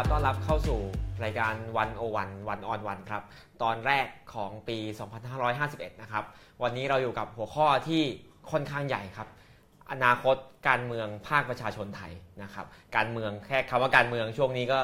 [0.00, 0.80] ครับ ต้อนรับเข้าสู่
[1.24, 3.22] รายการวันโอวันวันออนวันครับ
[3.62, 4.78] ตอนแรกของปี
[5.40, 6.24] 2551 นะครับ
[6.62, 8.02] วันนี้เราอยู่กับหัวข้อที่
[8.50, 9.28] ค่อนข้างใหญ่ครับ
[9.92, 10.36] อนาคต
[10.68, 12.12] การเมืองภาคประชาชนไทย
[12.42, 12.66] นะครับ
[12.96, 14.78] การเมืองแค่คำว่าการเมืองช่วงนี้ก็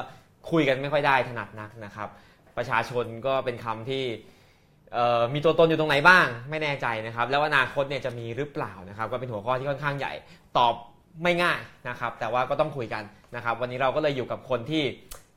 [0.51, 2.09] คุยกันไม่ค่อยได้ถนัดนักนะครับ
[2.57, 4.03] ประชาชนก็เป็นคำที่
[5.33, 10.13] มีตัวตนอยู่ตรงไหนบ้าง ไม่แน่ใจนะครับ แล้วอนาคตเนี่ยจะมีหรือเปล่านะครับ ก็เป็นหัวข้อที่ค่อนข้างใหญ่
[10.59, 10.73] ตอบ
[11.23, 11.59] ไม่ง่าย
[11.89, 13.03] นะครับ แต่ว่าก็ต้องคุยกัน
[13.35, 14.83] นะครับวันนี้เราก็เลยอยู่กับคนที่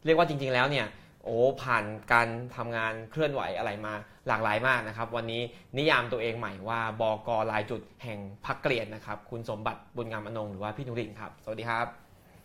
[0.05, 0.87] เรียกว่าจริง ๆ แล้วเนี่ย
[1.25, 3.93] โอ้ผ่านการทำงานเคลื่อนไหวอะไรมา
[4.29, 5.43] หลากหลายมากนะครับ วันนี้
[5.79, 11.87] นิยามตัวเองใหม่ว่าบกลายจุดแห่งพักเกลียดนะครับ คุณสมบัติบุญงามอนงค์หรือว่าพี่นุริงครับ สวัสดีครับ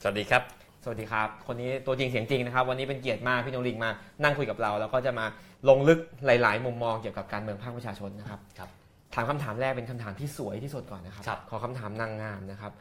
[0.01, 0.41] สวัสดีครับ
[0.83, 3.89] สวัสดีครับ คนนี้ตัวจริงเสียงจริงนะครับ วันนี้เป็นเกียรติมากพี่นุริงมา
[4.23, 5.25] นั่งคุยกับเรา แล้วก็จะมา
[5.69, 8.69] ลงลึกหลาย ๆ มุมมองเกี่ยวกับการเมืองภาคประชาชนนะครับครับ
[9.15, 12.71] ถามคำถามแรกเป็นคำถามที่สวยที่สุดก่อนนะครับครับขอคำถามนางงามนะครับ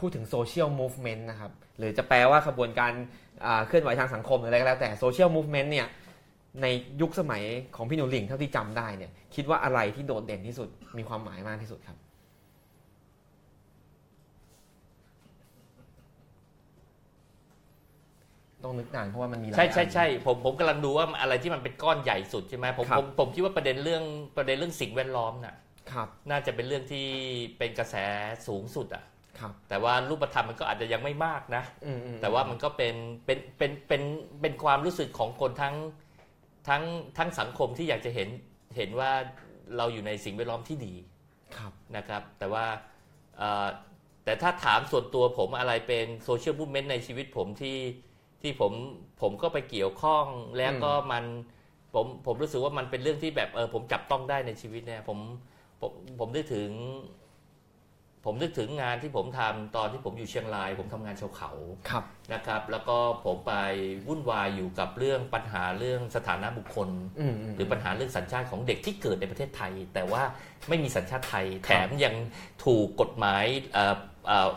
[0.00, 2.92] พูดถึง social movement นะครับ หรือจะแปลว่าขบวนการ
[3.46, 5.86] อ่าเคลื่อนไหวทางสังคมหรืออะไรก็แล้วแต่ social movement เนี่ย
[6.62, 6.66] ใน
[7.00, 7.42] ยุคสมัย
[7.76, 11.98] ของพี่หนูหริ่งเท่าที่จำได้เนี่ยคิดว่าอะไรที่โดดเด่นที่สุดมีความหมายมากที่สุดครับ
[18.64, 24.04] ต้องนึกนานเพราะว่ามันมีหลายใช่ใช่อันใช่ผมผมกำลังดูว่าอะไรที่มันเป็นก้อนใหญ่สุดใช่ไหมผมครับผมผมคิดว่าประเด็นเรื่อง
[24.36, 25.54] ประเด็นเรื่องสิ่งแวดล้อมน่ะ
[25.92, 27.06] ครับน่าจะเป็นเรื่องที่
[27.58, 27.94] เป็นกระแส
[28.46, 29.15] สูงสุดอะครับ
[29.68, 34.02] แต่ว่ารูปธรรมมันก็อาจจะยังไม่มากนะอืมอืมแต่ว่ามันก็เป็นเป็นเป็นเป็น
[34.40, 35.76] เป็นความรู้สึกของคนทั้ง
[36.68, 36.82] ทั้ง
[37.18, 38.28] ทั้งสังคมที่อยากจะเห็น
[38.76, 39.10] เห็นว่า
[39.76, 40.94] เราอยู่ในสิ่งแวดล้อมที่ดี
[41.56, 42.66] ครับนะครับ แต่ว่า
[43.38, 43.66] เอ่อ
[44.24, 47.78] แต่ถ้าถามส่วนตัวผมอะไรเป็นโซเชียลมูฟเมนต์ในชีวิตผมที่
[48.42, 48.72] ที่ผม
[49.22, 50.24] ผมก็ไปเกี่ยวข้อง
[50.58, 51.24] แล้วก็มัน
[51.94, 55.18] ผมผมรู้สึกว่ามันเป็นเรื่องที่แบบเออผมจับต้องได้ในชีวิตเนี่ยผม
[55.80, 56.70] ผมผมนึกถึง
[58.26, 61.50] ผมนึกถึงงานที่ผมทำตอนที่ผมอยู่เชียงราย ผมทำงานชาวเขา
[61.90, 63.54] ครับนะครับ แล้วก็ผมไป
[64.08, 66.88] วุ่นวายอยู่กับเรื่องปัญหาเรื่องสถานะบุคคล
[67.20, 70.22] อืมอืมหรือปัญหาเรื่องสัญชาติของเด็กที่เกิดในประเทศไทย แต่ว่า
[70.68, 72.14] ไม่มีสัญชาติไทย แถมยัง
[72.64, 74.50] ถูกกฎหมายเอ่อเอ่อ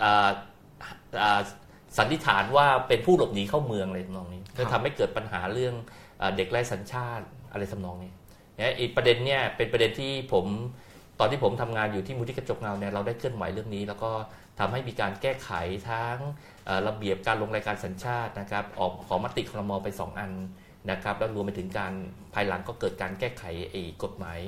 [0.00, 0.30] เอ่อ
[1.18, 1.40] เอ่อ
[1.98, 5.74] สันนิษฐานว่าเป็นผู้หลบหนีเข้าเมืองอะไรทำนองนี้ก็ทำให้เกิดปัญหาเรื่อง
[6.18, 8.12] เอ่อเด็กไร้สัญชาติอะไรทำนองนี้
[8.56, 10.46] เนี่ยอีกประเด็นเนี่ยเป็นประเด็นที่ผม
[11.20, 14.10] ตอนที่ผมทำงานอยู่ที่มูลที่กระจกเงาเนี่ยเราได้เคลื่อนไหวเรื่องนี้ แล้วก็
[14.60, 15.50] ทำให้มีการแก้ไข
[15.88, 16.16] ทั้ง
[16.66, 20.32] เอ่อระเบียบการลงรายการสัญชาตินะครับ ออกขอมติครมไปสองอัน
[20.90, 21.92] นะครับแล้วรวมไปถึงการ
[22.34, 24.38] ภายหลังก็เกิดการแก้ไขไอ้กฎหมาย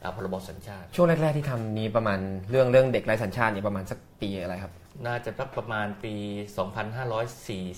[0.00, 2.18] เอ่อพรบสัญชาติ ช่วงแรก ๆ ที่ทำนี้ประมาณ
[2.50, 4.72] เรื่องเรื่องเด็กไร้สัญชาติเนี่ยประมาณสักปีอะไรครับ
[5.06, 6.14] น่าจะสักประมาณปี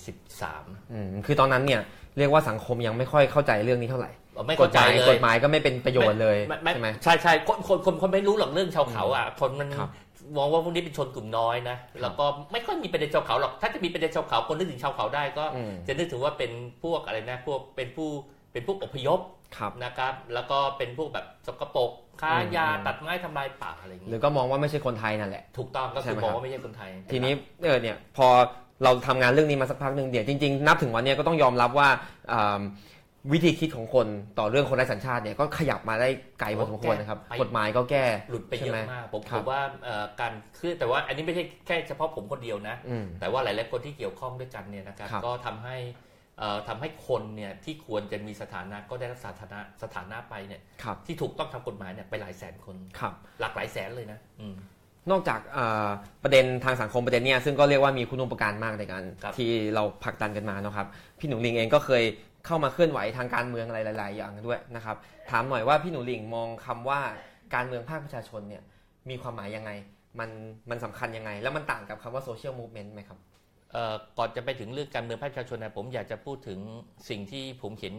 [0.00, 1.82] 2543 อืมคือตอนนั้นเนี่ย
[2.18, 9.90] เรียกว่าสังคมยังไม่ค่อยเข้าใจเรื่องนี้เท่าไหร่เอ่อไม่กเข้าฎหใจมายเลยกฎหมายก็ไม่เป็นประโยชน์เลยไม่ไม่ใช่ไหมใช่ใช่คนคนคนคนไม่รู้หรอกเรื่องชาวเขาอะคนมันครับ
[10.36, 16.50] มองว่าพวกนี้เป็นชนกลุ่มน้อยนะแล้วก็ไม่ค่อยมีประเด็นชาวเขาหรอกถ้าจะมีประเด็นชาวเขาคนนึกถึงชาวเขาได้ก็อืมจะนึกถึงว่าเป็น
[16.84, 18.08] พวกอะไรนะพวกเป็นผู้
[18.52, 19.20] เป็นพวกอพยพ
[19.56, 21.90] ครับนะครับ แล้วก็เป็นพวกแบบสกปรก
[22.22, 27.32] ค้ายาอืมตัดไม้ทำลายป่าอะไรอย่างหเงี้ยรือก็มองว่าไม่ใช่คนไทยนั่นแหละ ถูกต้องก็ใช่คือไหมมองครับว่าไม่ใช่คนไทย ทีนี้
[27.64, 28.26] เออเนี่ยพอ
[28.84, 31.88] เราทำงานเรื่องนี้มาสักพักหนึ่งเดี๋ยวจริงๆ นับถึงวันเนี้ยก็ต้องยอมรับว่า
[32.32, 32.62] อ่า
[33.32, 34.06] วิธีคิดของคน
[34.38, 36.08] ต่อเรื่องคนไร้สัญชาติเนี่ยก็ขยับมาได้
[36.40, 45.76] ไกลพอสมควรนะครับ กฎหมายก็แก้หลุดไปเยใช่ไหมอะมากผมครัผบมว่าเอ่อการคือแต่ว่าอันนี้ไม่ใช่แค่เฉพาะผมคนเดียวนะอืมแต่ว่าหลาย ๆ คนที่เกี่ยวข้องด้วยกันเนี่ยนะครับครับก็ทำให้
[46.38, 54.54] เอ่อทำให้คนเนี่ยที่ควรจะมีสถานะก็ได้รับสถานะสถานะไปเนี่ยครับที่ถูกต้องทำกฎหมายเนี่ยไปหลายแสนคนครับหลักหลายแสนเลยนะอืม
[55.10, 55.88] นอกจากอ่า
[56.22, 62.02] ประเด็นทางสังคมประเด็นเนี้ยซึ่งก็เรียกว่ามีคุณอุปการมากในการครับที่เราผลักดันกันมาเนาะครับพี่หนูลิงเองก็เคย
[62.46, 64.96] เข้ามาเคลื่อนไหวทางการเมืองอะไรหลาย ๆ อย่างด้วยนะครับ
[65.30, 67.00] ถามหน่อยว่าพี่หนูลิงมองคำว่า
[67.54, 68.62] การเมืองภาคประชาชนเนี่ย
[69.10, 69.70] มีความหมายยังไง
[70.20, 70.30] มัน
[70.70, 73.18] มันสำคัญยังไง แล้วมันต่างกับคำว่าโซเชียลมูฟเมนต์ไหมครับ
[73.72, 76.58] เอ่อก่อนจะไปถึงเรื่องการเมืองภาคประชาชนนะผมอยากจะพูดถึง
[77.08, 77.94] สิ่งที่ผมเห็น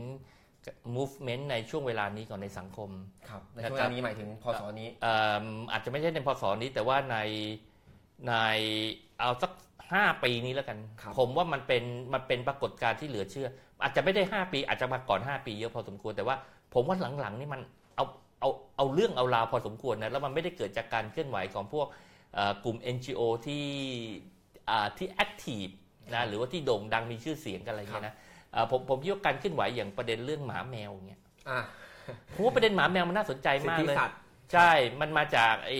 [0.95, 2.89] movement ในช่วงเวลานี้ก่อนในสังคม
[3.29, 7.17] ครับในช่วงเวลานี้หมายถึงพศนี้เอ่ออาจจะไม่ใช่ในพศนี้ แต่ว่าใน
[8.27, 8.33] ใน
[9.19, 9.51] เอาสัก
[9.93, 11.83] ห้าปีนี้แล้วกันครับผมว่ามันเป็น
[12.13, 13.47] มันเป็นปรากฏการณ์ที่เหลือเชื่อ
[13.83, 16.35] อาจจะไม่ได้5ปี อาจจะมาก่อน5ปีเยอะพอสมควรแต่ว่า
[16.73, 17.61] ผมว่าหลังๆนี่มัน
[17.95, 18.05] เอา
[18.39, 21.87] เอาเอาเรื่องเอาราวพอสมควรนะแล้วมันไม่ได้เกิดจากการเคลื่อนไหวของพวก
[22.33, 23.65] เอ่อกลุ่ม NGO ที่
[24.69, 25.67] อ่าที่แอคทีฟ
[26.13, 28.31] นะหรือว่าที่โด่งดังมีชื่อเสียงกันอะไรเงี้ยนะเอ่อ
[28.71, 31.59] ผมผมคิดว่าการเคลื่อนไหวอย่างประเด็นเรื่องหมาแมวเงี้ยอะ
[32.33, 34.17] ผมว่าประเด็นหมาแมวมันน่าสนใจสิทมากธิเลยสัตว์
[34.53, 34.71] ใช่
[35.01, 35.79] มันมาจากไอ้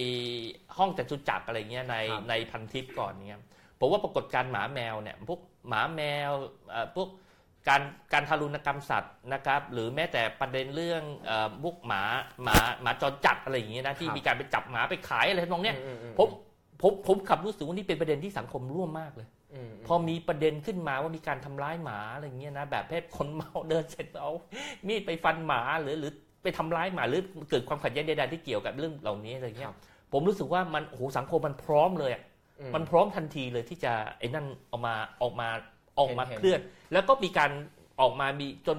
[0.77, 3.41] ห้องจตุจักรอะไรเงี้ยในครับในพันทิปก่อนเงี้ย
[3.79, 6.31] ผมว่าปรากฏการณ์หมาแมวเนี่ยพวกหมาแมว
[6.69, 7.09] เอ่อพวก
[7.69, 7.81] การ
[8.13, 12.03] การทารุณกรรมสัตว์นะครับ หรือแม้แต่ประเด็นเรื่องเอ่อพวกหมา
[12.43, 16.29] หมาหมาจรจัดอะไรอย่างเงี้ยนะที่มีการไปจับหมาไปขายอะไรทำนองเนี้ยอืมอืมผม
[16.81, 19.42] ผมผมขับรู้สึกว่านี่เป็นประเด็นที่สังคมร่วมมากเลยออืม
[19.87, 24.31] พอมีประเด็นขึ้นมาว่ามีการทำร้ายหมาอะไรเงี้ยนะแบบเพศคนเมาเดินเสร็จเอา
[24.87, 26.11] มีดไปฟันหมาหรือหรือ
[26.43, 29.77] ไปทำร้ายหมาหรือเกิดความขัดแย้งใดๆที่เกี่ยวกับเรื่องเหล่านี้อะไรเงี้ครัยบ
[30.13, 32.23] ผมรู้สึกว่ามันโอ้โหสังคมมันพร้อมเลยอะ
[32.59, 35.47] อืมันพร้อมทันทีเลยที่จะไอ้นั่นออกมาออกมา
[35.99, 36.59] ออกมาเห็นๆเคลื่อน
[36.93, 37.51] แล้วก็มีการ
[38.01, 38.77] ออกมามีจน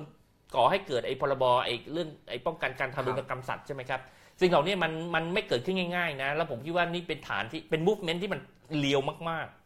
[0.54, 4.00] ก่อให้เกิดไอ้พรบไอ้เรื่องไอ้ป้องกันการทารุณกรรมสัตว์ใช่ไหมครับ
[4.40, 8.40] สิ่งเหล่านี้มันมันไม่เกิดขึ้นง่ายๆนะ แล้วผมคิดว่านี่เป็นฐานที่เป็นมูฟเมนที่มัน
[8.78, 9.00] เลียว
[9.30, 9.63] มากๆ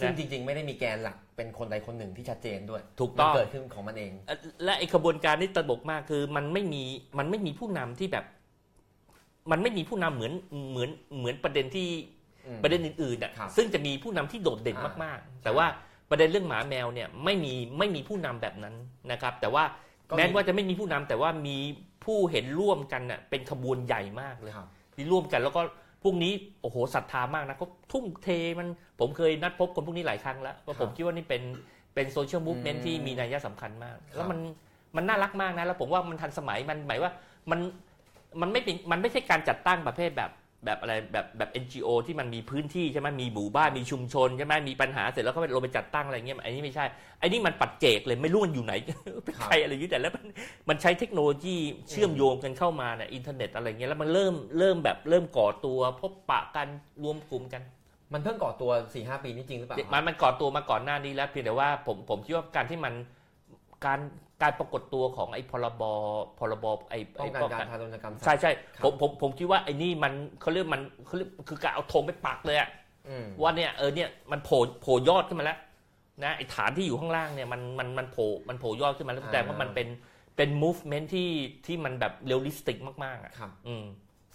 [0.00, 6.82] ซึ่งนะจริงๆ ไม่ได้มีแกนหลักเป็นคนใดคนหนึ่งที่ชัดเจนด้วยถูกต้องมันเกิดขึ้นของมันเองเอ่อและไอ้ขบวนการนี่ตลกมากคือมันไม่มี
[7.18, 8.24] มันไม่มีผู้นำที่แบบ
[9.50, 10.32] มันไม่มีผู้นำเหมือน
[10.70, 11.88] เหมือนเหมือนประเด็นที่
[12.46, 15.66] อืมประเด็นอื่นๆอะครับซึ่งจะมีผู้นำที่โดดเด่นอ่ามากๆ แต่ว่า
[16.10, 18.74] ประเด็นเรื่องหมาแมวเนี่ยไม่มีไม่มีผู้นำแบบนั้น
[19.12, 19.64] นะครับ แต่ว่า
[20.08, 21.56] ก็มีแม้ว่าจะไม่มีผู้นำแต่ว่ามี
[22.04, 25.62] ผู้เห็นร่วมกันน่ะเป็นขบวนใหญ่มากเลยครับที่ร่วมกันแล้วก็
[26.02, 28.28] พวกนี้โอ้โหศรัทธามากนะเขาทุ่มเท
[28.58, 28.68] มัน
[29.00, 31.42] ผมเคยนัดพบคนพวกนี้หลายครั้งแล้วก็ผมคิดว่านี่เป็น
[31.94, 34.38] เป็นโซเชียลมูฟเมนอืมที่มีนัยสำคัญมากครับแล้วมัน
[34.96, 37.12] มันน่ารักมากนะแล้วผมว่ามันทันสมัยมันหมายว่า
[37.50, 37.60] มัน
[38.40, 40.30] มันไม่เป็นมันไม่ใช่การจัดตั้งประเภทแบบ
[40.64, 46.84] แบบอะไรแบบแบบ NGO ที่มันมีพื้นที่ใช่ไหมมีหมู่บ้านมีชุมชนใช่ไหมมีปัญหาเสร็จแล้วก็ไปลงไปจัดตั้งอะไรเงี้ยอันนี้ไม่ใช่
[47.20, 48.74] อันนี้มันปัจเจกเลยไม่รู้มันอยู่ไหน
[49.24, 50.24] เป็นใครอะไรอย่างนี้แต่แล้วมัน
[50.68, 51.56] มันใช้เทคโนโลยี
[51.90, 56.68] เชื่อมโยงกันเข้ามาเนี่ยอินเทอร์เน็ตอะไรเงี้ยแล้วมันเริ่มเริ่มแบบเริ่มก่อตัวพบปะกัน
[57.02, 57.62] รวมกลุ่มกัน
[58.12, 62.94] มันเพิ่งก่อตัว4ี่หปีนี้จริงหรือเปล่ามันมันก่อตัวมาก่อนหน้านี้แล้วเพียงแต่ว่าผมผมคิดว่าการที่มัน
[63.86, 64.00] การ
[64.42, 65.82] การปรากฏตัวของไอ้พรบ
[66.38, 72.68] พรบไอ้ป้อไอ้งกันป้องการกันทารุณกรรมสัตว์ใช่ใช่ครับผมผมผมคิดว่าไอ้นี่มันเขาเรียกมันเขาเรียกคือการเอาธงไปปักเลยอะ
[73.08, 75.58] อืมว่าเนี่ยเออเนี่ยมันโผล่โผล่ยอดขึ้นมาแล้ว
[76.24, 79.88] นะไอ้ฐานที่อยู่ข้างล่างเนี่ยมันมันมันโผล่มันโผล่ยอดขึ้นมาแล้วแสดงว่ามันเป็น
[80.36, 81.30] เป็น movement ที่
[81.66, 83.84] ที่มันแบบ realistic มากๆอะครับอืม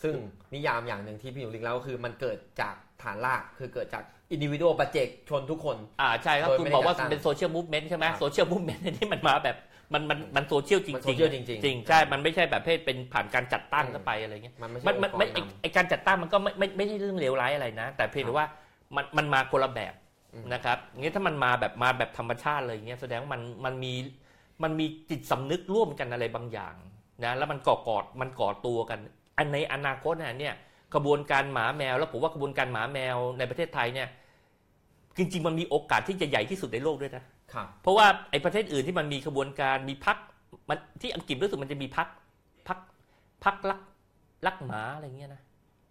[0.01, 0.13] ซึ่ง
[0.53, 9.57] นิยามอย่างหนึ่งที่พี่หนูหริ่งแล้วก็คือมันเกิดจากฐานรากคือเกิดจากอินดิวิ a l ปัจเจกชนทุกคน อ่าใช่ครับโดยคุณไม่ได้บอกว่าจัดตั้งเป็น social movement ใช่ไหมครับ social movement นี่มันมาแบบ
[9.93, 18.47] มันมันมันโซเชียลจริงมันๆ social จริงๆจริงใช่ มันไม่ใช่แบบเพศเป็นผ่านการจัดตั้งอืมเข้าไปอะไรเงี้ยมันไม่ใช่มันมันองค์กรไม่ไอ้นำไอการจัดตั้งมันก็ไม่ไม่ไม่ใช่เรื่องเลวร้ายอะไรนะ แต่เพียงแต่ว่า
[18.95, 19.93] มันมันมาคนละแบบ
[20.33, 23.93] อืมนะครับงี้ถ้ามันมาแบบมาแบบธรรมชาติเลยเงี้ยแสดงว่ามันมันมี
[24.63, 26.75] มันมีจิตสำนึกร่วมกันอะไรบางอย่าง
[27.23, 28.99] นะแล้วมันก่อกอดมันก่อตัวกัน
[29.37, 30.55] อันในอนาคตเนี่ยเนี่ย
[30.93, 34.07] กระบวนการหมาแมว แล้วผมว่ากระบวนการหมาแมวในประเทศไทยเนี่ย
[35.17, 37.32] จริง ๆ มันมีโอกาสที่จะใหญ่ที่สุดในโลกด้วยนะครับ
[37.81, 40.17] เพราะว่าไอ้ประเทศอื่นที่มันมีขบวนการมีพัก
[40.69, 42.07] มันที่อังกฤษรู้สึกมันจะมีพัก
[42.67, 42.79] พัก
[43.43, 43.79] พักรัก
[44.45, 45.41] รักหมาอะไรเงี้ยนะ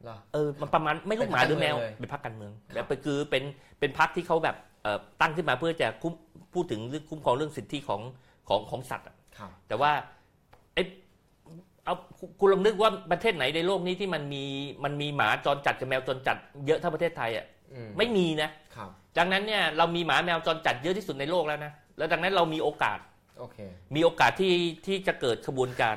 [0.02, 3.42] เหรอเออมันประมาณไม่รู้หมาหรือแมวเป็นพรรคการเมืองเลยเป็นพักการเมืองครับแบบคือเป็น
[3.78, 6.12] เป็นพักที่เขาแบบเอ่อตั้งขึ้นมาเพื่อจะคุ้ม
[6.54, 8.00] พูดถึงเรื่องคุ้มครองเรื่องสิทธิของ
[8.48, 9.92] ของของสัตว์อะครับแต่ว่า
[10.74, 10.82] ไอ้
[11.84, 14.44] เอาคุณคุณลองนึกว่าประเทศไหนในโลกนี้ที่มันมี
[14.84, 16.36] มันมีหมาจรจัดกับแมวจรจัด
[16.66, 22.98] เยอะเท่าประเทศไทยอะอืมไม่มีนะครับ ดังนั้นเนี่ยเรามีหมาแมวจรจัดเยอะที่สุดในโลกแล้วนะแล้วดังนั้นเรามีโอกาส
[23.38, 23.58] โอเค
[23.94, 24.54] มีโอกาสที่
[24.86, 25.96] ที่จะเกิดขบวนการ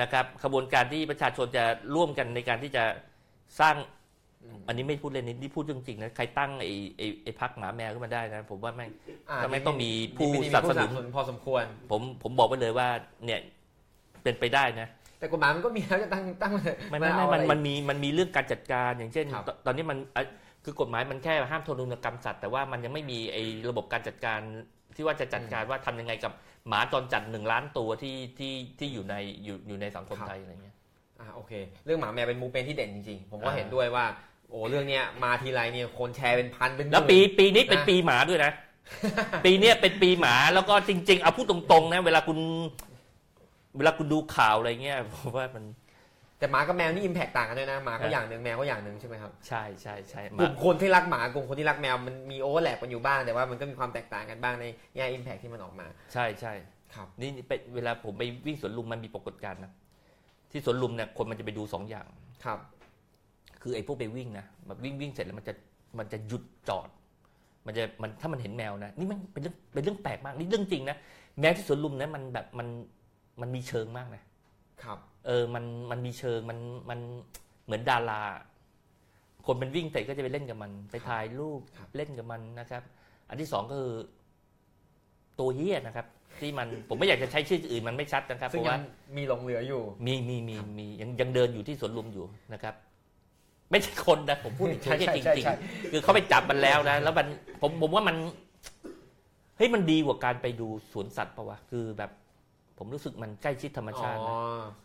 [0.00, 2.84] นะครับขบวนการที่ประชาชนจะร่วมกันในการที่จะ
[3.60, 3.76] สร้าง
[4.44, 8.90] อืมอันนี้ไม่พูดเล่นนี่พูดเรื่องจริงนะใครตั้งไอ้ไอ้ไอ้พักหมาแมวขึ้นมาได้นะผมว่าแม่ง
[9.30, 12.88] อ่าทำไมต้องมีผู้มีสนับสนุนพอสมควร ผมผมบอกไปเลยว่า
[13.24, 13.40] เนี่ย
[14.22, 20.26] เป็นไปได้นะแต่กฎหมายมันก็มีแล้วจะตั้งตั้งมาไม่ไม่ไม่เอามันอะไรมันมีมันมีเรื่องการจัดการอย่างเช่น ครับตตอนนี้มันเอ่อ
[20.64, 24.40] คือกฎหมายมันแค่ห้ามทารุณกรรมสัตว์แต่ว่ามันยังไม่มีไอ้ระบบการจัดการ
[24.96, 26.32] ที่ว่าจะจัดการว่าทำยังไงกับ
[26.68, 30.76] หมาจรจัดหนึ่งล้านตัวที่ที่ที่อยู่ในอยู่อยู่ในสังคมไทยอะไรเงี้ย
[31.20, 31.52] อ่าโอเค
[31.84, 34.04] เรื่องหมาแมวเป็นมูฟเป็นที่เด่นจริงๆ ผมก็อ่าเห็นด้วยว่า
[34.50, 38.52] โอ้เรื่องเนี้ยมาทีไรเนี่ยคนแชร์เป็นพันเป็นหมื่นแล้วปีปีนี้เป็นนะปีหมาด้วยนะ
[39.44, 42.38] ปีเนี้ยเป็นปีหมาแล้วก็จริง ๆ เอาพูดตรงๆนะเวลาคุณ
[43.76, 45.64] เวลาคุณดูข่าวอะไรเงี้ยผมว่ามัน
[46.38, 54.64] แต่หมากับแมวนี่อิมแพกต่างกันด้วยนะหมาก็อ่าอย่างหนึ่งแมวก็อย่างหนึ่งใช่ไหมครับใช่ใช่ใช่หกมาลุ่มคนที่รักหมากลุ่มคนที่รักแมวมันมีโอเวอร์แลปกันอยู่บ้างแต่ว่ามันก็มีความแตกต่างกันบ้างใน
[54.96, 56.52] แง่อิมแพกที่มันออกมา ใช่ใช่
[56.94, 59.72] ครับนี่นี่เป็นเวลาผมไปวิ่งสวนลุมมันมีปรากฏการณ์นะ
[60.50, 62.06] ที่สวนลุมเนี่ยคนมันจะไปดูสองอย่าง
[62.44, 62.58] ครับ
[63.62, 65.54] คือไอ้พวกไปวิ่งนะแบบวิ่งวิ่งเสร็จแล้วมันจะ
[65.98, 66.88] มันจะหยุดจอด
[67.66, 70.96] มันจะมันถ้ามันเห็นแมวนะนี่มันเป็นเรื่องเป็นเรื่องแปลกมากนี่เรื่องจริงนะ
[71.40, 72.68] แมวที่สวนลุมนะมันแบบมัน
[73.40, 74.22] มันมีเชิงมากนะ
[74.84, 76.58] ครับ เออมันมันมีเชิงมัน
[76.90, 76.98] มัน
[77.64, 78.22] เหมือนดารา
[79.46, 82.82] คนมันวิ่งเสร็จก็จะไปเล่นกับมัน ไปถ่ายรูปครับเล่นกับมันนะครับ
[83.28, 83.94] อันที่สองก็คือ
[85.38, 86.06] ตัวเหี้ยนะครับ
[86.40, 88.82] ที่มันผมไม่อยากจะใช้ชื่ออื่นมันไม่ชัดนะครับซึ่เพงราะยัว่าง
[89.16, 92.74] มีหลงเหลืออยู่ มีมีมีมียังยังเดินอยู่ที่สวนลุมอยู่นะครับ
[93.70, 95.54] ไม่ใช่คนนะผมพูดถึงใช่ไม่ใช่ใช่จริงใช่จริงใช่
[95.92, 97.26] คือเขาไปจับมันแล้วนะแล้วมัน
[97.60, 98.16] ผมผมว่ามัน
[99.56, 102.10] เฮ้ยมันดีกว่าการไปดูสวนสัตว์ปะวะคือแบบ
[102.78, 104.34] ผมรู้สึกมันใกล้ชิดธรรมอ๋อชาตินะ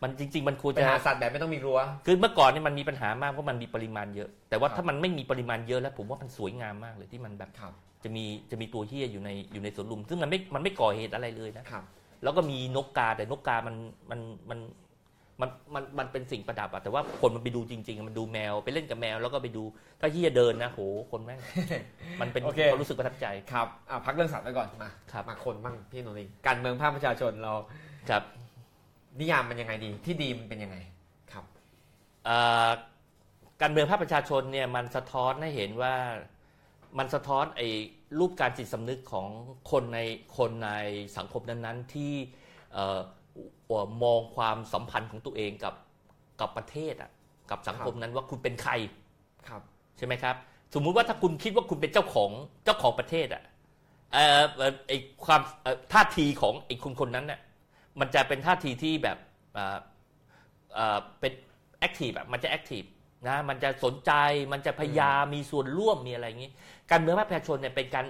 [0.02, 7.72] มันจริง ๆ มันควรไปจะหาสัตว์แบบไม่ต้องมีรั้ว คือเมื่อก่อนเนี่ยมันมีปัญหามากเพราะมันมีปริมาณเยอะ แต่ว่าครับถ้ามันไม่มีปริมาณเยอะแล้ว ผมว่ามันสวยงามมากเลยที่มันแบบครับ
[8.04, 11.84] จะมีจะมีตัวเฮียอยู่ในอยู่ในสวนลุม ซึ่งมันไม่มันไม่ก่อเหตุอะไรเลยนะครับ
[12.22, 13.76] แล้วก็มีนกกาแต่นกกามัน
[14.10, 14.20] มัน
[14.50, 14.58] มัน
[15.40, 19.64] มันมันมันเป็นสิ่งประดับอะแต่ว่าคนมันไปดูจริง ๆ มันดูแมวไปเล่นกับแมวแล้วก็ไปดู
[20.00, 20.80] ถ้าที่จะเดินนะโห
[21.10, 21.40] คนแม่ง
[22.20, 27.52] มันเป็นโอเค ความรู้สึกประทับใจ ครับอะพักเรื่องสัตว์ไว้ก่อนมาครับ มาคนบ้างพี่หนุลิงการเมืองภาคประชาชนเรา
[28.10, 28.22] ครับ
[29.18, 30.76] นิยามมันยังไงดี ที่ดีมันเป็นยังไง
[31.32, 31.44] ครับ
[32.24, 32.68] เอ่อ
[33.62, 35.94] การเมืองภาคประชาชนเนี่ยมันสะท้อนให้เห็นว่า
[36.98, 37.68] มันสะท้อนไอ้
[38.18, 39.28] รูปการจิตสำนึกของ
[39.70, 40.00] คนใน
[40.36, 40.70] คนใน
[41.16, 42.12] สังคมนั้นๆที่
[42.72, 43.00] เอ่อเอ่อ
[44.02, 45.74] มองความสัมพันธ์ของตัวเองกับ
[46.40, 47.10] กับประเทศอะ
[47.50, 48.72] กับสังคมนั้นว่าคุณเป็นใคร
[49.48, 49.62] ครับ
[49.96, 50.36] ใช่ไหมครับ
[50.74, 52.30] สมมุติว่าถ้าคุณคิดว่าคุณเป็นเจ้าของ
[52.64, 53.42] เจ้าของประเทศอะ
[54.12, 54.92] เอ่อเอ่อไอ
[55.24, 57.40] ความเอ่อท่าทีของไอคนคนนั้นน่ะ
[58.00, 59.18] มันจะเป็นท่าทีที่แบบ
[59.54, 59.78] เอ่อ
[60.74, 61.32] เอ่อเป็น
[61.78, 62.82] active อะมันจะ active
[63.28, 64.12] นะมันจะสนใจ
[64.52, 66.52] มันจะพยายามมีส่วนร่วมมีอะไรอย่างนี้
[66.90, 68.06] การเมืองภาคประชาชนเนี่ยเป็นการ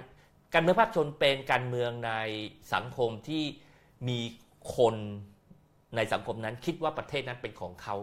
[0.53, 2.11] การเมืองภาคประชาชนเป็นการเมืองใน
[2.73, 3.43] สังคมที่
[4.07, 4.19] มี
[4.77, 4.95] คน
[5.95, 7.95] ในสังคมนั้นคิดว่าประเทศนั้นเป็นของเขา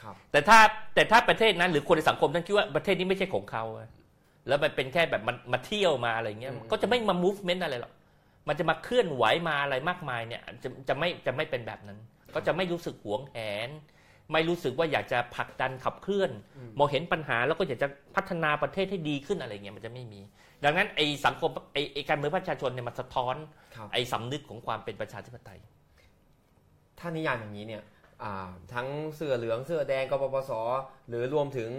[0.00, 0.58] ครับ แต่ถ้า
[0.94, 3.88] แต่ถ้าประเทศนั้นหรือคนในสังคมนั้นคิดว่าประเทศนี้ไม่ใช่ของเขาอะ
[4.48, 7.92] แล้วมันเป็นแค่แบบมันมาเที่ยวมาอะไรเงี้ย อืม ก็จะไม่มา movement อะไรหรอก
[8.48, 11.98] มันจะมาเคลื่อนไหวมาอะไรมากมายเนี่ยจะจะไม่จะไม่เป็นแบบนั้น
[12.34, 13.70] ก็จะไม่รู้สึกหวงแหน
[14.32, 16.30] ไม่รู้สึกว่าอยากจะผลักดันขับเคลื่อน
[16.78, 20.20] มองเห็นปัญหาแล้วก็อยากจะพัฒนาประเทศให้ดีขึ้นอะไรเงี้ยมันจะไม่มี
[20.64, 23.34] ดังนั้นไอ้สังคมไอ้ไอ้การเมืองประชาชนเนี่ยมันสะท้อน
[23.76, 25.58] ครับ ไอ้สำนึกของความเป็นประชาธิปไตย
[26.98, 27.82] ถ้านิยามอย่างนี้เนี่ย
[28.22, 30.52] อ่าทั้งเสื้อเหลืองเสื้อแดงกปปส
[31.08, 31.70] หรือรวมถึง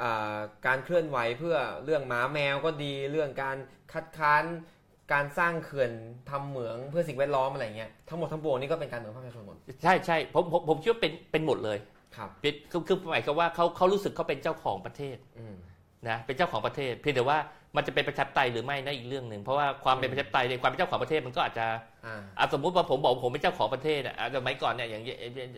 [0.00, 3.56] อ่าการเคลื่อนไหวเพื่อเรื่องหมาแมวก็ดีเรื่องการ
[3.92, 4.44] คัดค้าน
[5.12, 5.90] การสร้างเขื่อน
[6.30, 11.78] ทำเหมืองเพื่อสิ่งแวดล้อมอะไรเงี้ยทั้งหมดทั้งปวงนี่ก็เป็นการเมืองภาคประชาชนหมดใช่ใช่ผมผมผมคิดว่าเป็นเป็นหมดเลย
[12.16, 15.53] ครับเป็นคือคือหมายความว่าเขาเขารู้สึกเขาเป็นเจ้าของประเทศ อืม
[16.08, 17.38] นะเป็นเจ้าของประเทศ เพียงแต่ว่า
[17.76, 21.66] มันจะเป็นประชาธิปไตยหรือไม่นั่นอีกเรื่องหนึ่งเพราะว่าความเป็นประชาธิปไตยในความเป็นเจ้าของประเทศมันก็อาจจะ
[22.06, 25.02] อ่าอะสมมุติว่าผมบอกผมเป็นเจ้าของประเทศอะอะสมัยก่อนเนี่ยอย่าง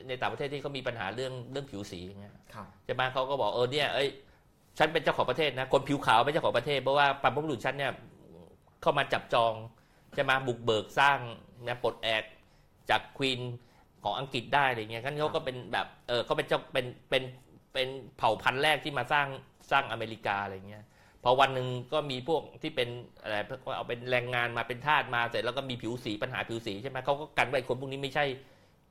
[0.08, 4.08] ในต่างประเทศที่เขามีปัญหาเรื่องเรื่องผิวสีอย่างเงี้ยครับใช่ไหมเขาก็บอกเออเนี่ยเอ้ย
[4.78, 7.92] ฉันเป็นเจ้าของประเทศนะคนผิวขาวเป็นเจ้าของประเทศเพราะว่าบรรพบุรุษฉันเนี่ย
[8.82, 9.52] เข้ามาจับจอง
[10.14, 11.18] ใช่ไหมบุกเบิกสร้าง
[11.66, 12.22] นะปลดแอก
[12.90, 13.40] จากควีน
[14.04, 17.22] ของอังกฤษได้อะไรเงี้ยงั้นเขาก็เป็นแบบเออเขาเป็นเจ้าเป็นเป็น
[17.72, 19.26] เป็นเผ่าพันธุ์แรกที่มาสร้าง
[19.70, 20.84] สร้างอเมริกาอะไรเงี้ย
[21.22, 22.88] พอวันหนึ่งก็มีพวกที่เป็น
[23.22, 28.24] อะไรก็เอาเป็นแรงงานมาเป็นทาสมาเสร็จแล้วก็มีผิวสีปัญหาผิวสีใช่ไหมเขาก็กันไว้คนพวกนี้ไม่ใช่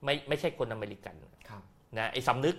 [0.04, 1.16] ไม่ไม่ใช่คนอเมริกัน
[1.50, 1.62] ครับ
[1.98, 2.56] นะไอ้สำนึก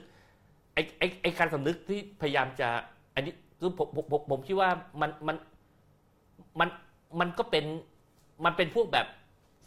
[0.74, 2.68] ไอ้ไอ้ไอ้การสำนึกที่พยายามจะ
[3.14, 4.70] อันนี้คือผมผมผมผมคิดว่า
[5.00, 5.36] มันมัน
[6.60, 6.68] มัน
[7.20, 7.64] มันก็เป็น
[8.44, 9.06] มันเป็นพวกแบบ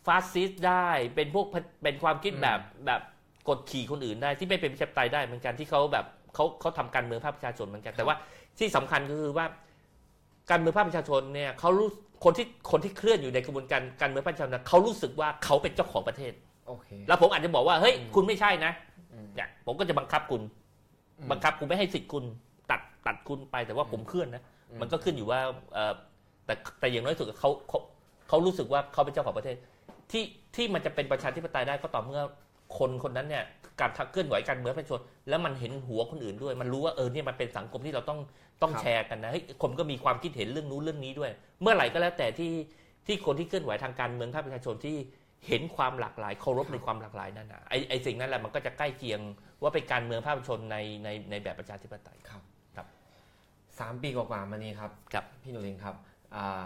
[0.05, 1.45] ฟาสซิสต์ได้ เป็นพวก
[1.83, 3.01] เป็นความคิดแบบแบบ
[3.49, 8.15] กดขี่คนอื่นได้ที่ไม่เป็นประชาธิปไตยได้เหมือนกันที่เขาแบบเขาเขาทำการเมืองภาคประชาชนเหมือนกัน แต่ว่า
[8.59, 9.45] ที่สำคัญก็คือว่า
[10.49, 11.87] การเมืองภาคประชาชนเนี่ยเขารู้
[12.23, 16.33] คนที่คนที่เคลื่อนอยู่ในกระบวนการการเมืองภาคประชาชนนะเขารู้สึกว่าเขาเป็นเจ้าของประเทศ
[16.67, 18.71] โอเคแล้วผมอาจจะบอกว่าเฮ้ยอืมคุณไม่ใช่นะ
[19.13, 20.41] อืมเนี่ยผมก็จะบังคับคุณ
[21.19, 22.23] อืมบังคับคุณไม่ให้สิทธิ์คุณ
[22.71, 25.39] ตัดตัดคุณไปแต่ว่าผมเคลื่อนนะอืมมันก็ขึ้นอยู่ว่า
[25.73, 25.93] เอ่อ
[26.45, 27.79] แต่แต่อย่างน้อยสุดเขาเขา
[28.27, 29.55] เขารู้สึกว่าเขาเป็นเจ้าของประเทศ
[30.11, 30.23] ที่
[30.55, 32.21] ที่มันจะเป็นประชาธิปไตยได้ก็ต่อเมื่อ
[32.77, 33.43] คนคนนั้นเนี่ย
[33.79, 38.19] การเคลื่อนไหวการเมืองประชาชนแล้วมันเห็นหัวคนอื่นด้วย มันรู้ว่าเออเนี่ยมันเป็นสังคมที่เราต้อง
[38.61, 42.51] ต้องครับแชร์กันนะเฮ้ยคนก็มีความคิดเห็นเรื่องนู้นเรื่องนี้ด้วย เมื่อไหร่ก็แล้วแต่ที่
[43.07, 44.97] ที่คนที่เคลื่อนไหวทางการเมืองภาคประชาชนที่
[45.47, 49.19] เห็นความหลากหลายเคารพในความหลากหลายนั่นนะไอไอสิ่งนั้นแหละมันก็จะใกล้เคียง
[49.61, 52.41] ว่าเป็นการเมืองภาคประชาชนในในในแบบประชาธิปไตยครับ
[52.75, 52.87] ครับ
[53.79, 55.95] สามปีกว่าๆมานี้ครับครับพี่หนุลิงครับ
[56.35, 56.65] อ่า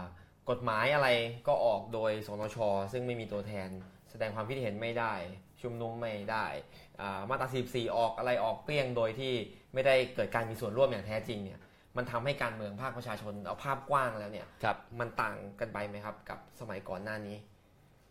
[0.50, 1.08] กฎหมายอะไร
[1.48, 2.58] ก็ออกโดยสนช
[2.92, 3.70] ซึ่งไม่มีตัวแทน
[4.12, 5.14] แสดงความคิดเห็นไม่ได้
[5.64, 6.46] ชุมนุมไม่ได้
[7.02, 9.34] อ่ามาตรา44ออกอะไรออกเปรี้ยงโดยที่
[9.74, 11.60] ไม่ได้เกิดการมีส่วนร่วมอย่างแท้จริงเนี่ย
[11.98, 17.38] มันทำให้การเมืองภาคประชาชนเอาภาพกว้างแล้วเนี่ยครับมันต่างกันไปไหมครับกับสมัยก่อนหน้านี้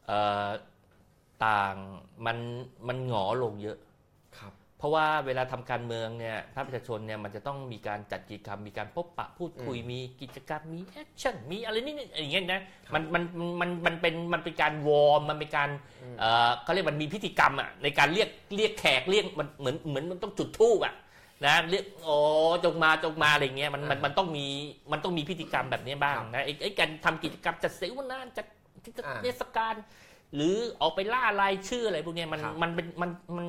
[0.07, 0.49] เอ่อ
[1.47, 1.75] ต่าง
[2.27, 2.39] มัน
[2.89, 3.92] มันหงอลงเยอะครับ
[4.83, 12.61] เพราะว่าเวลาทำการเมืองเนี่ยภาคประชาชนเนี่ยมันจะต้องมีการจัดกิจกรรม มีการพบปะพูดคุยมีกิจกรรมมี action มีอะไรนี่นี่อย่างเงี้ยนะ
[12.95, 13.23] มันมัน
[13.61, 15.71] มันมันเป็นมันเป็นการ warm มันเป็นการ
[16.19, 20.95] เอ่อเขาเรียกมันมีพิธีกรรมอะในการเรียกเรียกแขกเรียกมันเหมือนเหมือนมันต้องจุดธูปอะ
[21.47, 22.17] นะเรียกโอ้
[22.65, 24.47] จงมาจงมาอะไรเงี้ยมันมันมันต้องมี
[24.93, 28.47] มันต้องมีพิธีกรรมแบบนี้บ้างนะไอ้ไอ้การทำกิจกรรมจัดเสวนาจัด
[29.23, 29.75] เทศกาล
[30.35, 33.47] หรือออกไปล่ารายชื่ออะไรพวกเนี้ยมันครับมันเป็นมันมัน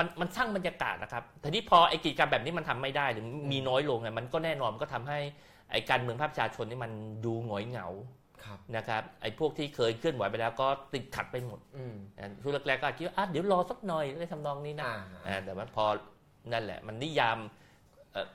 [0.00, 5.18] มันมันสร้างบรรยากาศนะครับแต่ที่พอไอ้กิจกรรมแบบนี้มันทำไม่ได้หรือมีน้อยลงไงมันก็แน่นอนมันก็ทำให้
[5.70, 6.92] ไอ้การเมืองภาคประชาชนนี่มัน
[7.24, 7.88] ดูหงอยเหงา
[8.44, 15.84] ครับนะครับไอ้พวกที่เคยเคลื่อนไหวไปแล้วก็ติดขัดไปหมดอืมอ่าช่วงแรกๆก็คิดว่าอะเดี๋ยวรอสักหน่อยอะไรทำนองนี้นะอ่าอ่าแต่ว่าพอ
[16.52, 17.38] นั่นแหละ มันนิยาม
[18.12, 18.26] เอ่อ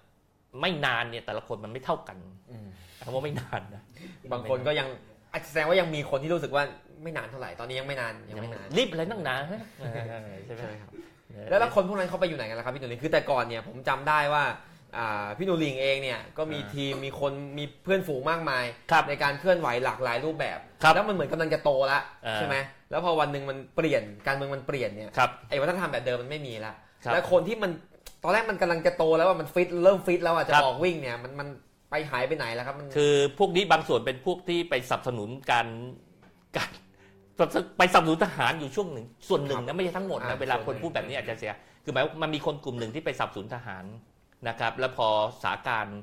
[0.61, 2.17] ไม่นานเนี่ยแต่ละคนมันไม่เท่ากัน
[2.51, 2.67] อืม
[3.05, 3.83] คำว่าไม่นานนะ
[4.31, 4.87] บางคนก็ยัง
[5.31, 6.63] อาจจะแสดงว่ายังมีคนที่รู้สึกว่า
[7.03, 9.95] ไม่นานเท่าไหร่ตอนนี้ยังไม่นานยังยังไม่ไม่นานรีบอะไรนั่งหนาฮะเออ
[10.45, 10.91] ใช่ไหมใช่ไหมครับ
[11.49, 14.43] แล้วแล้วคนพวกนั้นเขาไปอยู่ไหนกันล่ะครับพี่หนูลิงคือแต่ก่อนเนี่ยผมจำได้ว่า
[14.97, 22.55] อ่าพี่หนูลิงเองเนี่ยก็มีทีมมีคนมีเพื่อนฝูงมากมายครับในการเคลื่อนไหวหลากหลายรูปแบบครับแล้วมันเหมือนกำลังจะโตแล้วอ่าใช่ไหม
[22.91, 27.71] แล้วพอวันหนึ่งมันเปลี่ยนการเมืองมันเปลี่ยนเนี่ยครับไอ้วัฒนธรรมแบบเดิมมันไม่มีแล้วครับแล้วคนที่มัน
[28.23, 31.47] ตอนแรกมันกำลังจะโตแล้วว่ามันฟิตเริ่มฟิตแล้วอะจะครับออกวิ่งเนี่ยมันมัน
[31.91, 35.67] ไปหายไปไหนแล้วครับมันคือพวกนี้บางส่วนเป็นพวกที่ไปสนับสนุนการ
[36.57, 36.69] การ
[37.77, 43.85] ไปสนับสนุนทหารอยู่ช่วงหนึ่งส่วนหนึ่งนะไม่ใช่ทั้งหมดนะเวลาคนพูดแบบนี้อาจจะเสีย คือหมายว่ามันมีคนกลุ่มหนึ่งที่ไปสนับสนุนทหาร
[44.47, 45.07] นะครับ แล้วพอ
[45.43, 45.99] สถานการณ์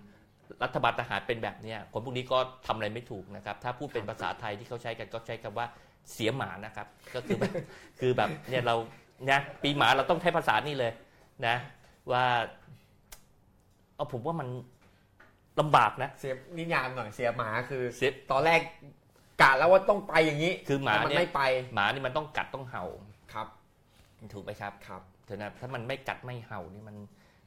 [0.64, 5.66] รัฐบาลทหารเป็นแบบเนี้ยคนพวกนี้ก็ทำอะไรไม่ถูกนะครับ ถ้าพูดเป็นภาษาไทยที่เขาใช้กันก็ใช้คำว่า
[6.12, 7.52] เสียหมานะครับ ก็คือแบบ
[8.00, 8.76] คือแบบเนี่ยเรา
[9.26, 10.92] เนี่ยปีหมาเราต้องใช้ภาษานี่เลย
[11.46, 11.56] นะ
[12.12, 12.24] ว่า
[13.96, 14.48] เอาผมว่ามัน
[15.60, 18.60] ลำบากนะเสียนิยามหน่อยเสียหมาคือเสียตอนแรก
[19.40, 21.42] กะแล้วว่าต้องไปอย่างนี้คือหมาแต่มันเนี่ยไม่ไป
[21.74, 22.84] หมานี่มันต้องกัดต้องเห่า
[23.32, 23.46] ครับ
[24.32, 26.96] ถูกไหมครับครับเถอะนะถ้ามันไม่กัดไม่เห่านี่มัน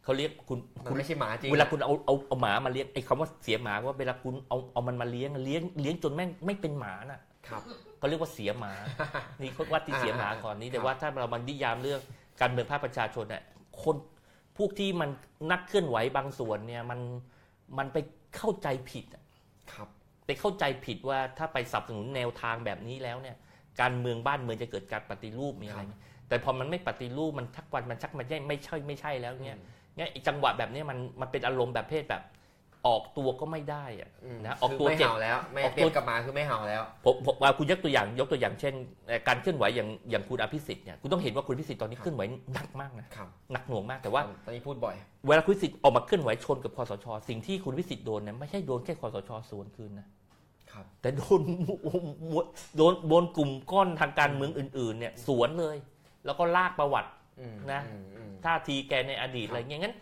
[0.04, 7.62] เขาเรียกคุณมันคุณไม่ใช่หมาจริงเวลาคุณเอาเอาเอาหมามาเลี้ยงไอ้คำว่าเสียหมาว่าเวลาคุณเอาเอามันมาเลี้ยงเลี้ยงเลี้ยงจนแม่งไม่เป็นหมาน่ะครับ
[7.98, 8.74] เขาเรียกว่าเสียหมา
[9.42, 12.00] นี่เขาว่าที่เสียหมาก่อนนี้ครัแต่บว่าถ้าเรามันนิยามเรื่อง
[12.42, 13.44] การเมืองภาคประชาชนเนี่ย
[13.84, 13.96] คน
[14.58, 15.10] พวกที่มัน
[15.52, 17.00] นักเคลื่อนไหวบางส่วนเนี่ยมัน
[17.78, 17.98] มันไป
[18.36, 19.24] เข้าใจผิดอะ
[19.74, 19.90] ครับ
[20.26, 23.36] ไปเข้าใจผิดว่าถ้าไปสนับสนุนแนวทางแบบนี้แล้วเนี่ย
[23.82, 29.58] การเมืองบ้านเมืองจะเกิดการปฏิรูปมีอะไรครับแต่พอมันไม่ปฏิรูปมันทักวันมันชักมันไม่ไม่ใช่ไม่ใช่แล้วเนี่ย
[29.96, 32.24] เนี่ยไอ้จังหวะแบบเนี้ยมันมันเป็นอารมณ์แบบเพศแบบ
[32.88, 38.74] ออกตัวก็ไม่ได้อะมนะออกคือตัวไม่เจ็บเห่าแล้วไม่ออกตัวเปรียบกับหมาคือไม่เห่าแล้วผมผมว่าคุณยกตัวอย่างยกตัวอย่างเช่น
[39.08, 44.96] เอ่อการเคลื่อนไหวอย่างอย่างคุณอภิสิทธิ์เนี่ยคุณต้องเห็นว่าคุณอภิสิทธิ์ตอนนี้ครับเคลื่อนไหวหนักมากนะครับหนักหน่วงมากแต่ว่าตอนนี้พูดบ่อย
[45.28, 50.08] เวลาคุณอภิสิทธิ์ออกมาเคลื่อนไหวชนกับคอสช สิ่งที่คุณอภิสิทธิ์โดนเนี่ยไม่ใช่โดนแค่คอสชสวนคืนนะ
[50.72, 51.42] ครับแต่โดน
[52.78, 55.78] โดนโดนกลุ่มก้อนทางการเมืองอื่น ๆ เนี่ยสวนเลย
[56.26, 59.96] แล้วก็ลากประวัติอืมนะอืมอืมท่าทีแกในอดีตครับอะไรเงี้ยงั้น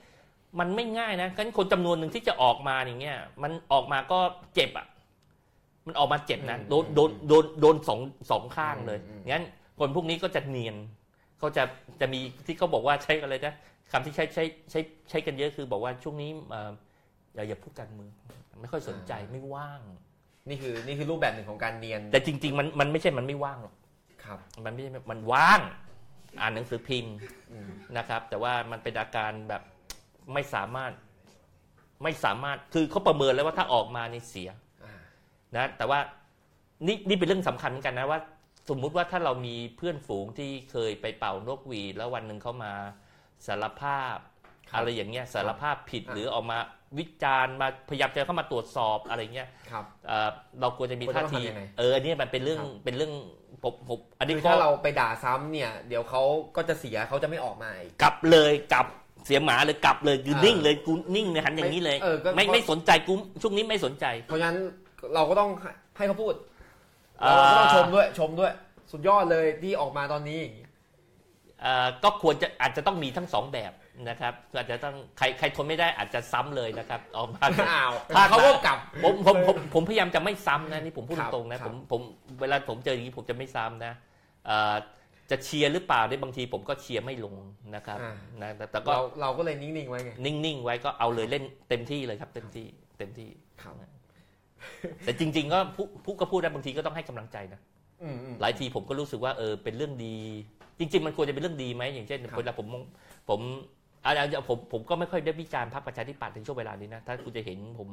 [0.59, 4.19] มันไม่ง่ายนะงั้นคนจำนวนหนึ่งที่จะออกมาอย่างเงี้ย มันออกมาก็
[4.55, 4.87] เจ็บอะ
[5.87, 7.99] มันออกมาเจ็บนะ โดนโดนโดนโดนสอง
[8.31, 8.99] สองข้างเลย
[9.31, 9.45] งั้น
[9.79, 10.75] คนพวกนี้ก็จะเนียน
[11.39, 11.63] เขาจะ
[12.01, 13.55] จะมีที่เขาบอกว่าใช้อะไรนะ
[13.91, 16.71] คำที่ใช้ใช้ใช้ใช้กันเยอะคือบอกว่าช่วงนี้เอ่อ
[17.35, 18.11] อย่าอย่าพูดการเมือง
[18.61, 19.81] ไม่ค่อยสนใจไม่ว่าง
[20.49, 23.75] นี่คือนี่คือรูปแบบหนึ่งของการเนียน แต่จริง ๆ มันมันไม่ใช่มันไม่ว่างหรอก
[24.23, 25.59] ครับ มันไม่ใช่มันว่าง
[26.41, 27.15] อ่านหนังสือพิมพ์
[27.51, 29.61] อืมนะครับ แต่ว่ามันเป็นอาการแบบ
[30.33, 30.91] ไม่สามารถ
[32.03, 34.49] ไม่สามารถคือเขาประเมินแล้วว่าถ้าออกมานี่เสีย
[34.83, 34.95] อ่า
[35.55, 35.99] นะแต่ว่า
[36.88, 38.19] นี่นี่เป็นเรื่องสำคัญเหมือนกันนะว่า
[38.69, 42.73] สมมุติว่าถ้าเรามีเพื่อนฝูงที่เคยไปเป่านกหวีดแล้ววันหนึ่งเขามา
[43.47, 44.17] สารภาพ
[44.69, 46.57] ครับอะไรอย่างเงี้ยสารภาพผิดอ่าหรือออกมา
[46.97, 53.13] วิจารณ์มาพยายามจะเข้ามาตรวจสอบอะไรเงี้ยครับเอ่อเราควรจะมีควรจะท่าต้องทีทำยังไงเอออันนี้มันเป็นเรื่องครับเป็นเรื่อง
[53.63, 56.21] ผมผมอันนี้คือก็ถ้าเราไปด่าซ้ำเนี่ย เดี๋ยวเขา
[56.55, 58.88] ก็จะเสียเขาจะไม่ออกมาอีกกลับเลยกลับ
[59.25, 64.57] เสียหมาเลยกลับเลยคืออ่านิ่นิ่งเลยกูนิ่งเลยหันอย่างนี้เลยเออก็ ไม่ไม่สนใจกูช่วงนี้ไม่สนใจ เพราะฉะนั้น
[65.13, 66.33] เราก็ต้องให้ให้เขาพูด
[67.23, 68.51] อ่าเราก็ต้องชมด้วยชมด้วย
[68.91, 70.67] สุดยอดเลยที่ออกมาตอนนี้อย่างนี้
[71.62, 73.73] เอ่อก็ควรจะอาจจะต้องมีทั้งสองแบบ
[74.09, 82.01] นะครับคืออาจจะต้องใครใครทนไม่ได้อาจจะซ้ำเลยนะครับออกมาอ้าวถ้าเขาก็กลับผมผมผมผมพยายามจะไม่ซ้ำนะนี่ผมพูดครับตรงๆนะครับ ผมผม
[82.41, 83.93] เวลาผมเจออย่างนี้ผมจะไม่ซ้ำนะ
[84.45, 84.75] เอ่อ
[85.34, 87.36] จะเชียร์หรือเปล่าเนี่ยบางทีผมก็เชียร์ไม่ลง
[87.76, 92.67] นะครับอ่านะแต่แต่ก็เราเราก็เลยนิ่งๆไว้ไงนิ่งๆไว้ก็เอาเลยเล่นเต็มที่เลยครับ เต็มที่
[92.98, 93.30] เต็มที่
[93.62, 93.76] ครับ
[95.06, 97.60] แต่จริง ๆ ก็พูพูดก็พูดได้บางทีก็ต้องให้กำลังใจนะ
[98.04, 100.17] อืมอืมหลายทีผมก็รู้สึกว่าเออเป็นเรื่องดี
[100.80, 102.84] จริง ๆ มันควรจะเป็นเรื่องดีไหมอย่างเช่นครับเวลาผมมอง
[103.30, 103.39] ผม
[104.06, 107.89] อาจจะผมผมก็ไม่ค่อยได้วิจารณ์พรรคประชาธิปัตย์ในช่วงเวลานี้นะถ้าคุณจะเห็นผม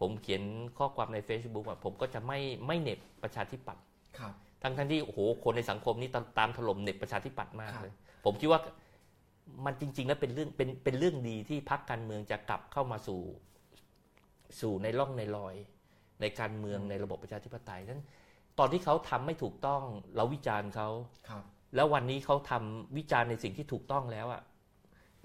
[0.00, 0.42] ผมเขียน
[0.78, 3.82] ข้อความใน Facebook อะผมก็จะไม่ไม่เหน็บประชาธิปัตย์
[4.18, 7.94] ครับ ทั้งทั้งที่โอ้โหคนในสังคมนี่ตามตามถล่มเหน็บประชาธิปัตย์มากครับเลย
[8.24, 8.60] ผมคิดว่า
[9.64, 13.20] มันจริง ๆ แล้วเป็นเรื่องเป็นเป็นเรื่องดีที่พรรคการเมืองจะกลับเข้ามาสู่
[14.60, 15.54] สู่ในร่องในรอย
[16.20, 18.02] ในการเมืองในระบบประชาธิปไตยนั้น
[18.58, 19.82] ตอนที่เขาทำไม่ถูกต้อง
[20.16, 20.88] เราวิจารณ์เขา
[21.28, 21.42] ครับ
[21.74, 24.42] แล้ววันนี้เขาทำวิจารณ์ในสิ่งที่ถูกต้องแล้วอะ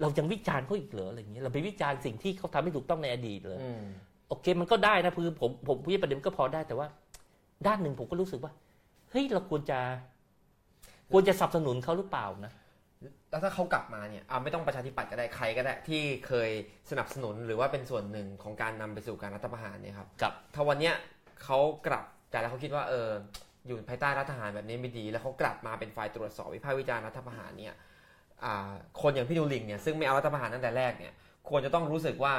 [0.00, 3.82] เรายังวิจารณ์เขาอีกเหรออะไรอย่างเงี้ยเราไปวิจารณ์สิ่งที่เขาทำไม่ถูกต้องในอดีตเลยอืม
[4.28, 6.86] โอเคมันก็ได้นะคือผมผมพูดประเด็นก็พอได้แต่ว่า
[7.66, 8.52] ด้านหนึ่งผมก็รู้สึกว่า
[9.10, 9.80] เฮ้ยเราควรจะ
[11.12, 12.52] ควรจะสนับสนุนเขาหรือเปล่านะ
[13.30, 16.50] แล้วถ้าเขากลับมาเนี่ยอ่าไม่ต้องประชาธิปัตย์ก็ได้ใครก็ได้ที่เคย
[16.90, 20.94] สนับสนุนหรือว่าเป็นส่วนหนึ่งของการนำไปสู่การรัฐประหารเนี่ยครับกับถ้าวันเนี้ย
[21.44, 23.08] เขากลับแต่แล้วเขาคิดว่าเออ
[23.66, 27.74] อยู่ภายใต้รัฐทหารแบบนี้ไม่ดี แล้วเขากลับมาเป็นฝ่ายตรวจสอบวิพากษ์วิจารณ์รัฐประหารเนี่ย
[28.44, 31.12] อ่าคนอย่างพี่นูริงเนี่ยซึ่งไม่เอารัฐประหารตั้งแต่แรกเนี่ย
[31.48, 32.34] ควรจะต้องรู้สึกว่า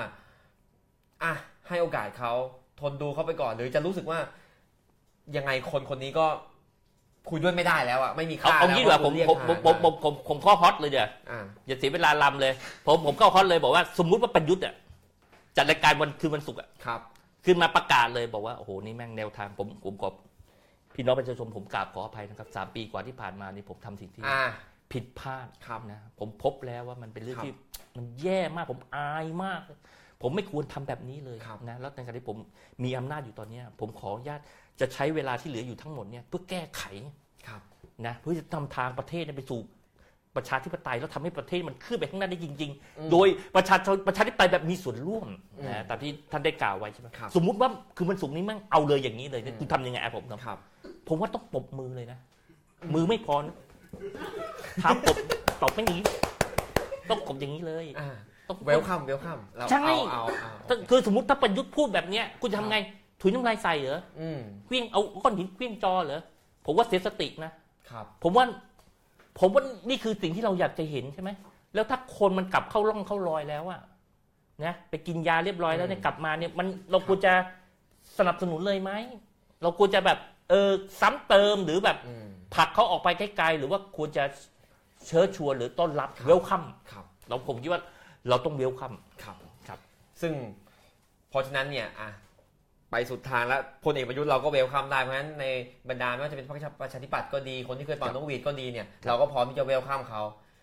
[1.23, 1.33] อะ
[1.67, 2.33] ให้โอกาสเขา
[2.79, 4.19] ทนดูเขาไปก่อน หรือจะรู้สึกว่า
[5.37, 6.27] ยังไงคนคนนี้ก็
[7.29, 12.53] คุยด้วยไม่ได้แล้วอะไม่มีเอาค่าเอาแล้วงี้ดีกว่าผมเรียกผมทผหามผมผมผมผมผมข้อฮอตเลยเดี๋ยวอ่าอย่าเสียเวลาลำเลย
[12.85, 14.73] ผมผมเข้าฮอตเลยบอกว่าสมมุติว่าประยุทธ์อะ
[15.57, 17.01] จัดรายการวันคืนวันศุกร์อะครับ
[17.45, 20.09] ขึ้นมาประกาศเลยบอกว่าโอ้โหนี่แม่งแนวทางผมผมขอ
[20.95, 24.41] พี่น้องประชาชนผมกราบขออภัยนะครับสามปีกว่าที่ผ่านมานี่ผมทำสิ่งที่อ่า
[24.91, 27.53] ผิดพลาดครับนะผมพบแล้วว่ามันเป็นเรื่องครับที่
[27.97, 29.61] มันแย่มากผมอายมาก
[30.21, 32.37] ผมไม่ควรทำแบบนี้เลยครับนะแล้วในขณะที่ผม
[32.83, 34.41] มีอำนาจอยู่ตอนเนี้ยผมขออนุญาต
[34.79, 36.83] จะใช้เวลาที่เหลืออยู่ทั้งหมดเนี่ยเพื่อแก้ไข
[37.47, 37.61] ครับ
[38.05, 39.59] นะเพื่อจะนำทางประเทศเนี่ยไปสู่
[40.35, 50.57] ประชาธิปไตยแล้วทำให้ประเทศมันขึ้นไปข้างหน้าได้จริงอืมๆโดยประชาชนประชาธิปไตยแบบมีส่วนร่วมอืมนะตามที่ท่านได้กล่าวไว้ใช่ไหมครับสมมุติว่าคือมันสูงนี้มั่งเอาเลยอย่างนี้เลยเนี่ยอืมคุณทำยังไงอะผมเนาะครับ
[51.07, 52.19] ผมว่าต้องปรบมือเลยนะ
[52.93, 53.55] มือไม่พอนะ
[54.81, 55.17] เท้าปรบ
[55.61, 55.97] ตบไม่หนี
[57.09, 58.09] ต้องกบอย่างนี้เลยอ่า
[58.49, 62.77] ต้องเวลคัมเวลคัมเราใช่เอาเอาเอาถ้าคือสมมติถ้าประยุทธ์พูดแบบเนี้ยคุณจะทำไง
[63.21, 66.21] ถุยน้ำลายใส่เหรออืมเคลี้ยงเอาก้อนหินเคลี้ยงจอเหรอ
[66.65, 67.51] ผมว่าเสียสตินะ
[67.89, 68.45] ครับ ผมว่า
[69.39, 71.29] ผมว่านี่คือสิ่งที่เราอยากจะเห็นใช่ไหม
[71.73, 73.81] แล้วถ้าคนมันกลับเข้าร่องเข้ารอยแล้วอะ
[74.65, 77.33] นะไปกินยาเรียบร้อยแล้วเนี่ยอืมกลับมาเนี่ยมันเราควรจะ
[78.17, 78.91] สนับสนุนเลยไหม
[79.61, 80.17] เราควรจะแบบ
[80.49, 80.69] เออ
[81.01, 84.23] ซ้ำเติมหรือแบบอืม ผลักเขาออกไปไกลๆหรือว่าควรจะ
[85.07, 87.81] เชิญชวนหรือต้อนรับครับเวลคัมครับ เราผมคิดว่า
[88.29, 89.79] เราต้องเวลคัม ครับ ครับ
[90.21, 90.33] ซึ่ง
[91.29, 92.09] เพราะฉะนั้นเนี่ยอะ
[92.91, 95.45] ไปสุดทางแล้วพลเอกประยุทธ์เราก็เวลคัมได้เพราะฉะนั้นใน
[95.89, 100.21] บรรดาไม่ว่าจะเป็นพรรคประชาธิปัตย์ก็ดีคนที่เคยเป่านกหวีดก็ดีเนี่ยเราก็พร้อมที่จะเวลคัมเขา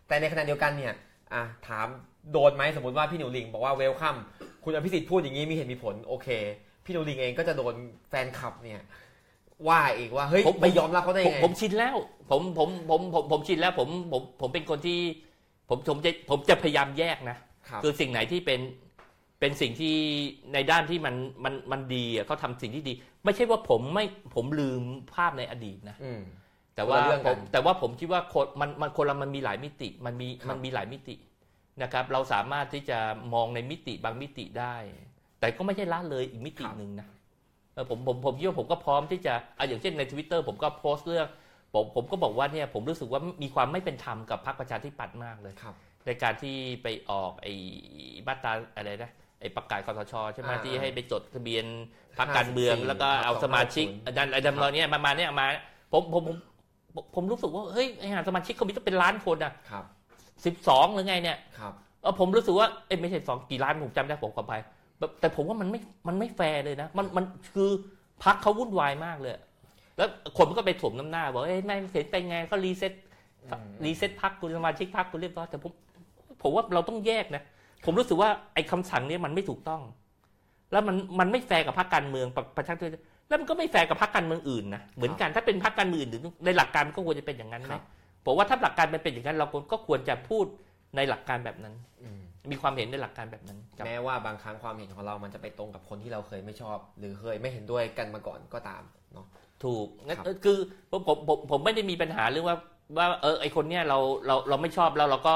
[0.09, 0.93] แต่ในขณะเดียวกันเนี่ย
[1.35, 1.87] อะถาม
[2.33, 4.17] โดนไหมสมมติว่าพี่หนูลิงบอกว่าเวลคัม
[4.65, 6.29] คุณอภิสิทธิ์พูดอย่างนี้มีเหตุมีผลโอเค
[6.85, 7.75] พี่หนูลิงเองก็จะโดน
[8.11, 8.83] แฟนคลับเนี่ย
[9.69, 11.97] ว่าอีกว่าเฮ้ยผมไม่ยอมรับเขาได้ผมไงผมชินแล้ว
[12.31, 14.99] ผมผมผมผมผมชินแล้วผมผมผมเป็นคนที่
[15.69, 17.37] ผมผมจะผมจะพยายามแยกนะ
[17.69, 18.61] ครับคือสิ่งไหนที่เป็น
[19.41, 19.95] เป็นสิ่งที่
[20.55, 22.93] ในด้านที่มันมันมันดีอะเขาทำสิ่งที่ดี
[23.25, 24.83] ไม่ใช่ว่าผมไม่ผมลืม
[25.15, 26.23] ภาพในอดีตนะอืม
[26.75, 31.15] แต่ว่าคนละเรื่องผกัมนแต่ว่าผมคิดว่าคนมันมันคนละมันมีหลายมิติมันมีครับมันมีหลายมิติ
[31.83, 32.99] นะครับ เราสามารถที่จะ
[33.35, 34.77] มองในมิติบางมิติได้
[35.41, 37.09] แต่ก็ไม่ใช่ละเลยอีกมิติหนึ่งนะ
[37.75, 41.29] เออผมผมผมคิดว่าผมก็พร้อมที่จะอะอย่างเช่นในทวิตเตอร์ผมก็โพสต์เรื่อง
[41.75, 45.75] ผมผมก็บอกว่าเนี่ยผมรู้สึกว่ามีความไม่เป็นธรรมกับพรรคประชาธิปัตย์มากเลย ครับ
[46.07, 47.55] ในการที่ไปออกไอ้
[48.27, 49.13] มาตราอะไรนะ
[49.45, 51.65] ไอ้ประกาศคอสชใช่ไหมอ่าที่ให้ไปจดทะเบียน
[52.19, 55.47] พรรคการเมือง 54แล้วก็เอาสมาชิก250ดันไอ้ดำเราเนี่ยมามาเนี่ยมา
[55.93, 56.37] ผมผมผม
[56.95, 59.85] ผมผมรู้สึกว่าเฮ้ยไอ้หาสมาชิกเขามีต้องเป็นล้านคนอะครับ
[60.45, 64.55] สิบสองหรือไงเนี่ยครับ เออผมรู้สึกว่าเอ้ยไม่ใช่สองกี่ล้านผมจำได้ผมขอไป
[64.99, 67.71] แบบแต่ผมว่ามันไม่มันไม่แฟร์เลยนะ มันมันคือ
[68.25, 69.33] พักเขาวุ่นวายมากเลย
[69.97, 72.93] แล้วคนมันก็ไปถมน้ำหน้าบอกเอ้ยนายเห็นไปไงเขารีเซ็ต
[73.45, 75.73] อืม reset พรรคคุณสมาชิกพรรคคุณเรียบร้อยแต่ผม
[76.43, 77.43] ผมว่าเราต้องแยกนะ
[77.85, 79.83] ผมรู้สึกว่าไอ้คำสั่งเนี้ยมันไม่ถูกต้อง
[80.73, 87.83] แล้วมันมันไม่แฟร์กับพรรคการเมืองประประชาธิปไตยแล้วมันก็ไม่แฟร์กับพรรคการเมืองอื่นนะเหมือนกันถ้าเป็นพรรคการเมืองอื่นหรือในหลักการมันก็ควรจะเป็นอย่างนั้นไหมครับ
[88.27, 90.45] ผมว่าถ้าหลักการมันเป็นอย่างนั้นเราก็ควรจะพูด
[90.97, 92.21] ในหลักการแบบนั้นอืม
[92.51, 99.27] มีความเห็นในหลักการแบบนั้นครับแม้ว่าบางครั้งความเห็นของเรามันจะไปตรงกับคนที่เราเคยไม่ชอบ หรือเคยไม่เห็นด้วยกันมาก่อนก็ตามเนาะ
[99.65, 100.59] ถูกงั้นครับเออคือ
[100.91, 102.59] ผมผมผมผมไม่ได้มีปัญหาเรื่องว่า
[102.99, 105.35] ว่าเออไอคนเนี้ยเราเราเราไม่ชอบแล้วเราก็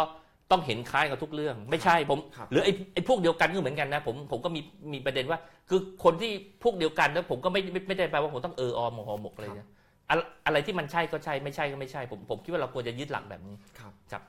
[0.50, 4.60] ต้องเห็นคล้ายกับทุกเรื่อง ไม่ใช่ผมครับหรือไอ้ไอ้พวกเดียวกันก็เหมือนกันนะผมผมก็มี
[4.92, 6.32] มีประเด็นว่า คือคนที่
[6.62, 9.68] พวกเดียวกันแล้วผมก็ไม่ไม่ไม่ได้แปลว่าผมต้องเอออมหอหมกอะไรนะ
[10.10, 14.22] อะไรอะไรที่มันใช่ก็ใช่ไม่ใช่ก็ไม่ใช่ ผมผมคิดว่าเราควรจะยึดหลักแบบนี้ครับครับ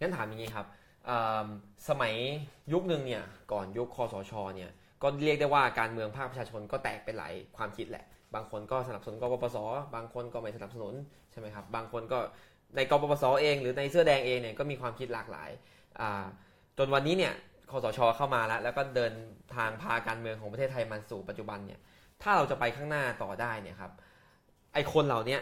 [0.00, 0.66] งั้นถามอย่างนี้ครับ
[1.06, 1.46] เอิ่ม
[1.88, 2.14] สมัย
[2.72, 4.70] ยุคหนึ่งเนี่ยก่อนยุคคอสชเนี่ย
[5.02, 8.04] ก็เรียกได้ว่าการเมืองภาคประชาชนก็แตกเป็นหลายความคิดแหละ
[8.34, 9.56] บางคนก็สนับสนุนกปปส
[9.94, 10.94] บางคนก็ไม่สนับสนุน
[11.32, 12.18] ใช่ไหมครับ บางคนก็
[12.74, 15.50] ในกปปสเอง หรือในเสื้อแดงเองเนี่ยก็มีความคิดหลากหลาย
[16.78, 17.34] จนวันนี้เนี่ย
[17.70, 19.12] คอสชเข้ามาแล้ว แล้วก็เดิน
[19.56, 21.80] ทางพาการเมืองของประเทศไทยมาสู่ปัจจุบันเนี่ย
[22.22, 23.92] ถ้าเราจะไปข้างหน้าต่อได้เนี่ยครับ
[24.74, 25.38] ไอคนเหล่านี้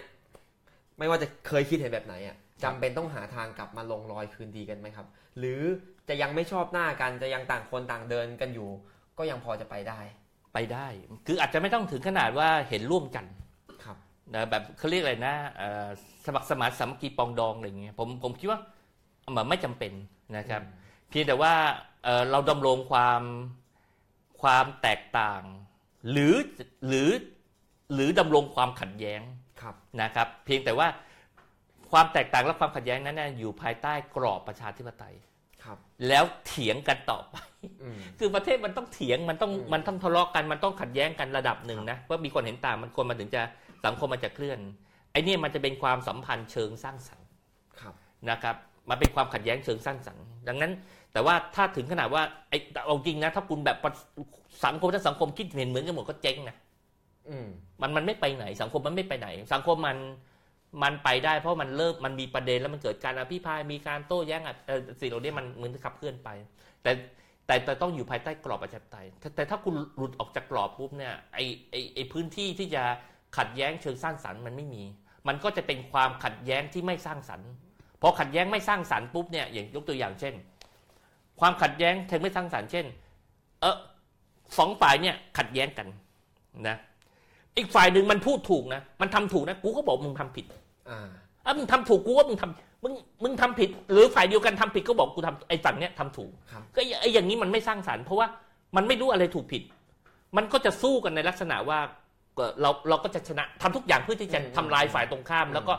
[0.98, 5.06] ไม่ว่าจะเคยคิดเห็นแบบไหนอะจำเป็นต้องหาทางกลับมาลงรอยคืนดีกันไหมครับ
[5.38, 5.62] หรือ
[6.08, 8.68] จะยังไม่ชอบหน้ากันจะยังต่างคนต่างเดินกันอยู่
[9.18, 10.00] ก็ยังพอจะไปได้
[10.54, 10.86] ไปได้
[11.26, 13.24] คืออาจจะไม่ต้องถึงขนาดว่าเห็นร่วมกัน
[14.34, 15.86] นะแบบเขาเรียกอะไรนะเอ่อ
[16.26, 18.60] สมัครสมานสามัคคีปรองดองอะไรอย่างเงี้ยผมผมคิดว่า
[19.36, 19.92] มันไม่จำเป็น
[20.36, 20.62] นะครับ
[21.10, 21.52] เพียงแต่ว่า
[22.04, 23.22] เอ่อเราดำรงความ
[24.42, 25.42] ความแตกต่าง
[26.10, 26.34] หรือ
[26.88, 27.10] หรือ
[27.94, 29.20] หรือดำรงความขัดแย้ง
[29.60, 30.88] ครับนะครับ เพียงแต่ว่า
[31.90, 35.14] ความแตกต่างและความขัดแย้งนั้นนะอยู่ภายใต้กรอบประชาธิปไตย
[35.64, 37.36] ครับ แล้วเถียงกันต่อไป
[37.82, 43.42] อืมคือประเทศมันต้องเถียงมันต้องอืมมันต้องทะเลาะกันมันต้องขัดแย้งกันระดับหนึ่งนะว่ามีคนเห็นต่างมันคนมันถึงจะ
[43.84, 44.58] สังคมมันจะเคลื่อน
[45.12, 47.26] ไอ้เนี่ยมันจะเป็นความสัมพันธ์เชิงสร้างสรรค์
[47.80, 47.94] ครับ
[48.30, 48.56] นะครับ
[48.90, 50.72] มันเป็นความขัดแย้งเชิงสร้างสรรค์ดังนั้น
[51.12, 53.76] แต่ว่าถ้าถึงขนาดว่าไอ้เอาจริงนะ ถ้าคุณแบบ
[54.64, 56.56] สังคมถ้าสังคมคิดเห็นเหมือนกันหมดก็เจ๊งนะ
[57.28, 57.46] อืม
[57.82, 59.98] มันมันไม่ไปไหน สังคมมันไม่ไปไหน สังคมมัน
[60.82, 66.28] มันไปได้เพราะมันเริ่มมันมีประเด็นแล้วมันเกิดการอภิปรายมีการโต้แย้งอะเอ่อสิ่งเหล่านี้มันเหมือนขับเคลื่อนไป
[66.82, 66.92] แต่
[67.46, 71.38] แต่แต่ต้องอยู่ภายใต้กรอบประชาธิปไตยแต่แต่ถ้าคุณหลุดออกจากกรอบปุ๊บเนี่ยไอ
[71.70, 72.82] ไอไอพื้นที่ที่จะ
[73.36, 74.82] ขัดแย้งเชิงสร้างสรรค์มันไม่มี
[75.28, 77.48] มันก็จะเป็นความขัดแย้งที่ไม่สร้างสรรค์
[78.02, 80.34] พอขัดแย้งไม่สร้างสรรค์ปุ๊บเนี่ยอย่างยกตัวอย่างเช่น
[81.40, 82.86] ความขัดแย้งเชิงไม่สร้างสรรค์เช่น
[83.60, 83.76] เออ
[84.58, 85.86] สองฝ่ายเนี่ยขัดแย้งกัน
[86.68, 86.76] นะ
[87.56, 90.46] อีกฝ่ายหนึ่งมันพูดถูกนะ มันทำถูกนะกูก็บอกมึงทำผิด
[90.90, 91.08] อ่า
[91.44, 92.92] อะมึงทำถูกกูว่ามึงทำมึง
[93.22, 98.26] มึงทำผิด หรือฝ่ายเดียวกันทำผิดก็บอกกูทำไอ้ฝั่งเนี้ยทำถูกครับก็ไอ้อย่างนี้มันไม่สร้างสรรค์เพราะว่า
[98.76, 99.62] มันไม่รู้อะไรถูกผิด
[100.36, 101.78] มันก็จะสู้กันในลักษณะว่า
[102.36, 105.74] เอ่อเราเราก็จะชนะทำทุกอย่างเพื่อที่จะอืมทำลายฝ่ายตรงข้าม แล้วก็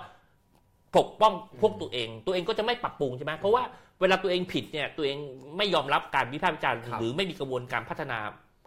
[0.98, 3.64] ปกป้องพวกตัวเอง ตัวเองก็จะไม่ปรับปรุงใช่ไหมเพราะว่า
[4.02, 5.18] เวลาตัวเองผิดเนี่ยตัวเอง
[5.58, 8.18] ไม่ยอมรับการวิพากษ์วิจารณ์ครับหรือไม่มีกระบวนการพัฒนา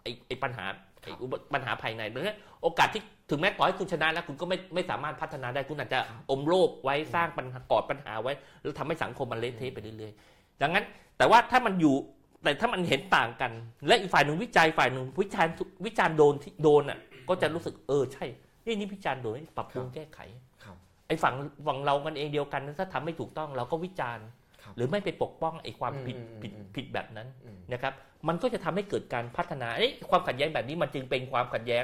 [0.03, 0.65] ไอ้ไอ้ปัญหา
[1.01, 5.99] ไอ้อุปปัญหาภายในดังนั้นโอกาสที่ถึงแม้ต่อให้คุณชนะแล้วคุณก็ไม่ไม่สามารถพัฒนาได้คุณอาจจะ
[6.29, 10.85] อมโลภไว้สร้างปัญหากอดปัญหาไว้ แล้วทำให้สังคมมันเละเทะไปเรื่อยๆดังนั้น
[11.17, 11.95] แต่ว่าถ้ามันอยู่
[12.43, 13.51] แต่ถ้ามันเห็นต่างกัน
[13.87, 15.53] และอีกฝ่ายหนึ่งวิจัยฝ่ายหนึ่งวิจารณ์
[15.85, 16.99] วิจารณ์โดนที่โดนอะ
[17.29, 18.25] ก็จะรู้สึกเออใช่
[18.65, 20.19] นี่นี่วิจารณ์โดนนี่ปรับปรุงครับแก้ไข
[20.63, 21.35] ครับไอ้ฝั่ง
[21.67, 24.25] ฝั่งเรากันเองเดียวกันถ้าทำไม่ถูกต้องเราก็วิจารณ์
[24.63, 27.93] ครับหรือไม่ไปปกป้องไอ้ความผิดอืมอืมผิดอืมผิดแบบนั้นอืมนะครับ
[28.27, 31.83] มันก็จะทำให้เกิดการพัฒนาเอ้ยความขัดแย้งแบบนี้มันจึงเป็นความขัดแย้ง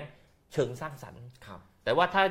[0.53, 2.23] เชิงสร้างสรรค์ครับแต่ว่าถ้า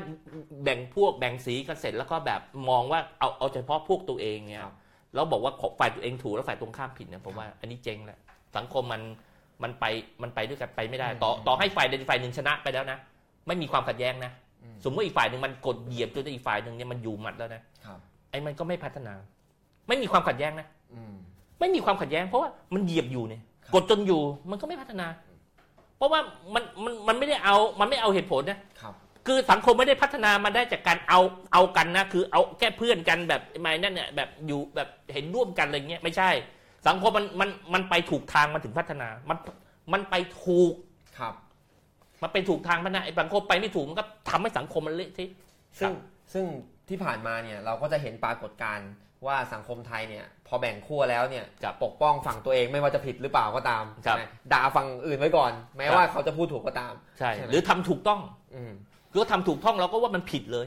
[0.64, 4.76] แบ่งพวกแบ่งสีกันเสร็จแล้วก็แบบมองว่าเอาเอาเฉพาะพวกตัวเองเนี่ยครับ
[5.14, 8.18] แล้วบอกว่าของฝ่ายตัวเองถูกแล้วฝ่ายตรงข้ามผิดเนี่ยผมว่าอันนี้เจ๊งแหละ
[8.56, 9.02] สังคมมัน
[9.64, 9.84] มันไป
[10.22, 12.98] มันไปด้วยกันไปไม่ได้ ต่ออืมต่อให้ฝ่ายใดฝ่ายหนึ่งชนะไปแล้วนะ
[13.46, 17.98] ไม่มีความขัดแย้งนะอืมสมมติอีกฝ่ายหนึ่งมันกดเหยียบจนอีกฝ่ายหนึ่งเนี่ยมันอยู่หมัดแล้วนะครับ
[18.30, 19.14] ไอ้มันก็ไม่พัฒนา
[19.88, 21.14] ไม่มีความขัดแย้งนะอืม
[21.60, 25.06] ไม่มีความขัดแย้ง เพราะว่ามันเหยียบอยู่เนี่ยครับกดจนอยู่มันก็ไม่พัฒนา
[25.96, 26.20] เพราะว่า
[26.54, 28.94] มันมันมันไม่ได้เอามันไม่เอาเหตุผลนะครับ
[29.26, 31.20] คือสังคมไม่ได้พัฒนามาได้จากการเอา
[31.52, 36.30] เอากันนะ คือเอาแค่เพื่อนกันแบบไม่นั่นเนี่ยแบบอยู่แบบเห็นร่วมกันอะไรเงี้ยไม่ใช่
[36.88, 39.38] สังคมมันมันมันไปถูกทางมันถึงพัฒนา มัน
[39.92, 40.74] มันไปถูก
[41.18, 41.34] ครับ
[42.22, 45.30] มันไปถูกทางพัฒนาไอ้สังคมไปไม่ถูกมันก็ทำให้สังคมมันเละเทะ
[45.78, 45.92] ซึ่ง
[46.32, 46.44] ซึ่ง
[46.88, 48.90] ที่ผ่านมาเนี่ยเราก็จะเห็นปรากฏการณ์
[49.26, 58.20] ว่าสังคมไทยเนี่ยพอแบ่งขั้วแล้วเนี่ยจะปกป้องฝั่งตัวเองไม่ว่าจะผิดหรือเปล่าก็ตามครับนะด่าฝั่งอื่นไว้ก่อน แม้ครับว่าเขาจะพูดถูกก็ตาม ใช่ใช่ไหมหรือทำถูกต้อง
[58.54, 58.72] อืม
[59.12, 60.66] คือทำถูกต้องเราก็ว่ามันผิดเลย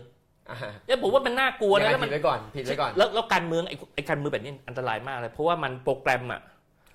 [0.49, 0.57] อ่า
[0.87, 6.41] แล้วผมว่ามันน่ากลัวยังนะไงแล้วมัผินดไว้ก่อนผิดไว้ก่อนแล้วแล้วการเมืองไอ้ไอ้การเมืองแบบนี้อันตรายมากเลย เพราะว่ามันโปรแกรมอะ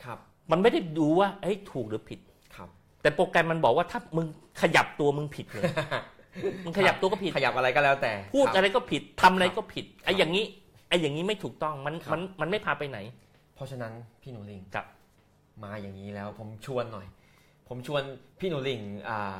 [0.04, 0.18] ครับ
[0.50, 2.20] มันไม่ได้ดูว่าเฮ้ยถูกหรือผิด
[2.56, 2.68] ครับ
[3.02, 4.26] แต่โปรแกรมมันบอกว่าถ้ามึง
[4.62, 5.64] ขยับตัวมึงผิดเลย
[6.64, 10.44] มึงขยับตัวก็ผิดขยับอะไรก็แล้วแต่ พูดครับอะไรก็ผิดทำอะไรก็ผิดไอ้ครับอย่างนี้
[10.88, 12.98] ไอ้อย่างนี้ไม่ถูกต้องมันครับมันมันไม่พาไปไหน
[13.54, 14.86] เพราะฉะนั้นพี่หนูลิงครับ
[15.64, 17.06] มาอย่างนี้แล้วผมชวนหน่อย
[17.68, 18.02] ผมชวน
[18.40, 19.38] พี่หนูลิงอ่า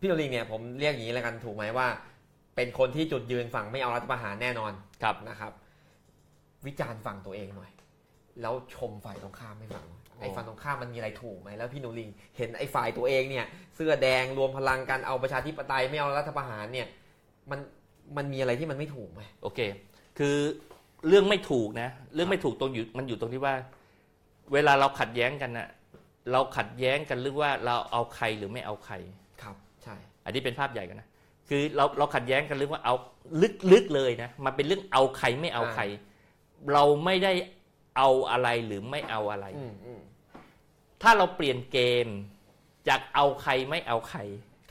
[0.00, 1.88] พี่หนูลิงเนี่ยผมเรียกอย่างนี้แล้วกันถูกไหมว่า
[2.56, 5.52] เป็นคนที่จุดยืนฝั่งไม่เอารัฐประหารแน่นอนครับนะครับ
[6.66, 7.70] วิจารณ์ฝั่งตัวเองหน่อย
[8.42, 16.86] แล้วชมฝ่ายตรงข้ามไม่ฟังหน่อยไอ้ฝั่งตรงข้ามมันมีอะไรถูกไหมแล้วพี่หนูลิงเห็นไอ้ฝ่ายตัวเองเนี่ยเสื้อแดงรวมพลังกันเอาประชาธิปไตยไม่เอารัฐประหารเนี่ย
[17.50, 17.60] มัน
[18.16, 19.60] มันมีอะไรที่มันไม่ถูกไหมโอเค
[20.18, 20.36] คือ
[21.08, 23.54] เรื่องไม่ถูกนะ เรื่องไม่ถูกตรงอยู่มันอยู่ตรงที่ว่า
[24.52, 25.68] เวลาเราขัดแย้งกันน่ะ
[26.32, 28.94] เราขัดแย้งกันเรื่องว่าเราเอาใครหรือไม่เอาใคร
[29.42, 31.08] ครับ ใช่ อันนี้เป็นภาพใหญ่กันนะ
[31.48, 32.94] คือเราเราขัดแย้งกันเรื่องว่าเอา
[33.72, 35.82] ลึกๆเลยนะมันเป็นเรื่องเอาใครไม่เอาใคร
[36.72, 37.32] เราไม่ได้
[37.96, 40.00] เอาอะไรหรือไม่เอาอะไรอืมอืม
[41.02, 42.06] ถ้าเราเปลี่ยนเกม
[42.88, 44.20] จากเอาใครไม่เอาใคร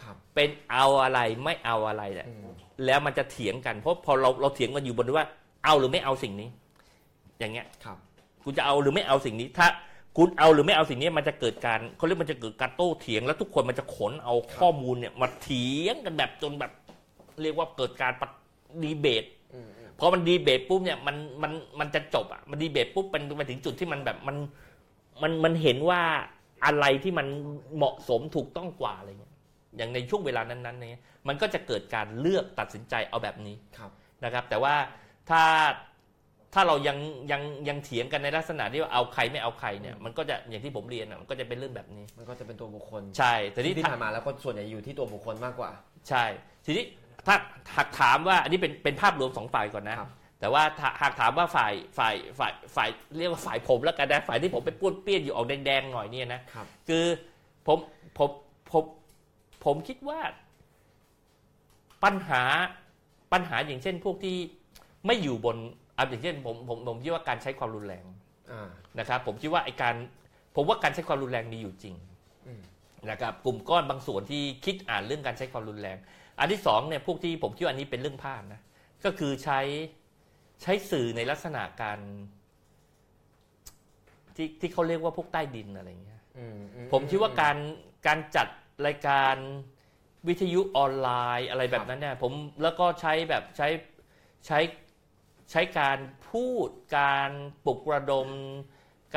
[0.01, 2.45] ครับเป็นเอาอะไรไม่เอาอะไรเนี่ยอืม
[2.85, 5.25] แล้วมันจะเถียงกันเพราะพอเราเราเถียงกันอยู่บนว่า
[5.65, 6.49] เอาหรือไม่เอาสิ่งนี้
[7.39, 7.97] อย่างเงี้ยครับ
[8.43, 9.67] คุณจะเอาหรือไม่เอาสิ่งนี้ ถ้า
[10.17, 16.71] คุณเอาหรือไม่เอาสิ่งนี้มันจะเกิดการเขาเรียกมันจะเกิดการโต้เถียง แล้วทุกคนมันจะขนเอาข้อมูลเนี่ยมาเถียงกันแบบจนแบบ
[17.41, 18.29] เรียกว่าเกิดการปะ
[18.83, 24.37] ดีเบตอืมอืมพอมันดีเบตปุ๊บเนี่ยมันมันมันจะจบอะมันดีเบตปุ๊บมันไปถึงจุดที่มันแบบมัน
[25.21, 26.01] มันมันเห็นว่า
[26.65, 27.27] อะไรที่มัน
[27.75, 29.33] เหมาะสมถูกต้องกว่าอะไรเงี้ย
[29.77, 33.91] อย่างในช่วงเวลานั้นๆเนี่ยมันก็จะเกิดการเลือกตัดสินใจเอาแบบนี้ครับ
[34.23, 34.75] นะครับ แต่ว่า
[35.29, 35.43] ถ้า
[36.55, 36.97] ถ้าเรายัง
[37.31, 45.71] ยังยังเถียงกันในลักษณะที่ว่าเอาใครไม่เอาใครเนี่ยมันก็จะอย่างที่ผมเรียนอะมันก็จะเป็นเรื่องแบบนี้ มันก็จะเป็นตัวบุคคลใช่แต่ที่ที่ที่ผ่านมาแล้วก็ส่วนใหญ่อยู่ที่ตัวบุคคลมากกว่า
[46.09, 46.23] ใช่
[46.65, 46.85] ทีนี้
[47.27, 47.35] ถ้า
[47.75, 57.05] หากถามว่าอันนี้เป็นเป็นภาพรวมสองฝ่ายก่อนนะครับแต่ว่าถ้าหากถามว่าฝ่ายฝ่ายฝ่ายฝ่ายเรียกว่าฝ่ายผมแล้วกันนะฝ่ายที่ผมไปป้วนเปี้ยนอยู่ออกแดงๆหน่อยเนี่ยนะครับคือ
[57.67, 57.77] ผม
[58.17, 58.29] ผม
[58.71, 58.83] ผม
[59.65, 60.19] ผมคิดว่า
[62.03, 62.43] ปัญหา
[63.33, 64.37] ปัญหาอย่างเช่นพวกที่
[65.05, 65.57] ไม่อยู่บน
[65.97, 68.05] อะอย่างเช่นผมผมผมคิดว่าการใช้ความรุนแรง
[68.51, 69.95] อ่านะครับ ผมคิดว่าไอการ
[70.55, 71.95] ผมว่าการใช้ความรุนแรงมีอยู่จริง
[72.47, 72.61] อืม
[73.09, 75.97] นะครับกลุ่มก้อนบางส่วนที่คิดอ่านเรื่องการใช้ความรุนแรง
[76.39, 78.61] อันที่สองเนี่ยพวกที่ผมคิดว่าอันนี้เป็นเรื่องพลาดนะ
[79.05, 79.59] ก็คือใช้
[80.61, 81.99] ใช้สื่อในลักษณะการ
[84.35, 87.57] ที่ที่เขาเรียกว่าพวกใต้ดินอะไรอย่างเงี้ยอืมอืผมคิดว่าการ
[88.07, 88.47] การจัด
[88.87, 89.35] รายการ
[90.27, 92.31] วิทยุออนไลน์อะไรแบบนั้นเนี่ยผม
[92.63, 93.67] แล้วก็ใช้แบบใช้
[94.47, 94.59] ใช้
[95.51, 95.97] ใช้การ
[96.31, 97.31] พูดการ
[97.65, 98.29] ปลุกระดม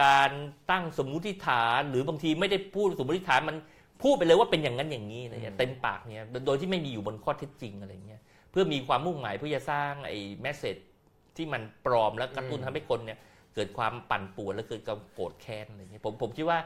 [0.03, 0.31] การ
[0.71, 3.57] ตั้งสมมุติฐานหรือบางทีไม่ได้พูดสมมุติฐานมัน
[4.03, 10.77] พูดไปเลยว่าเป็นอย่างนั้นอย่างนี้อะไรเงี้ยเต็มปากเนี่ยโดยที่ไม่มีอยู่บนข้อเท็จจริงอะไรเงี้ยเพื่อมีความมุ่งหมายเพื่อจะสร้างไอ้แมสเซจ
[11.37, 13.19] ที่มันปลอมแล้วกระตุ้นทำให้คนเนี่ย
[13.55, 16.59] เกิดความปั่นป่วนและเกิดความโกรธแค้นอะไรเงี้ยผมผมคิดว่า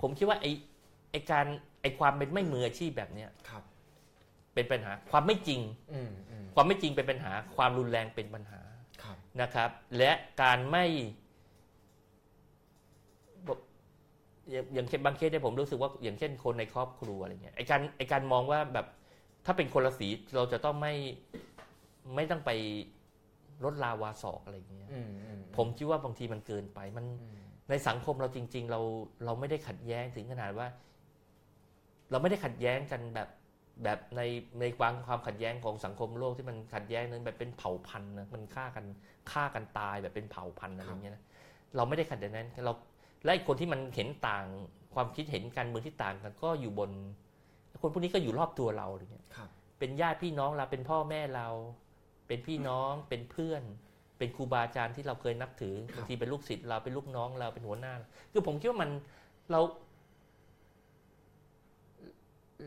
[0.00, 0.50] ผมคิดว่าไอ้
[1.10, 1.46] ไอ้การ
[1.82, 3.62] ไอ้ความเป็นไม่มืออาชีพแบบเนี้ยครับ
[4.58, 5.60] เป็นปัญหา ความไม่จริง
[5.92, 8.60] อืมอืมความไม่จริงเป็นปัญหา ความรุนแรงเป็นปัญหา
[9.02, 10.10] ครับนะครับ และ
[10.42, 10.84] การไม่
[13.46, 13.58] บอก
[14.50, 18.86] อย่างอย่างเช่นบางเคสเนี่ยผมรู้สึกว่าอย่างเช่นคนในครอบครัวอะไรเงี้ยไอการไอการมองว่าแบบ
[19.46, 20.94] ถ้าเป็นคนละสีเราจะต้องไม่
[22.14, 22.50] ไม่ต้องไป
[23.64, 27.38] ลดลาวาศอกอะไรเงี้ยอืมอืมผมคิดว่าบางทีมันเกินไปมันอืม
[27.70, 28.80] ในสังคมเราจริง ๆ เรา
[29.24, 30.66] เราไม่ได้ขัดแย้งถึงขนาดว่า
[32.10, 33.28] เราไม่ได้ขัดแย้งกันแบบ
[33.84, 34.22] แบบใน
[34.60, 38.84] ในความความขัดแย้งของสังคมโลกที่มันขัดแย้งนั้นแบบเป็นเผ่าพันธุ์นะมันฆ่ากัน
[39.32, 41.24] ฆ่ากันตายแบบเป็นเผ่าพันธุ์อะไรอย่างเงี้ยนะ
[41.76, 42.72] เราไม่ได้ขัดแย้งนั้นเรา
[43.24, 44.44] และไอ้คนที่มันเห็นต่าง
[44.94, 46.90] ความคิดเห็นการเมืองที่ต่างกันก็อยู่บน
[47.80, 51.48] คนพวกนี้ก็อยู่รอบตัวเราอะไรเงี้ยครับเป็นญาติพี่น้องเราเป็นพ่อแม่เรา
[52.28, 53.62] เป็นพี่น้องเป็นเพื่อน
[54.18, 57.92] เป็นครูบาอาจารย์ที่เราเคยนับถือบางทีเป็นลูกศิษย์เราเป็นลูกน้องเราเป็นหัวหน้า
[58.32, 58.90] คือผมคิดว่ามัน
[59.52, 59.60] เรา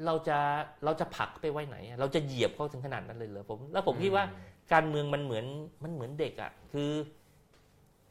[0.05, 0.37] เราจะ
[0.85, 4.25] เราจะผลักไปไว้ไหนอะเราจะเหยียบเขาถึงขนาดนั้นเลยเหรอผม แล้วผมคิดว่า
[4.73, 5.45] การเมืองมันเหมือน
[5.83, 6.91] มันเหมือนเด็กอะ่ะ คือ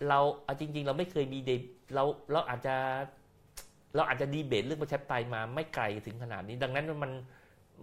[0.08, 1.62] เราเอาจริง ๆ เราไม่เคยมีเดบ
[1.94, 2.74] เราเราอาจจะ
[3.94, 7.12] เราอาจจะดีเบตเรื่องประชาธิปไตยมาไม่ไกลถึงขนาดนี้ ดังนั้นมัน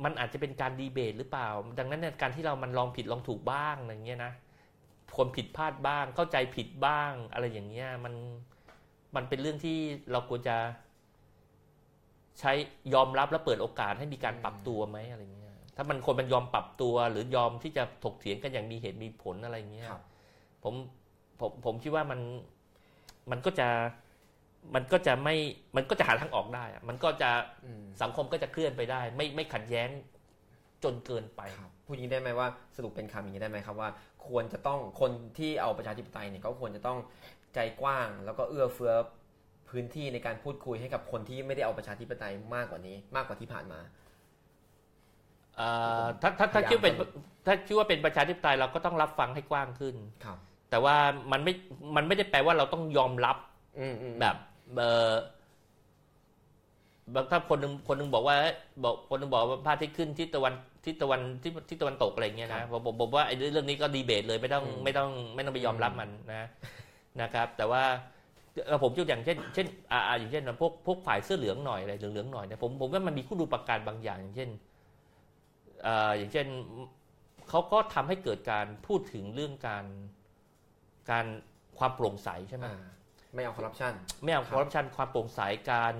[0.03, 4.33] มันอาจจะเป็นการดีเบตหรือเปล่า ดังนั้นเนี่ยการที่เรามันลองผิดลองถูกบ้างอะไรเงี้ยนะ
[5.17, 8.13] คนผิดพลาดบ้าง เข้าใจผิดบ้าง อะไรอย่างเงี้ยมัน
[9.15, 9.77] มันเป็นเรื่องที่
[10.11, 10.55] เราควรจะ
[12.39, 12.51] ใช้
[12.93, 20.03] ยอมรับและเปิดโอกาสให้มีการปรับตัวไหมอะไรเงี้ยถ้ามันคนมันยอมปรับตัว หรือยอมที่จะถกเถียงกันอย่างมีเหตุมีผลอะไรเงี้ยครับ
[20.63, 20.73] ผม
[21.39, 22.19] ผมผมคิดว่ามัน
[23.31, 23.67] มันก็จะ
[24.75, 25.35] มันก็จะไม่
[25.75, 27.29] มันก็จะหาทางออกได้อะมันก็จะ
[27.63, 29.89] อืมสังคมก็จะเคลื่อนไปได้ ไม่ไม่ขัดแย้ง
[30.83, 33.89] จนเกินไปครับพูดอย่างนี้ได้ไหมว่าสรุปเป็นคำอย่างนี้ได้ไหมครับว่า
[34.27, 36.99] ควรจะต้องคนที่เอาประชาธิปไตยเนี่ยก็ควรจะต้อง
[37.53, 38.93] ใจกว้าง แล้วก็เอื้อเฟื้อ
[39.69, 43.79] พื้นที่ในการพูดคุยให้กับคนที่ไม่ได้เอาประชาธิปไตยมากกว่านี้ มากกว่าที่ผ่านมา
[45.57, 45.69] เอ่
[46.03, 46.95] อถ้าถ้าถ้าพยายามคิดว่าเป็น
[47.45, 50.37] ถ้าคิดว่าเป็นประชาธิปไตยเราก็ต้องรับฟังให้กว้างขึ้นครับ
[50.69, 50.95] แต่ว่า
[51.31, 51.53] มันไม่
[51.95, 53.37] มันไม่ได้แปลว่าเราต้องยอมรับ
[53.79, 54.35] อืมอืมแบบ
[54.77, 55.13] เออ
[57.13, 58.35] บางถ้าคนหนึ่งคนหนึ่งบอกว่า
[58.83, 60.53] บอกคนหนึ่งบอกว่าพระอาทิตย์ขึ้นทิศตะวัน
[60.85, 66.47] ทิศตะวันทิศทิศตะวันตกอะไรเงี้ยนะผมผมผมว่าไอ้เรื่องนี้ก็ดีเบตเลยไม่ต้องไม่ต้องไม่ต้องไปยอมรับมันนะ
[67.21, 68.16] นะครับ แต่ว่าเอ่อ
[68.83, 74.49] ผมยกอย่างเช่น เช่นอ่าอ่าอย่างเช่นพวกพวกฝ่ายเสื้อเหลืองหน่อยอะไรเหลืองๆหน่อยเนี่ยผมผมว่ามันมีคู่ดูประการบางอย่าง อย่างเช่น
[75.87, 76.47] อ่าอย่างเช่น
[77.49, 79.85] เขาก็ทำให้เกิดการพูดถึงเรื่องการ
[81.11, 81.25] การ
[81.77, 82.77] ความโปร่งใสใช่ไหมอ่า
[83.35, 83.93] ไม่เอาคอร์รัปชัน
[84.23, 85.39] ไม่เอาคครับอร์รัปชันความโปร่งใส
[85.71, 85.95] การ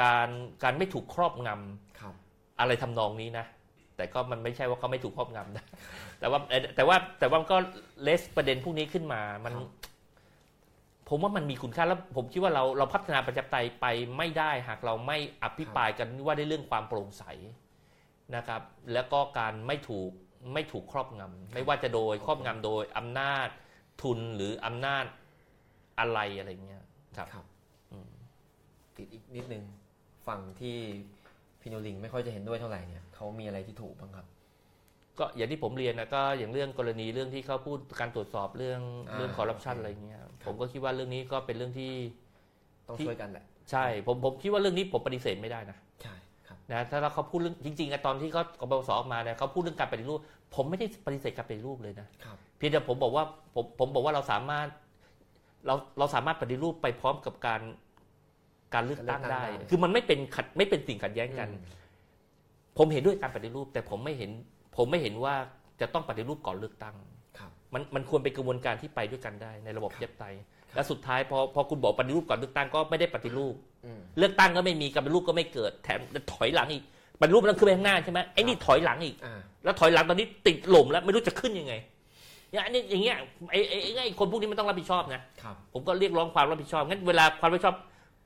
[0.00, 0.28] การ
[0.62, 2.14] การไม่ถูกครอบงำครับ
[2.60, 3.46] อะไรทำนองนี้นะ
[3.96, 5.64] แต่ก็มันไม่ใช่ว่าเขาไม่ถูกครอบงำนะ
[6.20, 6.38] แต่ว่า
[6.76, 7.58] แต่ว่าแต่ว่ามันก็
[8.02, 9.68] เลสประเด็นพวกนี้ขึ้นมามันครับ
[11.08, 17.24] ผมว่ามันมีคุณค่าแล้วผมคิดว่าเราเราพัฒนาประชาธิปไตยไปไม่ได้หากเราไม่อภิปรายกันว่าในเรื่องความโปร่งใส
[18.36, 20.10] นะครับ แล้วก็การไม่ถูก
[20.54, 23.48] ไม่ถูกครอบงำไม่ว่าจะโดยครอบงำโดยอำนาจ
[24.02, 25.04] ทุนหรืออำนาจ
[25.98, 26.82] อะไรอะไรเงี้ย
[27.16, 27.44] ครับครับ
[27.92, 28.10] อืม
[28.96, 29.64] ติดอีกนิดนึง
[30.26, 30.76] ฝั่งที่
[31.60, 34.26] พี่โนลิงไม่ค่อยจะเห็นด้วยเท่าไหร่เนี่ยเขามีอะไรที่ถูกบ้างครับ
[35.18, 41.92] ก็อย่างที่ผมเรียนนะก็อย่างเรื่องกรณีเรื่องที่เขาพูดการตรวจสอบเรื่องอ่าเรื่องคอร์รัปชันโอเคอะไรเงี้ยผมก็คิดว่าเรื่องนี้ก็เป็นเรื่องที่
[42.88, 46.14] ต้องที่ช่วยกันแหละใช่ผมผมคิดว่าเรื่องนี้ผมปฏิเสธไม่ได้นะใช่
[46.46, 50.18] ครับนะถ้าเราเขาพูดเรื่องจริงๆอะตอนที่เขากบพศออกมาเนี่ยเขาพูดเรื่องการปฏิรูป
[50.54, 54.66] ผมไม่ได้ปฏิเสธการปฏิรูปเลยนะครับเพียงแต่ผมบอกว่าผมผมบอกว่าเราสามารถ
[55.66, 57.60] เราเราสามารถปฏิรูปไปพร้อมกับการ
[58.74, 61.64] การเลือกตั้งได้ คือมันไม่เป็นขัดไม่เป็นสิ่งขัดแย้งกันอืม
[62.78, 64.30] ผมเห็นด้วยการปฏิรูป แต่ผมไม่เห็น
[64.76, 65.34] ผมไม่เห็นว่า
[65.80, 66.94] จะต้องปฏิรูปก่อนเลือกตั้ง
[67.38, 70.24] ครับมันมันควรเป็นกระบวนการที่ไปด้วยกันได้ในระบบครับเย็บไต
[70.74, 73.54] และสุดท้ายพอพอคุณบอกปฏิรูปก่อนเลือกตั้งก็ไม่ได้ปฏิรูป
[73.84, 76.00] อืมเลือกตั้งก็ไม่มีการปฏิรูปก็ไม่เกิดแถม
[76.32, 76.84] ถอยหลังอีก
[77.20, 81.74] ปฏิรูปมันต้องขึ้นไปข้างหน้าใช่ไหมไอ้นี่ถอยหลังอีกอ่าแล้วถอยหลังตอนนี้ติดหล่มแล้วไม่รู้จะขึ้นยังไง
[82.52, 83.16] อย่างอันนี้อย่างเงี้ย
[83.50, 87.76] ไอ้ไอ้ไอ้ไอ้คนพวกนี้มันต้องรับผิดชอบนะครับผมก็เรียกร้องความรับผิดชอบงั้นเวลาความรับผิดชอบ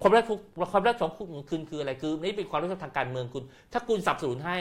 [0.01, 0.39] ความรับผิด
[0.73, 3.43] ความรับผิดชอบคุณคือคืออะไรคือนี่เป็นความรับผิดชอบทางการเมืองคุณ
[3.73, 4.59] ถ้าคุณสนับสนุนให้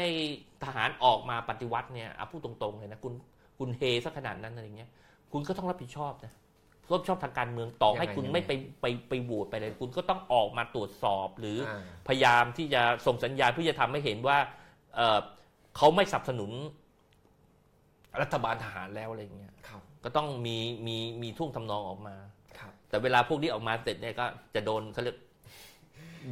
[0.63, 3.13] ทหารออกมาปฏิวัติเนี่ยเอาพูดตรงๆเลยนะคุณ
[3.59, 4.89] คุณเฮซะขนาดนั้นอะไรเงี้ย
[5.31, 6.33] คุณก็ต้องรับผิดชอบนะ
[6.91, 14.37] รับผิดชอบทางการเมืองต่อให้คุณไม่ไปไปไปโหวตไปเลยคุณก็ต้องออกมาตรวจสอบ หรือออ่าพยายามที่จะส่งสัญญาณเพื่อจะทำให้เห็นว่า
[14.95, 15.19] เอ่อ
[15.77, 16.51] เขาไม่สนับสนุน
[18.21, 22.15] รัฐบาลทหารแล้วอะไรเงี้ยครับก็ต้องมีมีมีท่วงทำนองออกมา
[22.59, 24.25] ครับแต่เวลาพวกนี้ออกมาเสร็จเนี่ยก็
[24.55, 25.17] จะโดนเขาเรียก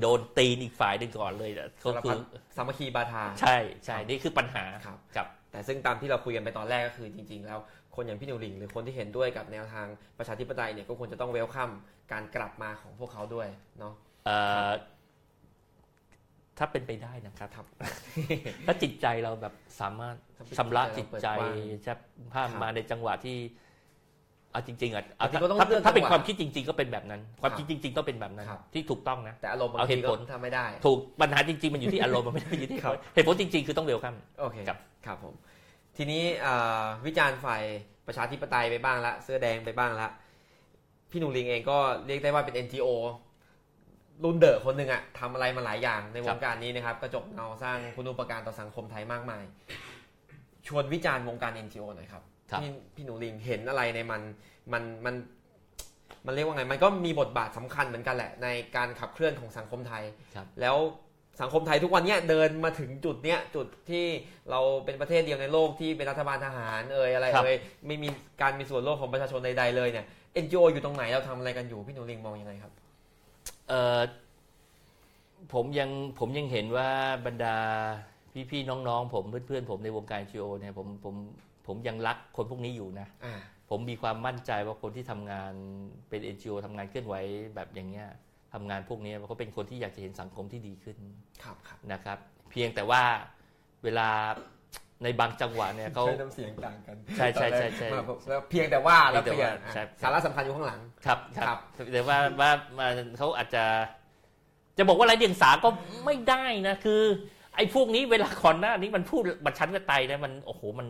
[0.01, 2.19] โดนตีนอีกฝ่ายหนึ่งก่อนเลยอะก็สารคืพัอด
[2.55, 7.59] สามัคคีบาทา ใช่ใช่ครับนี่คือปัญหาครับกับแต่ซึ่งตามที่เราคุยกันไปตอนแรกก็คือจริง ๆ แล้ว
[7.95, 11.71] คนอย่างพี่หนูหลิงหรือคนที่เห็นด้วยกับแนวทางประชาธิปไตยเนี่ยก็ควรจะต้องเวลคัม
[12.11, 13.47] การกลับมาของพวกเขาด้วย
[13.79, 13.93] เนาะ
[14.25, 14.69] เอ่อ
[16.57, 17.67] ถ้าเป็นไปได้นะครับครับ
[18.67, 20.15] ถ้าจิตใจเราแบบสามารถ
[20.57, 21.27] ชำระจิตใจ
[21.85, 21.93] จะ
[22.33, 23.37] ภาพครับมาในจังหวะที่
[24.51, 34.15] เอาจริงๆอะเอาบางทีก็ต้องถ้าเลือกถ้าเป็นจังหวะความคิดจริง ๆ ก็เป็นแบบนั้น ความครับคิดจริง ๆ ต้องเป็นแบบนั้น ครับ ที่ถูกต้องนะ แต่อารมณ์บางเอาเหทีตุก็ผลทำไม่ได้ ถูกปัญหาจริง ๆ มันอยู่ที่อารมณ์มันไม่ได้อยู่ที่ครับ เหตุผลจริง ๆ คือต้องเวลคัม
[34.41, 35.33] โอเคครับ ครับผม
[35.97, 37.63] ทีนี้อ่าวิจารณ์ฝ่าย
[38.07, 40.07] ประชาธิปไตยไปบ้างละ เสื้อแดงไปบ้างละ
[41.11, 41.77] พี่หนูหลิงเองก็
[42.07, 42.87] เรียกได้ว่าเป็น NGO
[44.23, 49.43] รุ่นเดอะคนหนึ่งอะทำอะไรมาหลายอย่างในวงการนี้นะครับ กระจกเงาสร้างคุณูปการต่อสังคมไทยมากมาย
[50.67, 54.21] ชวนวิจารณ์วงการ NGO หน่อยครับ ครับพี่พี่หนูหลิงเห็นอะไรในมัน
[54.73, 55.15] มันมัน
[56.25, 60.03] มันเรียกว่าไง มันก็มีบทบาทสำคัญเหมือนกันแหละ ในการขับเคลื่อนของสังคมไทย
[60.35, 60.77] ครับแล้ว
[61.41, 64.05] สังคมไทยทุกวันเนี้ยเดินมาถึงจุดเนี้ยจุดที่
[64.51, 68.09] เราเป็นประเทศเดียวในโลกที่เป็นรัฐบาลทหารเอ่ยอะไรครับเอ่ยไม่มี
[68.41, 70.05] การมีส่วนร่วมของประชาชนใดๆเลยเนี่ย
[70.43, 72.71] NGO อยู่ตรงไหนเราทำอะไรกันอยู่พี่หนูลิงมองยังไงครับ
[73.69, 73.99] เอ่อ
[75.53, 75.89] ผมยัง
[76.19, 76.89] ผมยังเห็นว่า
[77.25, 77.57] บรรดา
[78.51, 81.15] พี่ๆน้องๆ ผมเพื่อนๆผมในวงการจีโอเนี่ยผมผม
[81.67, 83.35] ผมยังรักคนพวกนี้อยู่นะอ่า
[83.69, 85.53] ผมมีความมั่นใจว่าคนที่ทำงาน
[86.09, 87.15] เป็น NGO ทำงานเคลื่อนไหว
[87.55, 88.07] แบบอย่างเงี้ย
[88.53, 90.97] ทำงานพวกนี้เขาเป็นคนที่อยากจะเห็นสังคมที่ดีขึ้น
[91.43, 92.17] ครับครับนะครับ
[92.51, 93.01] เพียงแต่ว่า
[93.83, 94.09] เวลา
[95.03, 97.87] ในบางจังหวะเนี่ยเขาใช้น้ำเสียงต่างกัน ใช่ใช่ใช่ใช่
[98.29, 102.87] แล้วเพียงแต่ว่าแล้วเพีเปยงแต่ลี่ยนว่าใช่อะสาระสำคัญอยู่ข้างหลังครับคครัรับบแต่ว่าว่าว่า
[103.17, 103.63] เขาอาจจะ
[104.77, 105.69] จะบอกว่าไรเดียงสาก็
[106.05, 107.01] ไม่ได้นะคือ
[107.55, 110.87] ไอ้พวกนี้เวลาก่อนหน้านี้มันพูดบัญชันกับไตนะมันโอ้โหมัน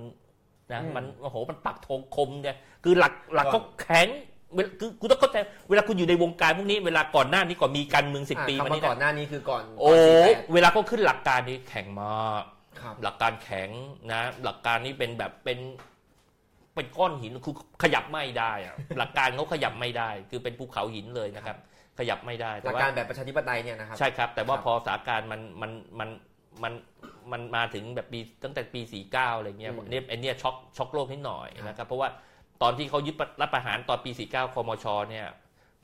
[0.72, 4.08] นะอืมมันโอ้โหมันปักธงคมเนี่ยคือหลักหลักเขาแข็ง
[4.56, 5.38] เวลาคือคุณต้องเข้าใจ
[5.70, 9.96] เวลาคุณอยู่ในวงการพวกนี้เวลาก่อนหน้านี้ก่อนมีการเมืองสิบอะปีมาคำว่านี้ก่อนนะหน้านี้คือก่อนโอ้ก่
[10.34, 12.44] น48เวลาเขาขึ้นหลักการนี้แข็งมาก
[12.82, 13.70] ครับหลักการแข็ง
[14.12, 15.60] นะ หลักการนี้เป็นแบบเป็น
[16.76, 21.58] เป็นก้อนหินคือขยับไม่ได้อะหลักการเขาขยับไม่ได้ คือเป็นภูเขาหินเลยนะครับ
[22.00, 26.10] ขยับไม่ได้หแต่ลักว่าการแบบประชาธิปไตยเนี่ยนะครับใช่ครับ แต่ว่าครับพอสถานการณ์มันมันมัน
[26.64, 26.74] มัน
[27.32, 32.10] มันมาถึงแบบปีตั้งแต่ปี 49 อะไรเงี้ยอืมเนี่ยไอเนี่ยช็อกช็อกโลกนิดหน่อยครับนะครับเพราะว่า
[32.62, 35.28] ตอนที่เขายึดรับประหารตอนปี 49 คมชเนี่ย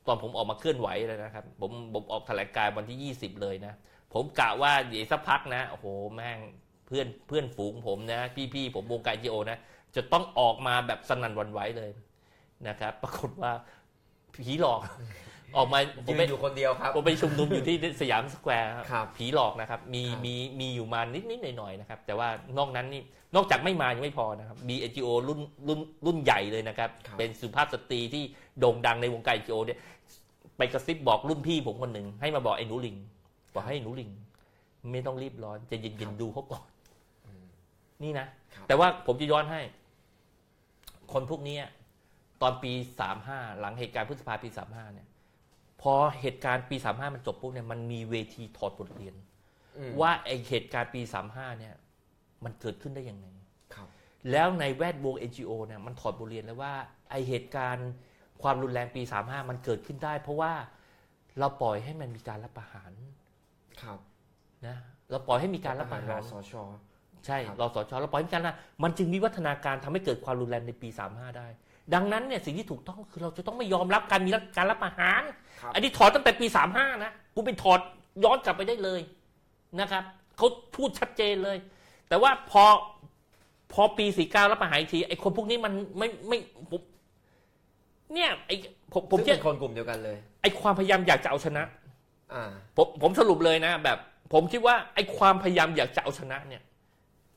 [0.08, 3.74] ตอนผมออกมาเคลื่อนไหวเลยนะครับผมผมออกแถลงการณ์วันที่ 20 เลยนะ
[4.14, 5.86] ผมกะว่าเดี๋ยวสักพักนะโอ้โห
[6.16, 6.39] แม่ง
[6.88, 8.22] เพื่อนเพื่อนฝูงผมนะ
[8.54, 9.58] พี่ๆผมวงการจีโอนะ
[9.96, 11.91] จะต้องออกมาแบบสนั่นหวันไหวเลย
[12.68, 13.52] นะครับ ปรากฏว่า
[14.34, 14.82] ผีหลอก
[15.58, 22.28] ออกมาผมยืนไม่อยู่คนเดียวครับผมไปชุมนุมอยู่ที่สยามสแควร์ครับผีหลอกนะครับ มีครับมีมีอยู่มานิดนิดหน่อยหน่อยๆนะครับ แต่ว่า
[22.58, 23.01] นอกนั้นนี่
[23.36, 28.24] นอกจากไม่มายังไม่พอนะครับมี NGO รุ่นรุ่นรุ่นใหญ่เลยนะครับครับ เป็นสุภาพสตรีที่
[28.60, 29.80] โด่งดังในวงการ NGO เนี่ย
[30.58, 32.95] ไปกระซิบบอกรุ่นพี่ผมคนหนึ่งให้มาบอกไอ้หนูหริ่ง
[33.54, 34.10] บอกให้หนูหริ่ง
[34.91, 36.64] ไม่ต้องรีบร้อนใจเย็นๆดูเขาก่อน
[38.04, 38.26] นี่นะ
[38.56, 39.62] ครับแต่ว่าผมจะย้อนให้
[41.14, 41.64] คนพวกเนี้ย
[42.41, 45.08] ตอนปีสามห้าหลังเหตุการณ์พฤษภาปีสามห้าเนี่ย
[45.84, 49.16] พอเหตุการณ์ปีสามห้ามันจบปุ๊บเนี่ยมันมีเวทีถอดบทเรียน
[49.78, 51.74] อืมว่าไอเหตุการณ์ปีสามห้าเนี่ย
[52.44, 53.28] มันเกิดขึ้นได้ยังไง
[53.76, 53.88] ครับ
[54.32, 56.74] แล้วในแวดวง NGO เนี่ยมันถอดบทเรียนแล้วว่า
[57.10, 57.90] ไอเหตุการณ์
[58.42, 60.54] ความรุนแรงปี 35 มันเกิดขึ้นได้ เพราะว่า
[61.40, 62.92] เราปล่อยให้มันมีการรับประหาร
[63.82, 64.00] ครับ
[64.68, 64.78] นะ
[65.12, 66.54] เราปล่อยให้มีการรับประรหารสช
[67.26, 71.48] ใช่ครับรอสชเราปล่อยให้มีการนะมันจึงวิวัฒนาการทำให้เกิดความรุนแรงในปี 35 ได้
[71.94, 75.22] ดังนั้นเนี่ยสิ่งที่ถูกต้องคือเราจะต้องไม่ยอมรับการมีการรับประหาร
[75.62, 77.80] ครับ อันนี้ถอดตั้งแต่ปี 35 นะกูไปถอด
[78.24, 79.02] ย้อนกลับไปได้เลย
[79.80, 80.04] นะครับ
[80.38, 81.58] เขาพูดชัดเจนเลย
[82.10, 82.64] แต่ว่าพอ
[83.74, 86.38] พอปี 49 รับประหารอีกทีไอ้คนพวกนี้มันไม่ไม่
[86.72, 86.82] ผม
[88.14, 88.56] เนี่ยไอ้
[88.94, 91.64] ผมผมซึ่งเชื่อเป็นคนกลุ่มเดียวกันเลย ไอ้ความพยายามอยากจะเอาชนะ
[92.34, 93.98] อ่า ผมผมสรุปเลยนะแบบ
[94.34, 96.62] ผมคิดว่าไอ้ความพยายามอยากจะเอาชนะเนี่ย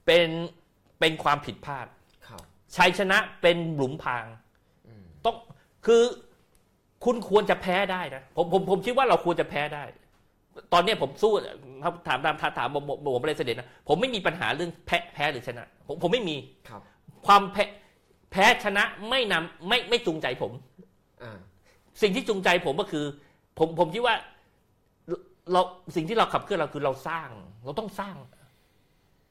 [0.07, 0.28] เป็น
[1.01, 1.95] เป็นความผิดพลาดครับ
[2.76, 4.24] ชัยชนะเป็นหลุมพราง
[4.86, 5.36] อืมต้อง
[5.86, 6.02] คือ
[7.04, 9.84] คุณควรจะแพ้ได้นะผมผมผมคิดว่าเราควรจะแพ้ได้
[10.72, 11.32] ตอนเนี้ยผมสู้
[11.82, 16.36] ถามถามถามถามถามผมผมผมเลยเสด็จนะผมไม่มีปัญหาเรื่องแพ้แพ้หรือชนะ ผมผมไม่มี
[16.68, 16.80] ครับ
[17.26, 17.64] ความแพ้
[18.32, 20.52] แพ้ชนะไม่นำไม่ไม่จูงใจผม
[21.22, 21.38] อ่า
[22.02, 23.04] สิ่งที่จูงใจผมก็คือ
[23.58, 24.14] ผมผมคิดว่า
[25.52, 25.60] เรา
[25.96, 27.28] สิ่งที่เราขับเคลื่อนเราคือเราสร้าง
[27.64, 28.16] เราต้องสร้าง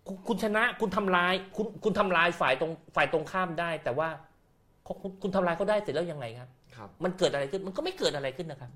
[0.08, 4.10] คุณคุณชนะคุณทำลาย คุณคุณทำลายฝ่ายตรงฝ่ายตรงข้ามได้ แต่ว่า
[4.84, 8.72] เขาคุณคุณทำลายเขาได้เสร็จแล้วยังไงครับ ครับ มันเกิดอะไรขึ้นมันก็ไม่เกิดอะไรขึ้นนะครับ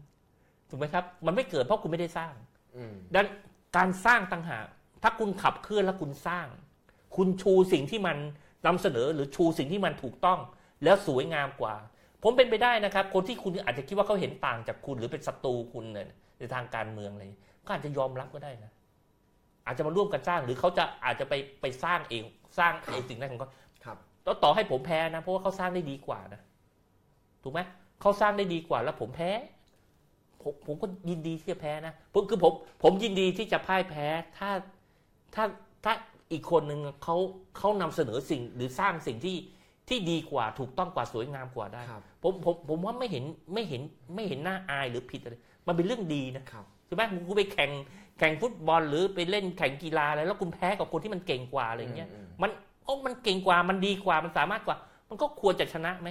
[0.70, 2.34] ถูกไหมครับ มันไม่เกิดเพราะคุณไม่ได้สร้าง
[2.76, 3.26] อืมดัง
[3.78, 4.66] การสร้างต่างหาก
[5.04, 6.48] ถ้าคุณขับเคลื่อนแล้วคุณสร้าง
[7.16, 8.18] คุณชูสิ่งที่มัน
[8.66, 10.40] นำเสนอหรือชูสิ่งที่มันถูกต้อง
[10.84, 11.76] แล้วสวยงามกว่า
[12.24, 16.08] ผมเป็นไปได้นะครับ คนที่คุณอาจจะคิดว่าเขาเห็นต่างจากคุณ หรือเป็นศัตรูคุณเนี่ย
[16.40, 18.72] ในทางการเมืองอะไรอย่างเงี้ยก็อาจจะยอมรับก็ได้นะ
[19.70, 22.24] อาจจะมาร่วมกันสร้างหรือเขาจะอาจจะไปไปสร้างเอง
[22.58, 23.50] สร้างไอ้สิ่งนั้นของเขา
[23.86, 26.42] ครับ แล้วต่อให้ผมแพ้นะเพราะว่าเขาสร้างได้ดีกว่านะ
[27.44, 27.60] ถูกไหม
[28.02, 29.32] เขาสร้างได้ดีกว่าแล้วผมแพ้
[30.42, 32.54] ผมผมก็ยินดีที่จะแพ้นะผมคือผม
[32.84, 34.08] ผมยินดีที่จะพ่ายแพ้
[34.38, 34.50] ถ้า
[35.36, 35.44] ถ้า
[35.86, 35.94] ถ้า
[36.32, 37.16] อีกคนหนึ่งเขา
[37.58, 39.38] เขานำเสนอสิ่งหรือสร้างสิ่งที่
[39.90, 43.82] ที่ดีกว่าถูกต้องกว่าสวยงามกว่าได้ครับ ผมผมผมว่าไม่เห็นไม่เห็น
[44.16, 45.36] ไม่เห็นหน้าอายหรือผิดอะไร
[45.68, 47.72] มันเป็นเรื่องดีนะครับใช่ไหมคุณไปแข่ง
[48.20, 52.52] แข่งฟุตบอลหรือไปเล่นแข่งกีฬาอะไรแล้วคุณแพ้กับคนที่มันเก่งกว่าอะไรอย่างเงี้ยมมัน
[52.86, 54.78] โอ้มันเก่งกว่ามันดีกว่ามันสามารถกว่า
[55.10, 56.10] มันก็ควรจะชนะไหม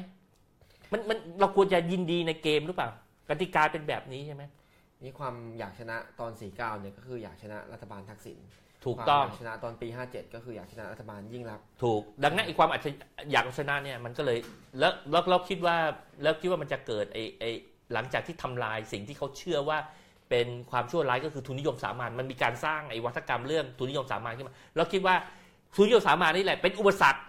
[0.92, 2.88] มันมันเราควรจะยินดีในเกมหรือเปล่า
[3.28, 4.42] กติกาเป็นแบบนี้ใช่ไหม
[5.02, 8.38] นี่ความอยากชนะตอน49เนี่ยก็คืออยากชนะรัฐบาลทักษิณ
[8.86, 12.90] ถูกต้องความยากชนะตอนปี 57 ก็คืออยากชนะรัฐบาลยิ่งรักษณ์ถูก ดังนั้นไอ้ความอาจจะ
[13.32, 14.38] อยากชนะเนี่ยมันก็เลย
[14.78, 15.76] แล้วแล้วเราคิดว่า
[16.22, 17.50] แล้วคิดว่ามันจะเกิดไอ้ไอ้
[17.92, 19.78] หลังจากที่ทำลายสิ่งที่เขาเชื่อว่า
[20.30, 25.14] เป็นความชั่วร้ายก็คือทุนนิยมสามัญมันมีการสร้างไอ้วัฒกรรมเรื่องทุนนิยมสามัญขึ้นมาแล้วคิดว่า
[25.74, 27.20] ทุนนิยมสามัญนี่แหละเป็นอุปสรรค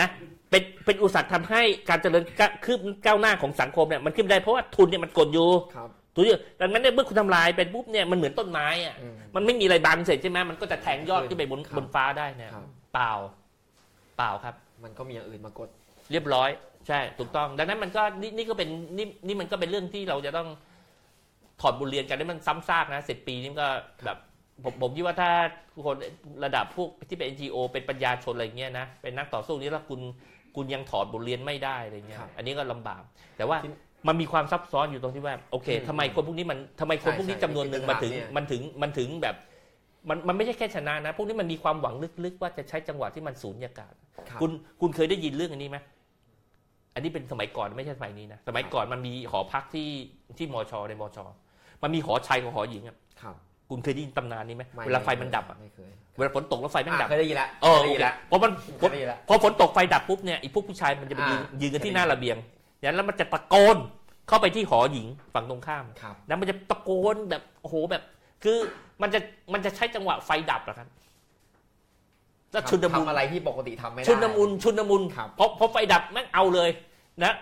[0.00, 0.08] นะ
[0.50, 13.12] เป็นเป็นอุปสรรคทำให้การเจริญก้าคืบก้าวหน้าของสังคมเนี่ยมันขึ้นไม่ได้เพราะว่าทุนเนี่ยมันกดอยู่ครับทุนเนี่ยดังนั้นเนี่ยเมื่อคุณทำลายเป็นปุ๊บเนี่ยมันเหมือนต้นไม้อะอืมมันไม่มีอะไรบังเสร็จใช่ไหมมันก็จะแทงยอดขึ้นไปบนครับบนฟ้าได้เนี่ยครับเปล่า
[14.16, 15.68] เปล่าครับ มันก็มีอย่างอื่นมากด
[16.12, 16.50] เรียบร้อย
[16.88, 20.48] ใช่ถูกต้อง ดังนั้นมันก็นี่นี่ก็เป็นนี่นี่มันก็เป็นเรื่องที่เราจะต้อง
[21.62, 23.68] ถอดบทเรียนกันได้มันซ้ำซากนะสิบปีนี่ก็
[24.04, 24.18] แบบ
[24.64, 25.30] ผมผมคิดว่าถ้า
[25.86, 25.96] คน
[26.44, 30.00] ระดับพวกที่เป็น NGO เป็นปัญญาชนอะไรเงี้ยนะเป็นนักต่อสู้นี่แล้วคุณ
[30.56, 33.02] คุณยังถอดบทเรียนไม่ได้อะไรเงี้ยครับอันนี้ก็ลำบาก
[33.36, 33.72] แต่ว่าที่
[34.08, 39.36] มันมีความซับซ้อนอยู่ตรงที่ว่าโอเคอืมทำไมคนพวกนี้มันทำไมคนพวกนี้ใช่จำนวนหนึ่งใช่มาถึงเนี่ยมันถึงมันถึงแบบ
[40.08, 41.94] มันมันไม่ใช่แค่ชนะนะ พวกนี้มันมีความหวัง
[42.24, 43.94] ลึกๆ ว่าจะใช้จังหวะที่มันสูญญากาศ
[44.28, 44.50] ครับคุณ
[44.80, 45.78] คุณเคยได้ยินเรื่องอันนี้ไหม
[46.94, 49.88] อันนี้เป็นสมัยก่อนไม่ใช่สมัยนี้นะสมัยก่อนมันมีหอพักที่
[50.38, 51.24] ที่มอชอในมอชอ
[51.82, 53.34] มันมีหอชายกับหอหญิงอะครับ
[53.70, 62.36] คุณเคยได้ยินตำนานนี้ไหมไม่เวลาไฟมันดับอะไม่เคยเวลาฝนตกแล้วไฟมันดับอะเคยได้ยินแล้วเออเคยได้ยินแล้วพอมันเคยได้ยินแล้วพอฝนตกไฟดับปุ๊บเนี่ยไอ้พวกผู้ชายมันจะไปยืนอ่ายืนกันที่หน้าระเบียง
[62.78, 63.76] อย่างนั้นแล้วมันจะตะโกน
[64.28, 68.02] เข้าไปที่หอหญิงฝั่งตรงข้ามครับแล้วมันจะตะโกนแบบโอ้โหแบบ
[68.42, 68.56] คือ
[69.02, 69.20] มันจะ
[69.52, 70.88] มันจะใช้จังหวะไฟดับเหรอครับ
[72.52, 76.70] แล้วชุนมุนทำอะไรที่ปกติทำไม่ได้ชุนมุนชุนมุนครับพอพอไฟดับแม่งเอาเลย
[77.24, 77.32] นะ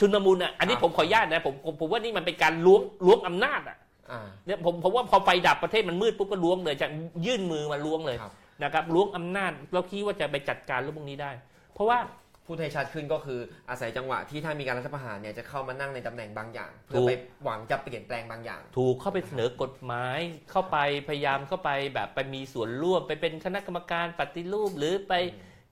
[0.00, 3.76] ชุนมุนอะอันนี้ครับผมขออนุญาตนะผมผมผมว่านี่มันเป็นการล้วงล้วงอำนาจอะ
[4.10, 6.86] อ่าเนี่ยผมผมว่าพอไฟดับประเทศมันมืดปุ๊บก็ล้วงเลยจะ
[7.26, 8.32] ยื่นมือมาล้วงเลยครับ
[8.62, 11.30] นะครับล้วงอำนาจแล้วคิดว่าจะไปจัดการเรื่องพวกนี้ได้
[11.74, 11.98] เพราะว่า
[12.46, 13.40] พูดให้ชัดขึ้นก็คือ
[13.70, 17.12] อาศัยจังหวะที่ถ้ามีการรัฐประหารเนี่ยจะเข้ามานั่งในตำแหน่งบางอย่าง เพื่อถูกไป
[17.44, 20.18] หวังจะเปลี่ยนแปลงบางอย่าง ถูกเข้าไปเสนอกฎหมาย
[20.50, 20.78] เข้าไป
[21.08, 25.14] พยายามเข้าไปแบบไปมีส่วนร่วมไปเป็นคณะกรรมการปฏิรูปหรือไป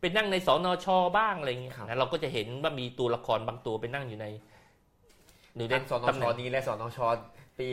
[0.01, 0.87] ไปนั่งในสนช
[1.19, 4.27] บ้างอะไรอย่างเงี้ยครับ นะเราก็จะเห็นว่ามีตัวละครบางตัวไปนั่งอยู่ใน
[5.57, 6.99] อยู่ในทั้งสนตำชแหน่งนี้และสนช
[7.59, 7.69] ปี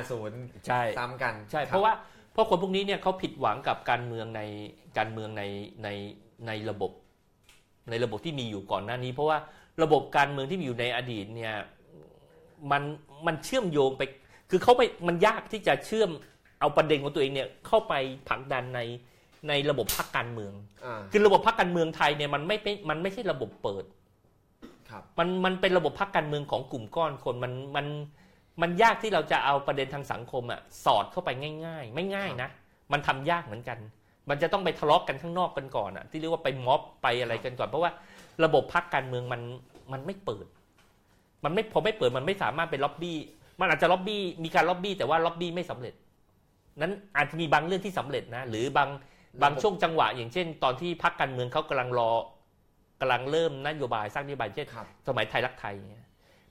[0.00, 1.92] 50ใช่ซ้ำกันใช่ คบเพราะว่า
[2.32, 4.42] เพราะคนพวกนี้เนี่ยเขาผิดหวังกับการเมืองใน
[4.98, 5.42] การเมืองใน
[5.84, 5.88] ใน
[6.46, 6.90] ในระบบ
[7.90, 9.38] ในระบบที่มีอยู่ก่อนหน้านี้ เพราะว่า
[9.82, 11.54] ระบบการเมืองที่มีอยู่ในอดีตเนี่ย
[12.70, 12.82] มัน
[13.26, 14.02] มันเชื่อมโยงไป
[14.50, 16.10] คือเขาไปมันยากที่จะเชื่อม
[16.60, 17.94] เอาประเด็นของตัวเองเนี่ยเข้าไป
[18.28, 18.80] ผลักดันใน
[19.48, 20.52] ในระบบพรรคการเมือง
[20.84, 23.84] อ่า คือระบบพรรคการเมืองไทยเนี่ยมันไม่เป็นมันไม่ใช่ระบบเปิด
[24.90, 27.86] ครับ มันมันเป็นระบบพรรคการเมืองของกลุ่มก้อนคนมันมัน
[28.62, 31.30] มันยากที่เราจะเอาประเด็นทางสังคมอะสอดเข้าไป
[31.64, 32.48] ง่าย ๆ ไม่ง่ายนะ
[32.92, 33.78] มันทำยากเหมือนกัน
[34.30, 37.90] มันจะต้องไปทะเลาะกันข้างนอกกันก่อนอะที่เรียกว่าไปม็อบไปอะไรกันก่อน เพราะว่า
[38.44, 39.42] ระบบพรรคการเมืองมัน
[39.92, 40.46] มันไม่เปิด
[41.44, 43.18] มันไม่พอไม่เปิดมันไม่สามารถไปล็อบบี้
[43.60, 45.94] มันอาจจะล็อบบี้มีการล็อบบี้แต่ว่าล็อบบี้ไม่สำเร็จ
[46.80, 48.88] นั้นอาจจะมีบางเรื่องที่สำเร็จนะ หรือบาง
[49.42, 52.12] บางช่วงจังหวะ อย่างเช่น ตอนที่พรรคการเมืองเขากำลังรอ
[53.00, 56.06] กำลังเริ่มนโยบายสร้างนโยบายเช่นครับสมัยไทยรักไทยเนี่ย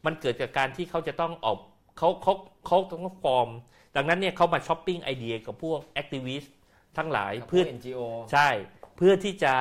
[0.06, 1.58] มันเกิดจากการที่เขาจะต้องออก
[1.98, 2.34] เขาเขา
[2.66, 3.50] เขาต้องฟอร์ม
[3.96, 6.56] ดังนั้นเนี่ยเขามา shopping idea กับพวก activist
[6.98, 8.00] ทั้งหลายกับเพื่อพวก NGO
[8.32, 8.50] ใช่
[8.98, 9.54] เพื่อที่จะ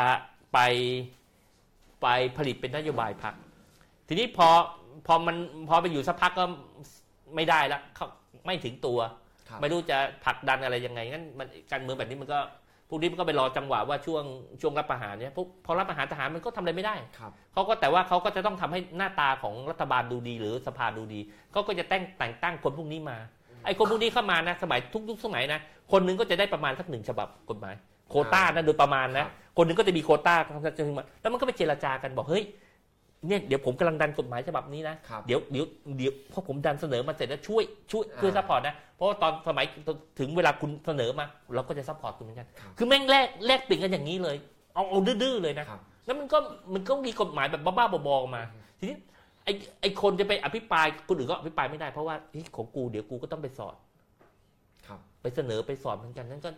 [0.53, 0.59] ไป
[2.01, 3.35] ไปไปผลิตเป็นนโยบายพรรค
[4.09, 4.49] ทีนี้พอ
[5.07, 5.37] พอมัน
[5.69, 6.45] พอไปอยู่สักพักก็
[7.35, 8.07] ไม่ได้ละเขา
[8.47, 8.99] ไม่ถึงตัว
[9.49, 12.64] ครับไม่รู้จะผลักดันอะไรยังไงงั้นมันการเมืองแบบนี้มันก็พ
[12.95, 14.23] พวกนี้มันก็ไปรอจังหวะว่าช่วง
[14.61, 21.21] ช่วงรัฐประหารเนี่ยพวกพอรัฐประหารทหารมันก็ทำอะไรไม่ได้ครับเขาก็แต่ว่าเขาก็จะต้องทำให้หน้าตาของรัฐบาลดูดี หรือสภาดูดี
[21.53, 23.17] เขาก็จะแต่งแต่งตั้งคนพวกนี้มา
[23.65, 25.61] ไอ้คนพวกนี้เข้ามานะสมัยทุกยุคสมัยนะ
[25.93, 27.75] คนหนึ่งก็จะได้ประมาณสักหนึ่งฉบับกฎหมาย
[28.11, 29.27] โควต้านะโดยประมาณนะ
[29.57, 30.35] คนหนึ่งก็จะมีโควต้า
[30.67, 32.45] จะถึงมาแล้วมันก็ไปเจรจากันบอกเฮ้ย
[33.29, 35.65] เนี่ยเดี๋ยวผมกำลังดันกฎหมายฉบับนี้นะ ครับ เดี๋ยวเดี๋ยว
[35.99, 37.63] เดี๋ยวพอผมดันเสนอมาเสร็จแล้วช่วย
[37.93, 39.65] ช่วยอ่าช่วย support นะ เพราะว่าตอนสมัย
[40.19, 44.37] ถึงเวลาคุณเสนอมา เราก็จะ support คุณเหมือนกัน ครับคือแม่งแลกแลกเปลี่ยนกันอย่างนี้เลย
[44.75, 46.39] เอาเอาดื้อๆเลยนะ ครับ แล้วมันก็
[46.75, 48.43] มันก็มีกฎหมายแบบบ้าๆบอๆออกมา
[48.79, 48.97] ทีนี้
[49.45, 53.77] ไอ้ไอ้คนจะไปอภิปรายคนอื่นก็อภิปรายไม่ได้เพราะว่าเฮ้ยของกูเดี๋ยวกูก็ต้องไปสอน
[54.87, 56.51] ครับ ไปเสนอไปสอนเหมือนกันนั้นก็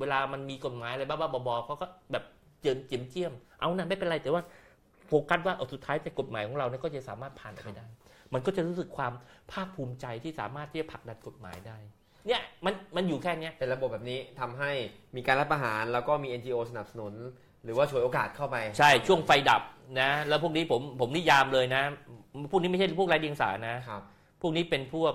[0.00, 2.24] เวลามันมีกฎหมายอะไรบ้าๆบอๆเขาก็แบบ
[2.60, 4.42] เจียมเจียมเจียม เอานะไม่เป็นไรแต่ว่า
[5.10, 7.86] โฟกัสว่าเอาสุดท้ายในกฎหมายของเราเนี่ยก็จะสามารถผ่านไปได้
[8.34, 9.12] มันก็จะรู้สึกความ
[9.52, 11.78] ภาคภูมิใจที่สามารถที่จะผลักดันกฎหมายได้
[12.26, 14.70] เนี่ยมันมันอยู่แค่เนี้ยเป็นระบบแบบนี้ทำให้
[15.16, 17.14] มีการรัฐประหารแล้วก็มี NGO สนับสนุน
[17.64, 19.62] หรือว่าฉวยโอกาสเข้าไป ใช่ช่วงไฟดับ
[20.00, 21.82] นะ แล้วพวกนี้ผมผมนิยามเลยนะ
[22.50, 24.02] พวกนี้ไม่ใช่พวกไร้เดียงสานะครับ
[24.42, 25.12] พวกนี้เป็นพวก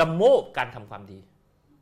[0.00, 1.18] ละโมบการทำความดี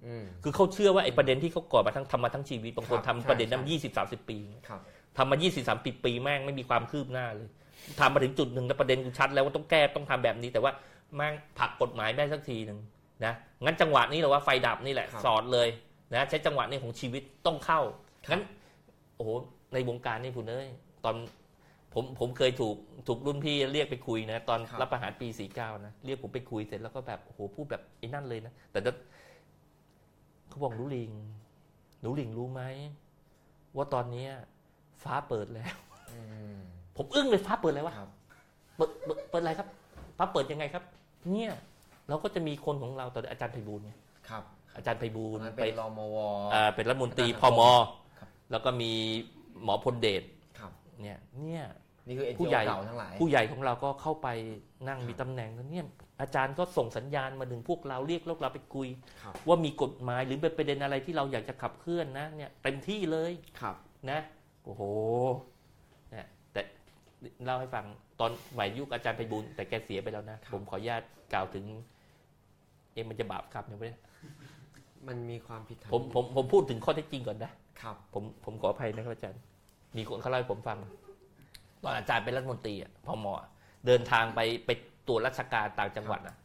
[0.06, 4.80] อืมคือเขาเชื่อว่าไอ้ประเด็นที่เขาก่อมาทั้งทำมาทั้งชีวิตบางคนครับทำใช่ประเด็นนั้นใช่ยี่สิบสามสิบปีครับ
[5.16, 7.48] ทำมายี่สิบสามปีปีแม่งไม่มีความคืบหน้าเลย
[8.00, 10.72] ทำมาถึงจุดหนึ่งแล้วประเด็นกูชัดแล้วว่าต้องแก้ต้องทำแบบนี้ แต่ว่า
[11.16, 12.78] แม่งผลักกฎหมายแม่งสักทีหนึ่ง
[13.24, 13.32] นะ
[13.64, 15.68] งั้นจังหวะนี้เราว่าไฟดับนี่แหละครับสอนเลย
[16.14, 17.80] นะใช้จังหวะนี้ของชีวิตต้องเข้า
[18.30, 18.42] งั้น
[19.16, 19.30] โอ้โห
[19.74, 20.68] ในวงการนี่คุณเอ้ย
[21.04, 21.16] ตอน
[21.94, 28.92] ผมผมเคยถูกถูกรุ่นพี่เรียกไปคุยนะ ตอนครับรับประหารปีสี่เก้านะ เรียกผมไปคุยเสร็จแล้วก็แบบโอ้โหพูดแบบไอ้นั่นเลยนะ แต่ถ้า
[30.48, 31.12] เขาบอกหนูลิง
[32.00, 32.62] หนูลิงรู้ไหม
[33.76, 34.30] ว่าตอนเนี้ย
[35.04, 35.74] ฟ้าเปิดแล้ว
[36.12, 36.20] อื
[36.52, 36.56] ม
[36.96, 38.08] ผมอึ้งเลยฟ้าเปิดอะไรวะครับ
[38.76, 39.68] เปิดเปิดเปิดอะไรครับ
[40.18, 40.82] ฟ้าเปิดยังไงครับ
[41.30, 41.52] เนี่ย
[42.08, 43.92] เราก็จะมีคนของเราตอนอาจารย์ไพบูลย์ไง
[44.28, 44.44] ครับ
[44.76, 46.16] อาจารย์ไพบูตอลนย์นั้นไปเป็นรมว
[46.54, 47.60] อ่าเป็นรัฐมนตรีอาจารย์พม
[48.18, 48.92] ครับแล้วก็มี
[49.62, 50.22] หมอพลเดช
[50.58, 50.72] ครับ
[51.02, 51.64] เนี่ยเนี่ย
[52.06, 54.28] นี่คือผู้ NGO ใหญ่เก่าทั้งหลายผู้ใหญ่ของเราก็เข้าไป
[54.88, 55.86] นั่งครับมีตำแหน่งแล้วเนี่ย
[56.20, 58.88] อาจารย์ก็ส่งสัญญาณมาถึงพวกเราเรียกพวกเราไปคุย
[59.22, 63.76] ครับว่ามีกฎหมายหรือเป็นประเด็นอะไรที่เราอยากจะขับเคลื่อนนะเนี่ยเต็มที่เลยครับ
[64.10, 64.20] นะ
[64.64, 64.82] โอ้โห
[66.10, 66.60] เนี่ยแต่
[67.44, 67.84] เล่าให้ฟัง
[68.20, 71.02] ตอนสมัยยุคอาจารย์ไพบูลย์แต่แกเสียไปแล้วนะครับผมขออนุญาต
[71.32, 71.64] กล่าวถึง
[72.92, 73.98] เอ็มมันจะบาปครับเนี่ยไม่ได้
[75.08, 79.40] มันมีความผิดทางผมผมผมพูดถึงข้อเท็จจริงก่อนนะครับ ผมผมขออภัยนะครับอาจารย์
[79.96, 80.78] มีคนเขาเล่าให้ผมฟัง
[81.82, 83.46] ตอนอาจารย์เป็นรัฐมนตรีอะพมอะ
[83.86, 84.70] เดินทางไปไป
[85.08, 86.36] ตรวจราชการต่างจังหวัดอะ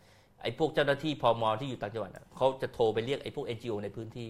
[0.41, 4.27] ไอ้พวกเจ้าหน้าที่พมที่อยู่ต่างจังหวัดอะเขาจะโทรไปเรียกไอ้พวกเอ็นจีโอในพื้นที่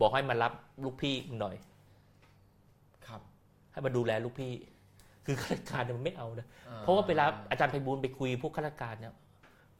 [0.00, 0.52] บอกให้มารับ
[0.84, 1.67] ลูกพี่หน่อยครับ
[3.78, 4.52] ให้มาดูแลลูกพี่
[5.26, 9.12] คือข้าราชการเนี่ยมันไม่เอานะอ่เพราะว่าเวลาอาจารย์ไพบูลย์ไปคุยพวกข้าราชการเนี่ย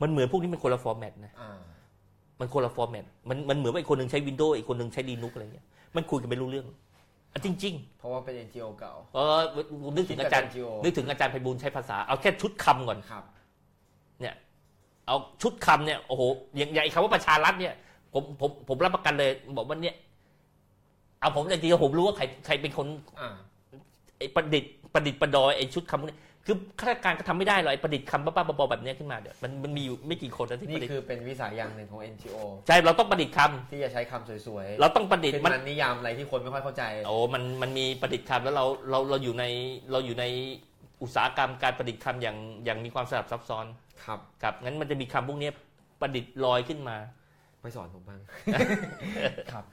[0.03, 1.59] มันเหมือนพวกนี้มันคนละ format นะอ่า
[2.40, 6.66] มันคนละ format มันมันเหมือนว่าอีกคนหนึ่งใช้ Windows อีกคนหนึ่งใช้ Linux อะไรเงี้ยมันคุยกันไม่รู้เรื่อง
[7.32, 9.40] อะจริงเพราะว่าเป็น NGO เก่าๆเออ
[9.96, 13.24] นึกถึงอาจารย์คิดแบบ NGO นึกถึงอาจารย์ไพบูลย์ใช้ภาษาเอาแค่ชุดคำก่อนครับ
[15.09, 16.22] เอาชุดคำเนี่ยโอ้โห
[16.57, 17.74] อย่างอย่างไอ้คำว่าประชารัฐเนี่ย
[18.12, 19.96] ผมผมผมรับประกันเลย บอกว่าเนี่ย
[21.20, 22.86] เอาผมเลยทีเดียวผมรู้ว่าใครใครเป็นคน
[23.20, 23.34] อ่า
[24.19, 39.45] ไอ้ประดิษฐ์ประดิษฐ์ประดอยไอ้ชุดคำพวกนี้คือข้าราชการก็ทำไม่ได้หรอกไอ้ประดิษฐ์คำบ้าๆบอๆแบบเนี้ยขึ้นมาเดี๋ยวมันมันมีอยู่ไม่กี่คนนะที่ปนี่ระดิษฐ์คือเป็นวิสัยอย่างหนึ่งของ NGO ใช่เราต้องประดิษฐ์คำที่จะใช้คำสวยเราต้องประดิษฐ์ซึ่งมัน มันนิยามอะไรที่คนไม่ค่อยเข้าใจ โอ้มัน มันมีประดิษฐ์คำแล้วเรา เรา เราอยู่ใน
[39.93, 40.25] เราอยู่ใน
[41.03, 43.66] อุตสาหกรรมการประดิษฐ์คำอย่าง อย่างมีความสลับซับซ้อน
[44.05, 45.53] ครับ ครับ งั้นมันจะมีคำพวกเนี้ย
[46.01, 46.97] ประดิษฐ์ลอยขึ้นมา
[47.61, 48.21] ไปสอนผมบ้าง
[49.53, 49.64] ครับ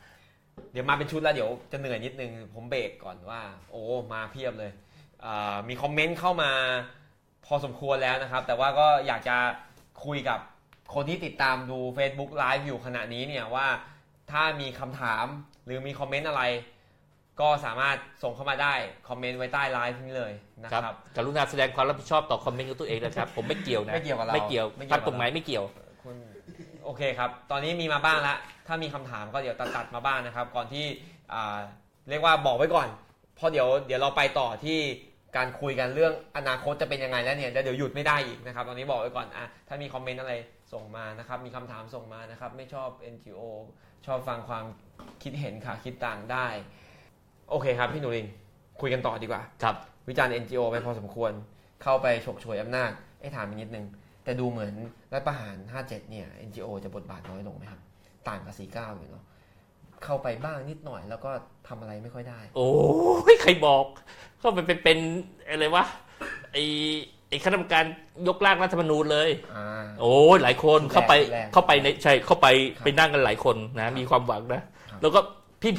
[0.72, 3.42] เดี๋ยวมาเป็นชุดแล้วเดี๋ยวจะเหนื่อยนิดนึง ผมเบรกก่อนว่า
[3.72, 3.82] โอ้
[4.14, 4.72] มาเพียบเลย
[5.26, 6.52] อ่ามีคอมเมนต์เข้ามา
[7.46, 9.38] พอสมควรแล้วนะครับ แต่ว่าก็อยากจะ
[10.06, 10.40] คุยกับ
[10.94, 13.68] คนที่ติดตามดู Facebook Live อยู่ขณะนี้เนี่ยว่า
[14.32, 15.26] ถ้ามีคำถาม
[15.66, 16.44] หรือมีคอมเมนต์อะไร
[17.42, 18.74] ก็สามารถส่งเข้ามาได้
[19.10, 20.34] คอมเมนต์ไว้ใต้ไลฟ์นี้เลย
[20.64, 25.85] นะครับครับกรุณาแสดงความรับผิดชอบต่อคอมเมนต์ของตัวเองนะครับ ผมไม่เกี่ยวนะไม่เกี่ยวกับเราไม่เกี่ยวไม่เกี่ยวทากับงกฎหมายไม่เกี่ยวคุณ
[26.86, 30.86] โอเคครับ ตอนนี้มีมาบ้างแล้วถ้ามีคำถามก็เดี๋ยวตัดตัดมาบ้างนะครับ ก่อนที่
[31.34, 31.58] อ่า
[32.10, 32.88] เรียกว่าบอกไว้ก่อน
[33.36, 34.80] เพราะเดี๋ยวเดี๋ยวเราไปต่อที่
[35.38, 40.34] การคุยกันเรื่องอนาคตจะเป็นยังไงแล้วเนี่ยเดี๋ยวหยุดไม่ได้อีกนะครับ ตอนนี้บอกไว้ก่อนอะถ้ามีคอมเมนต์อะไร
[40.74, 43.42] ส่งมานะครับ มีคำถามส่งมานะครับ ไม่ชอบ NGO
[44.06, 44.66] ชอบฟังความ
[45.24, 46.48] คิดเห็นค่ะคิดต่างได้
[47.50, 48.28] โอเคครับ พี่หนูริน
[48.82, 49.76] คุยกันต่อดีกว่า ครับ
[50.10, 51.32] วิจารณ์ NGO ไปพอสมควร
[51.84, 53.86] เข้าไปฉกฉวยอำนาจไอ้ถามอีกนิดนึง
[54.26, 54.74] แต่ดูเหมือน
[55.14, 57.82] รัฐประหาร 57 เนี่ย NGO จะบทบาทน้อยลงไหมครับ
[58.28, 59.24] ต่างกับ 49 อยู่เนาะ
[60.04, 61.32] เข้าไปบ้างนิดหน่อยแล้วก็
[61.68, 62.70] ทำอะไรไม่ค่อยได้ โอ้
[63.34, 63.86] ยใครบอก
[64.42, 64.98] ก็เป็นเป็นเป็น
[65.48, 65.86] อะไรวะ
[66.54, 66.64] ไอ้
[67.30, 67.86] ไอ้คณะกรรมการ
[68.28, 69.68] ยกร่างรัฐธรรมนูญเลยอ่า
[70.02, 72.48] โอ้ยหลายคนเข้าไปแรงเข้าไปในใช่เข้าไป
[72.78, 74.62] ครับไปนั่งกันหลายคนนะ มีความหวังนะ
[74.92, 75.20] ครับแล้วก็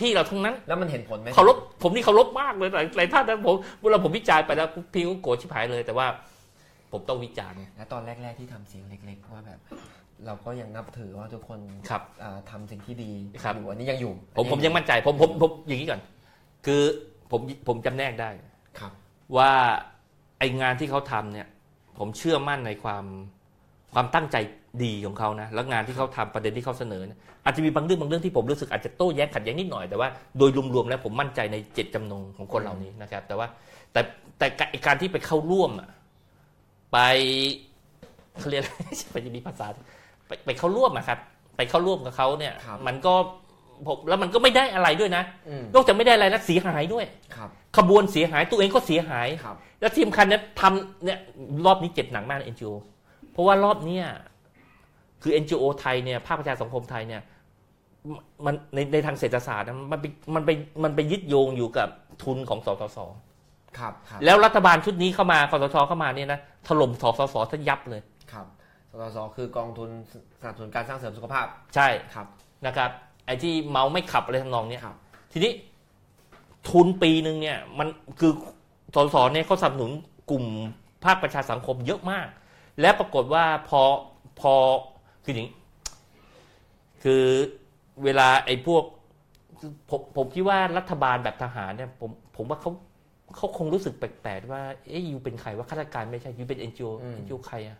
[0.00, 6.06] พี่ๆเราทั้งนั้น แล้วมันเห็นผลไหมเคารพผมนี่เคารพมากเลยหลายหลายท่านนะผมเวลาผมวิจารณ์ไปแล้วพี่ก็โกรธชิบหายเลยแต่ว่า
[6.96, 9.60] ผมต้องวิจารณ์แล้วตอนแรก ๆที่ทำเสียงเล็ก ๆ ว่าแบบ
[10.26, 11.58] เราก็ยังนับถือว่าทุกคน
[11.90, 13.10] ครับอ่าทำสิ่งที่ดี
[13.42, 16.00] ครับอยู่อันนี้ยังอยู่ ผมผมยังมั่นใจผมผมผมอย่างนี้ก่อน
[16.66, 16.82] คือ
[17.30, 18.30] ผมผมจำแนกได้
[18.78, 18.92] ครับ
[19.36, 19.50] ว่า
[20.38, 21.46] ไองานที่เขาทำเนี่ย
[21.98, 23.04] ผมเชื่อมั่นในความ
[23.94, 24.36] ความตั้งใจ
[24.84, 33.46] ดีของเขานะ แล้วงานที่เขาทำประเด็นที่เขาเสนอเนี่ยอาจจะมีบางเรื่องบางเรื่องที่ผมรู้สึกอาจจะโต้แย้งขัดแย้งนิดหน่อยแต่ว่าโดยรวมๆแล้วผมมั่นใจในเจตจำนงของคนเหล่านี้นะครับ แต่ว่า
[33.92, 34.00] แต่
[34.38, 35.88] แต่ไอ้การที่ไปเข้าร่วมอะ
[36.92, 36.98] ไป
[38.38, 38.62] เขาเรียก
[39.12, 39.66] ไปจะมีภาษา
[40.26, 41.18] ไปไปเข้าร่วมอะครับ
[41.56, 43.14] ไปเข้าร่วมกับเขาเนี่ย ครับมันก็
[43.86, 47.04] ผมแล้วมันก็ไม่ได้อะไรด้วยนะอืม นอกจากไม่ได้อะไรแล้วเสียหายด้วย
[47.36, 51.18] ครับขบวนเสียหายตัวเองก็เสียหาย ครับ แล้วที่สำคัญเนี่ยทำเนี่ย
[51.64, 52.72] รอบนี้เจ็บหนักมากเอ็นจีโอ
[53.32, 54.06] เพราะว่ารอบเนี้ย
[55.22, 57.22] คือ NGO ไทยเนี่ยภาคประชาสังคมไทยเนี่ย
[58.12, 58.14] ม
[58.46, 60.50] มันในในทางเศรษฐศาสตร์นะมันไปมันไป
[60.84, 61.88] มันไปยึดโยงอยู่กับ
[62.22, 62.98] ทุนของสสส
[63.78, 68.00] ครับครับแล้วรัฐบาลชุดนี้เข้ามาคอสชเข้ามาเนี่ยนะถล่มสสสซะยับเลย
[68.32, 68.46] ครับ
[68.90, 69.88] สสสคือกองทุน
[70.40, 72.26] สนับสนุนการสร้างเสริมสุขภาพใช่ครับ
[72.66, 72.90] นะครับ
[73.26, 74.96] ไอ้ที่เมาไม่ขับอะไรทำนองเนี้ยครับ
[75.32, 75.52] ทีนี้
[76.68, 77.88] ทุนปีหนึ่งเนี่ยมัน
[78.20, 78.32] คือ
[78.94, 79.90] สสเนี่ยเขาสนับสนุน
[80.30, 80.44] กลุ่ม
[81.04, 82.26] ภาคประชาสังคมเยอะมาก
[82.80, 83.80] และปรากฏว่าพอ
[84.40, 84.52] พอ
[85.24, 85.54] คืออย่างนี้
[87.02, 87.22] คือ
[88.04, 88.82] เวลาไอ้พวก
[89.90, 92.70] ผมผมคิดว่ารัฐบาลแบบทหารเนี่ยผมผมว่าเขา
[93.34, 97.78] เขาคงรู้สึกแปลกๆว่า เอ๊ยยูเป็นใครว่าข้าราชการไม่ใช่ยูเป็นเอ็นจีโออืมเอ็นจีโอใครอะ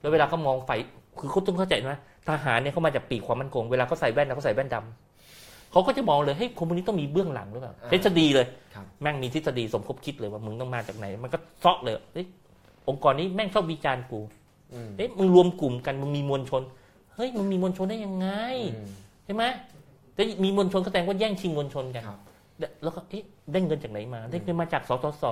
[0.00, 0.70] แล้วเวลาเขามองไฟ
[1.18, 12.26] คือเขาต้องเข้าใจนะทหารเนี่ยเขามาจากปีกความมั่นคงเวลาเขาใส่แว่นนะเขาใส่แว่นดำเขาก็จะมองเลยเฮ้ยคนพวกนี้ต้องมีเบื้องหลังหรือเปล่าทฤษฎีเลยครับแม่งมีทฤษฎีสมคบคิดเลยว่ามึงต้องมาจากไหน มันก็เซาะเลยเฮ้ย
[12.88, 14.20] องค์กรนี้แม่งชอบวิจารณ์กู
[14.74, 16.62] อืมเฮ้ยมึงรวมกลุ่มกันมึงมีมวลชน
[17.14, 18.28] เฮ้ยมึงมีมวลชนได้ยังไง
[18.74, 18.88] อืม
[19.24, 19.44] ใช่ไหม
[20.14, 22.18] แต่มีมวลชนก็แสดงว่าแย่งชิงมวลชนกันครับ
[22.82, 25.24] แล้วก็เอ๊ะได้เงินจากไหนมา ได้เงินมาจากสสส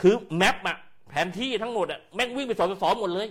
[0.00, 0.76] คือ map อะ
[1.10, 3.28] แผนที่ทั้งหมดอะแม่งวิ่งไปสสสหมดเลย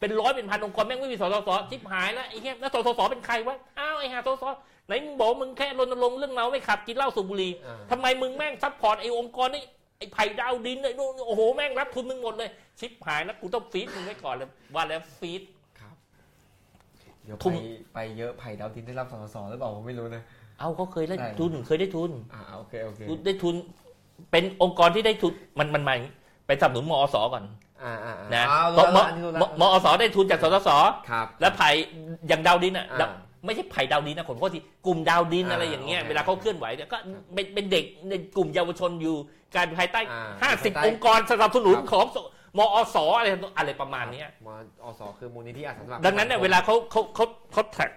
[0.00, 4.44] เป็นร้อยเป็นพันองค์กรแม่งวิ่งไปสสสชิบหายแล้วไอ้เหี้ยแล้วสสสเป็นใครวะอ้าวไอ้หาสส
[4.86, 9.62] ไหนมึงบอกมึงแค่รณรงค์เรื่องเมาไม่ขับกินเหล้าสูบบุหรี่อ่าทำไมมึงแม่ง support ไอ้องค์กรนี่
[9.98, 12.50] ไอ้ไผ่ดาวดินไอ้นู่นโอ้โหแม่งรับทุนมึงหมดเลย
[12.80, 15.42] ชิบหายแล้วกูต้องฟีดมึงไว้ก่อนเลยว่าแล้วฟีด
[15.80, 15.94] ครับ
[17.24, 17.56] เดี๋ยวทุ่ไปม
[17.94, 20.22] ไปเยอะไผ่ดาวดินได้รับสสสหรือเปล่าผมไม่รู้นะ
[20.60, 23.54] เอาเขาเคยได้ได้ทุนเคยได้ทุนอ่าโอเคโอเคได้ทุน
[24.30, 26.14] เป็นองค์กรที่ได้ทุนมันมันมาอย่างนี้
[26.46, 27.44] ไปสนับสนุนมอสก่อน
[27.82, 30.70] อ่าอ่าอ่านะอ้าวเพราะรู้มแล้วอันนี้รู้มแล้วมอสได้ทุนจากสสส
[31.10, 31.68] ครับแล้วไผ่
[32.28, 33.10] อย่างดาวดินอะอ่าดาว
[33.44, 36.98] ไม่ใช่ไผ่ดาวดินนะผมก็ทีกลุ่มดาวดินอ่าอะไรอย่างเงี้ยโอเคเวลาเขาเคลื่อนไหวเนี่ยก็
[37.34, 39.14] เป็นเป็นเด็กในกลุ่มเยาวชนอยู่
[39.56, 42.16] การภายใต้อ่าห้าสิบภายใต้องค์กรสนับสนุนครับของส
[42.58, 43.28] มอสอะไร
[43.58, 44.48] อะไรประมาณเนี้ยม
[44.84, 47.90] อสคือมูลนิธิอาสาสมัครดังนั้นเนี่ยเวลาเขาเขาเขาเขาแท็ก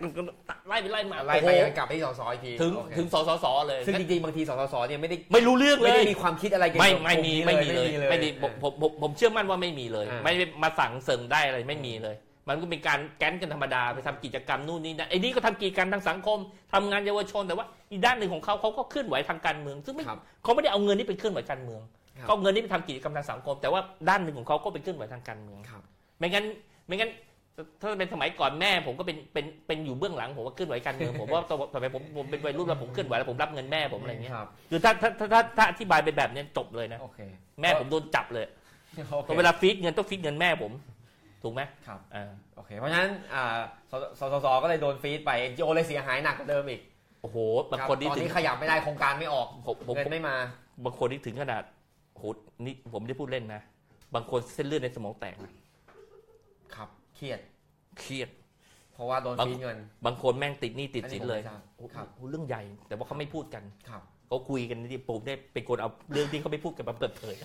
[0.67, 12.15] ไล่ไปไล่มาไล่โอ้ไปโหกลับไปที่สสอีกทีถึงโอเคถึงสสสเลยซึ่งจริงๆบางทีสสสเนี่ยไม่ได้ไม่รู้เรื่องเลไม่ยได้มีความคิดอะไรเกี่ยวไม่กับไม่มีกลุ่ไม่มีเลยเลยไม่มีผมผมผมผมเชื่อมั่นว่าไม่มีเลยอ่าไม่ได้มาสั่งเสริงได้อะไรไม่มีเลย
[12.49, 16.39] มันก็เป็นการแก๊นกันธรรมดาไปทำกิจกรรมนู่นนี่นะไอ้นี่ก็ทำกิจกรรมทางสังคม
[16.73, 21.81] ทำงานเยาวชนแต่ว่าอีกด้านหนึ่งของเขาเขาก็เคลื่อนไหวทางการเมือง ซึ่งไม่ครับเขาไม่ได้เอาเงินนี้ไปเคลื่อนไหวการเมือง
[22.23, 25.81] ครับเขาเอาเงินนี้ไปทำกิจกรรมทางสังคม แต่ว่าด้านหนึ่งของเขาก็ไปเคลื่อนไหวทางการเมืองครับ
[26.19, 26.45] ไม่งั้น
[26.87, 27.11] ไม่งั้น
[27.81, 37.19] ถ้าเป็นสมัยก่อนแม่ผมก็เป็นเป็นเป็นอยู่เบื้องหลังผมว่าเคลื่อนไหวการเมืองผมว่าตอนสมัยผมผมเป็นวัยรุ่นแล้วผมเคลื่อนไหวแล้วผมรับเงินแม่ผมอะไรเงี้ยครับคือถ้าถ้าถ้าถ้าถ้าอธิบายไปแบบเนี้ยจบเลยนะโอเค
[37.61, 38.45] แม่ผมโดนจับเลย
[39.13, 40.71] โอเคเวลาฟีดเงินต้องฟีดเงินแม่ผม
[41.43, 43.57] ถูกไหมครับอ่าโอเค เพราะฉะนั้นอ่า
[43.91, 46.81] สสสสก็เลยโดนฟีดไป NGO เลยเสียหายหนักกว่าเดิมอีก
[47.21, 47.37] โอ้โห
[47.71, 50.35] บางรับคนนี่ตอนถึงนี้ขยับไม่ได้โครงการไม่ออกผมผมเงินไม่มา
[50.83, 51.63] บางคนนี่ถึงขนาด
[52.15, 52.21] โห
[52.65, 53.61] นี่ผมไม่ได้พูดเล่นนะ
[54.15, 55.51] บางคนเส้นเลือดในสมองแตกนะ
[56.75, 57.39] ครับเครียด
[57.99, 58.29] เครียด
[58.93, 67.35] เพราะว่าโดนบางฟีดเงิน บางคนแม่งติดหนี้ติดสินเลยอันนี้ผมไม่ทราบโอ้ครับโหเรื่องใหญ่ แต่ว่าเขาไม่พูดกันครับเขาคุยกันที่ผมได้เป็นคนเอาเรื่องที่เขาไม่พูดกันมาเปิดเผย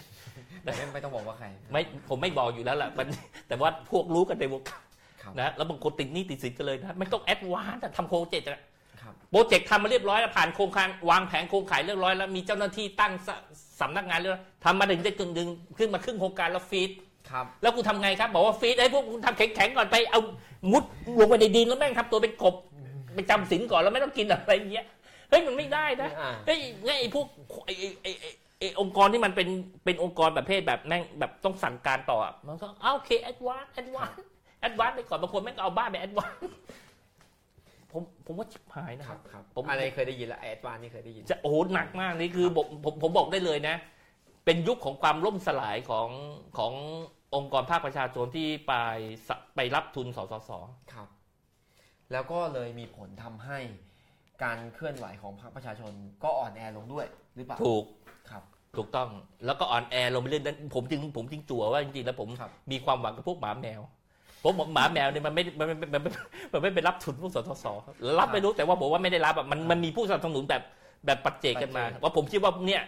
[0.62, 3.06] แต่ไม่ไม่ต้องบอกว่าใคร ไม่ผมไม่บอกอยู่แล้วแหละมัน
[3.48, 4.82] แต่ว่าพวกรู้กันในวงการ
[5.22, 8.62] ครับนะแล้วบางคนติดหนี้ติดสินกันเลยนะไม่ต้องแอดวานซ์อะทำโปรเจกต์อะครับ
[9.30, 13.28] project ทำมาเรียบร้อยแล้วผ่านโครงการวางแผนโครงข่ายเรียบร้อยแล้วมีเจ้าหน้าที่ตั้งส
[13.80, 15.48] สำนักงานเรียบร้อยทำมาถึงได้กึ่งหนึ่ง
[15.78, 16.90] ขึ้นมาครึ่งโครงการแล้วฟีด
[17.30, 20.20] ครับ แล้วกูทำไงครับ บอกว่าฟีดไอ้พวกคุณทำแข็งๆก่อนไปเอา
[20.72, 20.84] มุด
[21.20, 22.54] ลงไปในดินแล้วแม่งทำตัวเป็นกบ
[23.14, 24.86] ไปจำศีลก่อนแล้วไม่ต้องกินอะไรอย่างเงี้ย
[25.30, 27.26] เฮ้ยมันไม่ได้นะอ่า เฮ้ยไงไอ้พวก
[27.66, 29.48] ไอ้ไอ้ไอ้ไอ้ไอ้องค์กรที่มันเป็น
[29.84, 34.26] เป็นองค์กรประเภทแบบแม่งแบบต้องสั่งการต่ออะมันก็เอาโอเค advance advance
[34.60, 36.40] advance ไปก่อนบางคนแม่งก็เอาบ้านไป advance
[37.92, 43.76] ผมผมว่าชิบหายนะคครัรับบครับผมอะไรเคยได้ยินแล้ว advance นี่เคยได้ยิน จะโอ้โหหนักมากนี่คือผมผมผมบอกได้เลยนะ
[44.44, 46.08] เป็นยุคของความล่มสลายของ
[46.58, 46.72] ของ
[47.34, 48.72] องค์กรภาคประชาชนที่ไป
[49.28, 50.50] สไปรับทุนสสส
[50.92, 51.08] ครับ
[52.12, 53.58] แล้วก็เลยมีผลทำให้
[54.44, 57.84] การเคลื่อนไหวของพรรคประชาชนก็อ่อนแอลงด้วยหรือเปล่าถูก
[58.30, 58.42] ครับ
[58.76, 59.08] ถูกต้อง
[59.46, 63.80] แล้วก็อ่อนแอลงไปเรื่อยๆผมจึงผมจึงจั่วว่าจริงๆแล้วผมครับ มีความหวังกับพวกหมาแมว
[64.42, 66.12] ผมบอกหมาแมวเนี่ยมันไม่มันมันมันมัน
[66.52, 67.64] มันไม่ไปรับทุนพวกสทศ
[68.18, 70.62] รับไม่รู้แต่ว่าบอกว่าไม่ได้รับอะมันมันมีผู้สนับสนุนแบบ
[71.06, 72.82] แบบปัจเจกกันมาปัจเจกว่าผมคิดว่าเนี่ย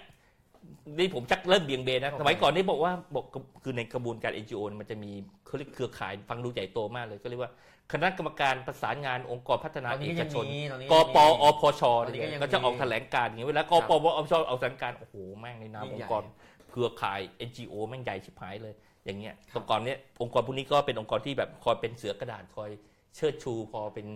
[0.98, 3.24] นี่ผมชักเริ่มเบี่ยงเบนนะโอเคสมัยก่อนนี่บอกว่าบอก
[3.62, 5.10] คือในกระบวนการ NGO เนี่ยมันจะมี
[5.46, 7.50] เขาเรียกเครือข่ายฟังดูใหญ่โตมากเลย ก็เรียกว่า
[7.92, 16.24] คณะกรรมการประสานงานองค์กรพัฒนาตอนนี้เอก็กยังชนมีตอนนี้กยังมีปอพชตอนนี้ก็ยังก็จะออกมีแถลงการอย่างนี้เวลากครับปปอชออกแถลงการโอ้โหแม่งในนามยิ่องงใหญ่ค์กร
[16.70, 18.74] เครือข่าย NGO แม่งใหญ่ชิบหายเลย
[19.10, 22.70] อย่างเงี้ยครับองค์กรเนี้ยองค์กรพวกนี้ก็เป็นองค์กรที่แบบคอยเป็นเสือกระดาษคอย
[23.16, 24.06] เชิดชู พอเป็น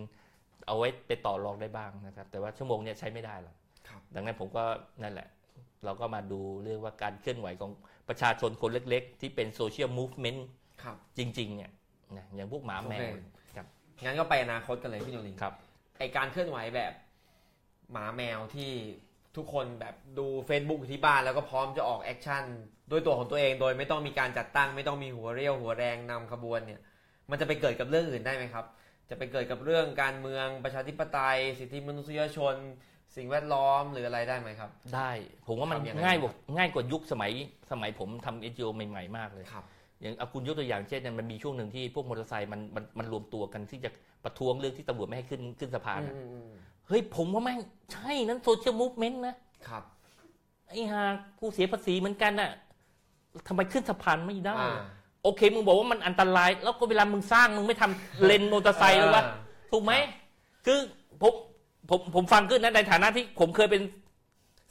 [0.66, 3.56] เอาไว้ไปต่อรองได้บ้างนะครับ แต่ว่าชั่วโมงเนี้ยใช้ไม่ได้หรอก
[3.88, 4.64] ครับดังนั้นผมก็
[5.02, 5.28] นั่นแหละ
[5.84, 7.70] เราก็มาดูเรื่องว่าการเคลื่อนไหวของ
[8.08, 10.46] ประชาชนคนเล็ก ๆ ที่เป็นโซเชียลมูฟเมนต์
[10.82, 11.70] ครับจริงๆเนี่ย
[12.16, 13.66] นะอย่างพวกหมาแมวโอเคครับ
[14.04, 15.54] งั้นก็ไปอนาคตกันเลยพี่โนรินครับ
[15.98, 16.92] ไอการเคลื่อนไหวแบบ
[17.92, 18.70] หมาแมวที่
[19.36, 22.44] ทุกคนแบบดู Facebook อยู่ที่บ้านแล้วก็พร้อมจะออก action
[22.90, 26.80] ด้วยตัวของตัวเอง โดยไม่ต้องมีการจัดตั้ง ไม่ต้องมีหัวเรี่ยวหัวแรงนำขบวนเนี่ย
[27.30, 28.64] มันจะไปเกิดกับเรื่องอื่นได้ไหมครับ
[29.10, 32.54] จะไปเกิดกับเรื่องการเมืองประชาธิปไตย สิทธิมนุษยชน
[33.16, 35.10] สิ่งแวดล้อมหรืออะไรได้ไหมครับ ได้
[35.46, 37.32] ผมว่ามันทำยังไงง่ายกว่าง่ายกว่ายุคสมัย
[37.70, 39.64] สมัยผมทำ NGO ใหม่ๆมากเลยครับ
[40.00, 43.90] อย่างเอาคุณยกตัวอย่างเช่นเนี่ยมันมีช่วงหนึ่งที่พวกมอเตอร์ไซค์มันมันมันรวมตัวกันที่จะ
[44.24, 46.50] ประท้วงเรื่องที่ตำรวจไม่ให้ขึ้นขึ้นสะพานอะอืมอืม
[46.88, 47.60] เฮ้ยผมว่าแม่ง
[47.92, 49.34] ใช่นั้น social movement นะ
[49.68, 49.82] ครับ
[50.68, 51.02] ไอ้ห่า
[51.38, 52.50] ผู้เสียภาษีเหมือนกันน่ะ
[53.48, 54.76] ทำไมขึ้นสะพานไม่ได้ อ่า
[55.22, 59.34] โอเค มึงบอกว่ามันอันตราย แล้วก็เวลามึงสร้างมึงไม่ทำเลนมอเตอร์ไซค์หรือวะอ่า
[59.72, 59.92] ถูกไหม
[60.66, 60.78] คือ
[61.22, 61.32] ผม
[61.90, 63.82] ผมผมฟังขึ้นนะในฐานะที่ผมเคยเป็น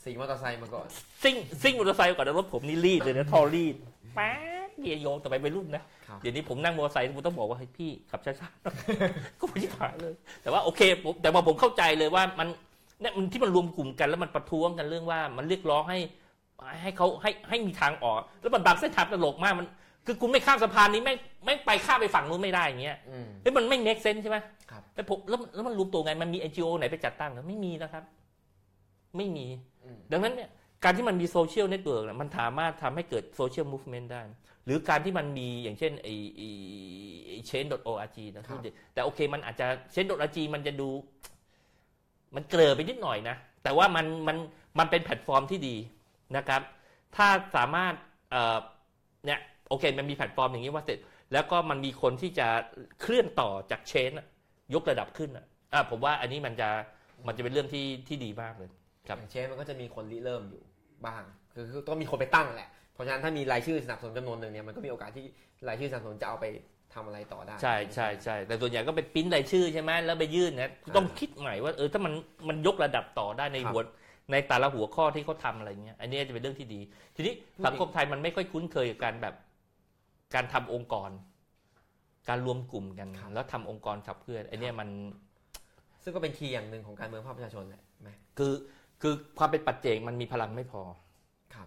[0.04, 0.88] ขี่มอเตอร์ไซค์มาก่อน
[1.24, 3.76] ซิ่งซิ่งมอเตอร์ไซค์ก่อนนะรถผมนี่รีดเลยนะท่อรีด
[4.16, 12.48] แป๊บ เดียโยงแต่ไปไปรุ่นนะ ครับ เดี๋ยวนี้ผมนั่งมอเตอร์ไซค์ผมต้องบอกว่าให้ยพี่ขับช้าๆ ก็ไม่ใช่ขาเลย แต่ว่าโอเคผมแต่ว่าผมเข้าใจเลยว่ามัน
[13.02, 16.00] เนี่ยมันที่มันรวมกลุ่มกันแล้วมันประท้วงกันเรื่องว่ามันเรียกร้องให้
[16.82, 19.68] ให้เขาให้ให้มีทางออก แล้วมันบางเส้นทางตลกมากมัน
[20.06, 21.14] คือคุณไม่ข้ามสะพานนี้ไม่
[21.46, 24.38] ไม่ไปข้ามไปฝั่งนู้นไม่ได้อย่างเงี้ยอืมเฮ้ยมันไม่ make sense ใช่ไหม
[24.72, 28.04] ครับ แล้วผมแล้วมันแล้วมันรวมตัวไงมันมี NGO ไหนไปจัดตั้งหรือไม่มีนะครับ
[29.18, 29.46] ไม่มี
[29.84, 30.50] อืม ดังนั้นเนี่ย
[30.84, 34.22] การที่มันมี social network มันสามารถทำให้เกิด social movement ได้
[34.66, 36.14] หรือการที่มันมีอย่างเช่นไอ้
[37.48, 38.60] เชน .org นะครับ
[38.94, 40.90] แต่โอเคมันอาจจะเชน .org มันจะดู
[42.36, 44.38] มันเกลือไปนิดหน่อยนะ แต่ว่ามันมัน
[44.80, 45.76] มันเป็นแพลตฟอร์มที่ดี
[46.38, 46.62] นะครับ
[47.16, 47.94] ถ้าสามารถ
[48.32, 48.58] เอ่อ
[49.26, 49.40] เนี่ย
[49.70, 51.00] โอเคมันมีแพลตฟอร์มอย่างนี้ว่าเสร็จ
[51.34, 52.48] แล้วก็มันมีคนที่จะ
[53.02, 54.28] เคลื่อนต่อจาก Change อะ
[54.74, 56.70] ยกระดับขึ้นอะอะผมว่าอันนี้มันจะ
[57.28, 58.70] มันจะเป็นเรื่องที่ที่ดีมากเลย
[59.08, 60.62] ครับอย่างเช่นมันก็จะมีคนริเริ่มอยู่
[61.06, 65.26] บ้าง คือคือต้องมีคนไปตั้งแหละ เพราะฉะนั้นถ้ามีรายชื่อสนับสนุนจำนวนหนึ่งเนี่ยมันก็มีโอกาสที่
[65.68, 66.46] รายชื่อสนับสนุนจะเอาไป
[66.94, 72.14] ทำอะไรต่อได้ใช่ใช่ใช่แต่ส่วนใหญ่ก็ไปปริ้นรายชื่อใช่ไหมแล้วไปยื่นนะต้องคิดใหม่ว่าเออถ้ามัน
[72.50, 73.82] มันยกระดับต่อได้ในหัว
[74.32, 76.80] ในแต่ละหัวข้อที่เขาทำอะไรเงี้ย อันนี้จะเป็นเรื่องที่ดี
[77.16, 77.34] ทีนี้
[77.66, 79.36] สังคมไทยมันไม่ค่อยคุ้นเคยกับการแบบ
[80.36, 81.10] การทำองค์กร
[82.30, 84.90] การรวมกลุ่มกัน แล้วทำองค์กรขับเคลื่อนไอันนี้มัน
[86.04, 88.54] ซึ่งก็เป็นคีย์อย่างหนึ่งของการเมืองภาคประชาชนแหละไหมคือ
[89.02, 91.03] คือความเป็นปัจเจกมันมีพลังไม่พอครับ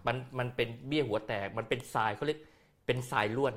[0.07, 2.39] มันมันเป็นเบี้ยหัวแตก มันเป็นทรายเขาเรียก
[2.85, 3.55] เป็นทรายล้วน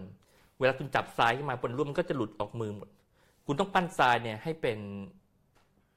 [0.59, 2.89] เวลาคุณจับทรายขึ้นมาบนร่วมมันก็จะหลุดออกมือหมด
[3.47, 4.79] คุณต้องปั้นทรายเนี่ยให้เป็น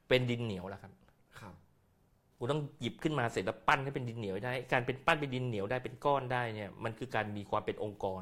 [0.07, 0.93] เป็นดินเหนียวแล้วครับ
[1.39, 1.53] ครับ
[2.37, 8.21] คุณต้องหยิบขึ้นมาเสร็จแล้วปั้นให้เป็นดินเหนียวได้ การเป็นปั้นเป็นดินเหนียวได้เป็นก้อนได้เนี่ย มันคือการมีความเป็นองค์กร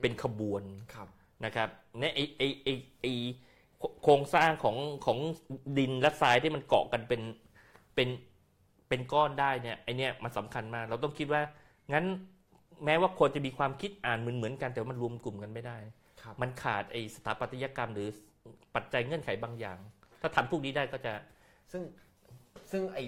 [0.00, 0.62] เป็นขบวน
[0.94, 1.08] ครับ
[1.44, 1.68] นะครับ
[1.98, 2.68] เนี่ยไอไอไอ
[3.00, 3.06] ไอ
[4.02, 5.18] โครงสร้างของของ
[5.78, 7.22] ดินและทรายที่มันเกาะกันเป็น
[7.94, 8.08] เป็น
[8.88, 11.42] เป็นก้อนได้เนี่ยไอเนี่ยมันสำคัญมาก เราต้องคิดว่า
[11.92, 12.04] งั้น
[12.84, 15.76] แม้ว่าคนจะมีความคิดอ่านเหมือนเหมือนกันแต่ว่ามันรวมกลุ่มกันไม่ได้
[16.22, 18.08] ครับมันขาดไอสถาปัตยกรรมหรือ
[18.74, 19.78] ปัจจัยเงื่อนไขบางอย่าง
[20.20, 21.12] ถ้าทำพวกนี้ได้ก็จะ
[21.72, 21.82] ซึ่ง
[22.70, 22.98] ซึ่งไอ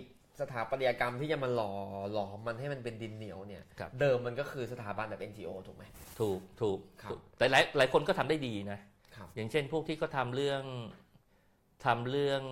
[0.41, 1.72] สถาปัตยกรรมที่จะมาหล่อ
[2.12, 5.85] หลอมมันให้มันเป็นดินเหนียวเนี่ยครับเดิมมันก็คือสถาบันแบบ NGO ถูกไหม
[6.20, 8.79] ถูกถูกครับถูกแต่หลายหลายคนก็ทำได้ดีนะ
[9.16, 10.62] ครับอย่างเช่นพวกที่เขาทำเรื่อง
[11.85, 12.43] ทำเรื่อง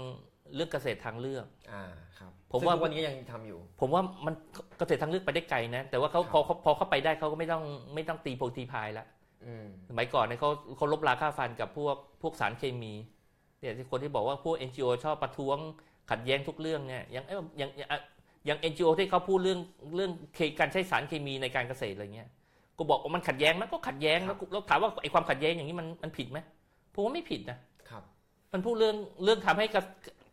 [0.54, 1.84] เรื่องเกษตรทางเลือกอ่า
[2.18, 4.34] ครับ ผมว่าซึ่งทุกวันนี้ก็ยังทำอยู่ ผมว่ามัน
[4.78, 7.62] เกษตรทางเลือกไปได้ไกลนะ แต่ว่าเขาครับพอเขาพอเขาไปได้เขาก็ไม่ต้อง
[7.94, 9.06] ไม่ต้องตีโพงตีพายละ
[9.44, 12.92] อืมสมัยก่อนเนี่ยเขาเขาลบราค่าฟันกับพวกพวกสารเคมี
[13.60, 15.56] เนี่ยที่คนที่บอกว่าพวก NGO ชอบประท้วง
[16.10, 18.00] ขัดแย้งทุกเรื่องเนี่ยอย่างเอ้ยอย่างอย่างอะ
[18.46, 19.60] อย่าง NGO ที่เขาพูดเรื่อง
[19.96, 22.28] เรื่องเคการใช้สารเคมีในการเกษตรอะไรเงี้ย
[22.78, 26.38] ก็บอกว่ามันขัดแย้งมันก็ขัดแย้งแล้วแล้วถามว่าไอ้ความขัดแย้งอย่างนี้มันมันผิดไหม
[26.94, 27.58] ผมว่าไม่ผิดนะ
[27.90, 28.02] ครับ
[28.52, 29.84] มันพูดเรื่องเรื่องทำให้กับ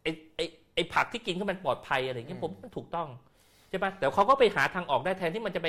[0.03, 0.45] ไอ้ไอ้
[0.75, 3.07] ไอ้ผักที่กินก็มันปลอดภัยอะไรเงี้ยผมว่ามันถูกต้อง
[3.69, 5.67] ใช่ปะแต่เขาก็ไปหาทางออกได้แทนที่มันจะไป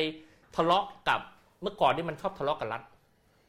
[0.57, 1.21] ทะเลาะกับ
[1.63, 2.83] เมื่อก่อนนี่มันชอบทะเลาะกับรัฐ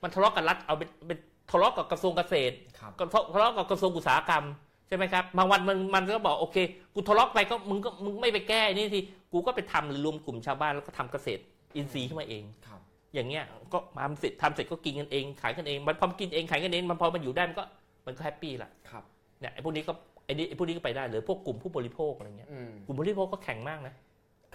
[0.04, 1.18] มันทะเลาะกับรัฐเอาเป็นเป็น
[1.52, 4.46] ทะเลาะกับกระทรวงเกษตรครับก็ทะเลาะกับกระทรวงอุตสาหกรรม
[4.88, 6.58] ใช่ไหมครับบางวันมันมันก็บอกโอเค
[6.94, 9.00] กูทะเลาะไปก็มึงก็มึงไม่ไปแก้นี่ที
[9.32, 11.42] กูก็ไปทำหรือรวมกลุ่มชาวบ้านแล้วก็ทำเกษตร
[11.76, 12.80] อินทรีย์ขึ้นมาเองครับ
[13.14, 13.44] อย่างเงี้ย
[13.74, 17.64] ก็ทำเสร็จทำเสร็จก็กินกันเองขายกันเอง มันพอกินเองขายกันเองมันพอมันอยู่ได้มันก็
[18.06, 19.04] มันก็แฮปปี้ละครับ
[19.40, 23.94] เนี่ยไอ้พวกนี้ก็ไอ้นี่ไอ้พวกนี้ก็ไปได้หรือพวกกลุ่มผู้บริโภคอะไรเงี้ยอืมกลุ่มผู้บริโภคก็แข็งมากนะ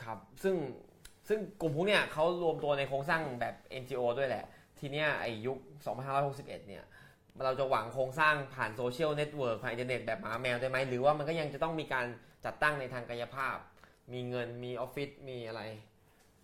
[0.03, 0.55] ครับ ซึ่ง
[1.29, 4.45] ซึ่งกลุ่มพวกเนี้ยเขารวมตัวในโครงสร้างแบบ NGO ด้วยแหละ
[4.79, 5.59] ทีเนี้ยไอ้ยุค
[6.07, 6.85] 2561 เนี่ย
[7.45, 12.07] เราจะหวังโครงสร้างผ่าน social network ผ่านอินเทอร์เน็ตแบบหมาแมวได้ไหม หรือว่ามันก็ยังจะต้องมีการ
[12.45, 13.57] จัดตั้งในทางกายภาพ
[14.13, 15.63] มีเงินมีออฟฟิศมีอะไร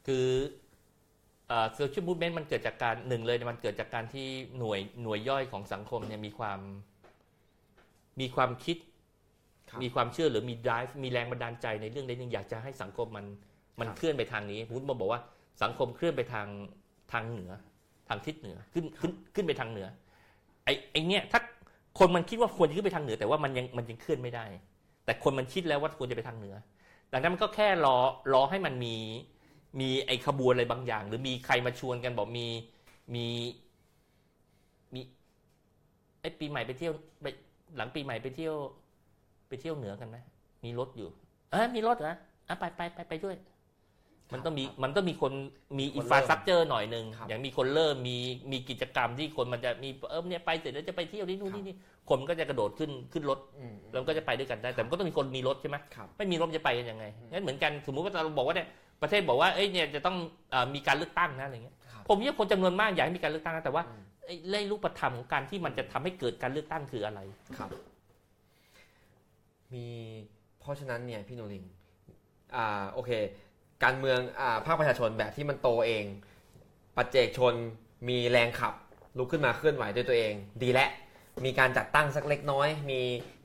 [0.06, 0.26] คือ
[1.74, 4.28] social movement มันเกิดจากการหนึ่งเลยเนี่ยมันเกิดจากการที่
[4.58, 6.60] หน่วยหน่วยย่อยของสังคมเนี่ยมีความ
[8.20, 8.91] มีความคิดครับ
[9.82, 13.26] มีความเชื่อหรือมี drive มีแรงบันดาลใจในเรื่องใดเรื่องอยากจะให้สังคมมัน
[13.80, 15.20] มันครับเคลื่อนไปทางนี้พุทธมาบอกว่า
[15.62, 16.46] สังคมเคลื่อนไปทาง
[17.12, 17.50] ทางเหนือ
[18.08, 19.88] ทางทิศเหนือขึ้นขึ้นขึ้นไปทางเหนือ
[20.64, 21.40] ไอ้ไอ้เนี้ยถ้า
[21.98, 24.44] คนมันคิดว่าควรจะขึ้นไปทางเหนือ แต่ว่ามันยังมันยังเคลื่อนไม่ได้
[25.04, 26.54] แต่คนมันคิดแล้วว่าควรจะไปทางเหนือ
[27.12, 27.96] ดังนั้นมันก็แค่รอ
[28.32, 28.96] รอให้มันมี
[29.80, 32.46] มีไอ้ขบวนอะไรบางอย่าง หรือมีใครมาชวนกันบอกมี
[33.14, 33.26] มี
[34.94, 35.00] มี
[36.20, 36.92] ไอ้ปีใหม่ไปเที่ยว
[37.22, 37.26] ไป
[37.76, 38.54] หลังปีใหม่ไปเที่ยว
[39.52, 40.16] ไปเที่ยวเหนือกันไหม
[40.64, 41.08] มีรถอยู่
[41.52, 42.14] เออมีรถเหรอ
[42.48, 43.36] อะไปไปไปไปด้วย
[44.32, 45.32] มันต้องมีครับมันต้องมีคน
[45.78, 48.16] มีคนเริ่มอินฟราสตรักเจอร์หน่อยหนึ่งครับอย่างมีคนเริ่มมี
[48.52, 51.76] มีกิจกรรมที่คนมันจะมีเออเนี่ยไปเสร็จแล้วจะไปเที่ยวที่นู่นครับนี่นี่
[52.08, 58.68] คนมันก็จะกระโดดขึ้นขึ้นรถอืมแล้วมันก็จะไปด้วยกันได้ แต่มันก็ต้องมีคนมีรถใช่ไหมครับไม่มีรถจะไปกันยังไงงั้นเหมือนกันสมมุติว่าเราบอกว่าเนี่ย
[59.02, 60.16] ประเทศบอกว่าเอ้ยเนี่ยจะต้อง
[60.50, 67.20] เออมีการเลือกตั้งนะอะไรเงี้ยครับผมว่าคนจำนวนมากอยากให้มีการเลือกตั้งนะแต่ว่าอืมไอ้เล่รูปธรรมของการที่มันจะทำให้เกิดการเลือกตั้งคืออะไร
[67.58, 67.70] ครับ
[69.74, 69.86] มี
[70.60, 71.64] เพราะฉะนั้นเนี่ยพี่โนริง
[72.56, 73.10] อ่าโอเค
[73.84, 76.04] การเมืองอ่าภาคประชาชนแบบที่มันโตเอง
[76.96, 77.54] ปัจเจกชน
[78.08, 78.74] มีแรงขับ
[79.18, 80.88] ลุกขึ้นมาเคลื่อนไหวด้วยตัวเอง ดีและ
[81.44, 83.00] มีการจัดตั้งสักเล็กน้อย มี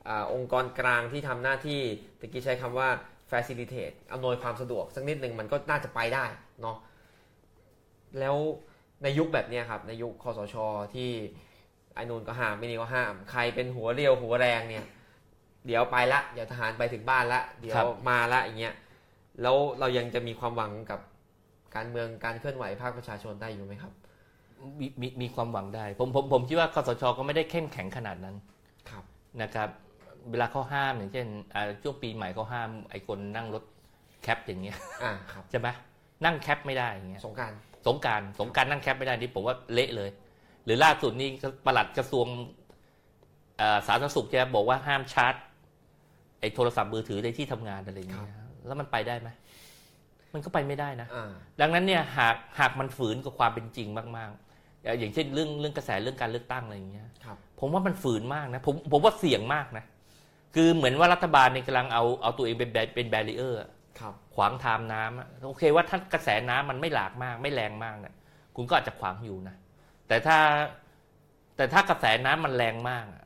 [0.08, 1.80] อาองค์กรกลางที่ทำหน้าที่
[2.20, 2.88] ตะกี้ใช้คำว่า
[3.30, 6.24] facilitate อำนวยความสะดวกสักนิดหนึ่งมันก็น่าจะไปได้
[6.62, 6.76] เนาะ
[8.18, 8.36] แล้ว
[9.02, 10.56] ในยุคแบบนี้ครับ ในยุคคอสช
[10.94, 11.10] ที่
[11.94, 14.84] ไอ้นูนก็ห้ามไม่นี่ก็ห้าม ใครเป็นหัวเรียวหัวแรงเนี่ย
[15.68, 18.74] เดี๋ยวไปละเดี๋ยวทหารไปถึงบ้านละเดี๋ยครัวบมาละอย่างเงี้ย
[19.42, 21.00] แล้วเรายังจะมีความหวังกับ
[21.76, 23.92] การเมืองการเคลื่อนไหวภาคประชาชนได้อยู่ไหมครับ
[24.80, 28.36] มีมีมีความหวังได้ ผมผมผมคิดว่าคสชก็ไม่ได้เข้มแข็งขนาดนั้น
[28.90, 29.04] ครับ
[29.42, 29.68] นะครับ
[30.30, 33.64] เวลาเขาห้ามอย่างเช่นอ่าช่วงปีใหม่เขาห้ามไอ้คนนั่งรถ
[34.22, 35.68] แคปอย่างเงี้ยอ่าครับใช่ไหม
[36.24, 37.52] นั่ง cab ไม่ได้อย่างเงี้ยสงกรานต์
[37.86, 40.10] สงกรานต์สงกรานต์นั่ง cab ไม่ได้นี่ผมว่าเละเลย
[40.64, 41.28] หรือล่าสุดนี่
[41.66, 42.26] ประหลัดกระทรวง
[43.60, 45.34] อ่าสาธารณสุขจะบอกว่าห้ามชาร์จ
[46.40, 48.36] ไอ้โทรศัพท์มือถือในที่ทำงานอะไรอย่างเงี้ย
[48.66, 49.28] แล้วมันไปได้ไหม
[50.34, 51.30] มันก็ไปไม่ได้นะอ่า
[51.60, 59.84] ดังนั้นเนี่ยหากหากมันฝืนกับความเป็นจริงมากๆอย่างอย่างเช่นเรื่องเรื่องกระแสเรื่องการเลือกตั้งอะไรอย่างเงี้ยครับผมว่ามันฝืนมากนะผมผมว่าเสี่ยงมากนะ
[60.54, 63.60] คือเหมือนว่ารัฐบาลเนี่ยกำลังเอาเอาตัวเองเป็นแบเป็น barrier
[64.00, 68.14] ครับขวางทางน้ำอะโอเคว่าถ้ากระแสน้ำมันไม่หลากมาก ไม่แรงมากเนี่ย
[68.56, 69.56] คุณก็อาจจะขวางอยู่นะ
[70.08, 70.38] แต่ถ้า
[71.56, 73.24] แต่ถ้ากระแสน้ำมันแรงมากอะ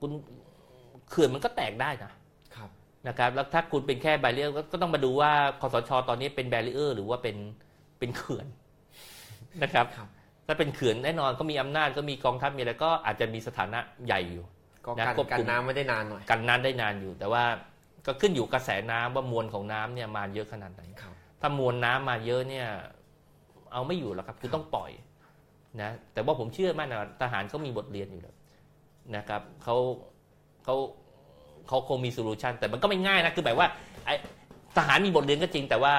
[0.00, 0.10] คุณ
[1.10, 2.10] เขื่อนมันก็แตกได้นะ
[2.54, 2.68] ครับ
[3.08, 7.36] นะครับแล้วถ้าคุณเป็นแค่แบเรียร์ก็ต้องมาดูว่าคอสช ตอนนี้เป็นแบเรียร์หรือว่าเป็น
[7.98, 8.46] เป็นเขื่อน
[9.62, 10.08] นะครับครับ
[10.46, 14.44] ถ้าเป็นเขื่อนแน่นอนก็มีอำนาจก็มีกองทัพมีอะไรก็อาจจะมีสถานะใหญ่อยู่
[14.84, 17.44] ก็นะกันควบกันคุมน้ำไม่ได้นานหน่อยกันน้ำได้นานอยู่ แต่ว่า
[18.06, 22.66] ก็ขึ้นอยู่กระแสน้ำว่ามวลของน้ำเนี่ยมาเยอะขนาดไหนครับถ้ามวลน้ำมาเยอะเนี่ย
[23.72, 24.90] เอาไม่อยู่หรอกครับคือต้องปล่อย
[25.82, 28.36] นะแต่ว่าผมเชื่อมั่นนะทหารเขามีบทเรียนอยู่แล้ว
[29.16, 29.76] นะครับเขา
[30.64, 30.76] เขา
[31.68, 33.66] เขาคงมี solution แต่มันก็ไม่ง่ายนะ คือแบบว่า
[34.04, 34.14] ไอ้
[34.76, 35.94] ทหารมีบทเรียนก็จริง แต่ว่า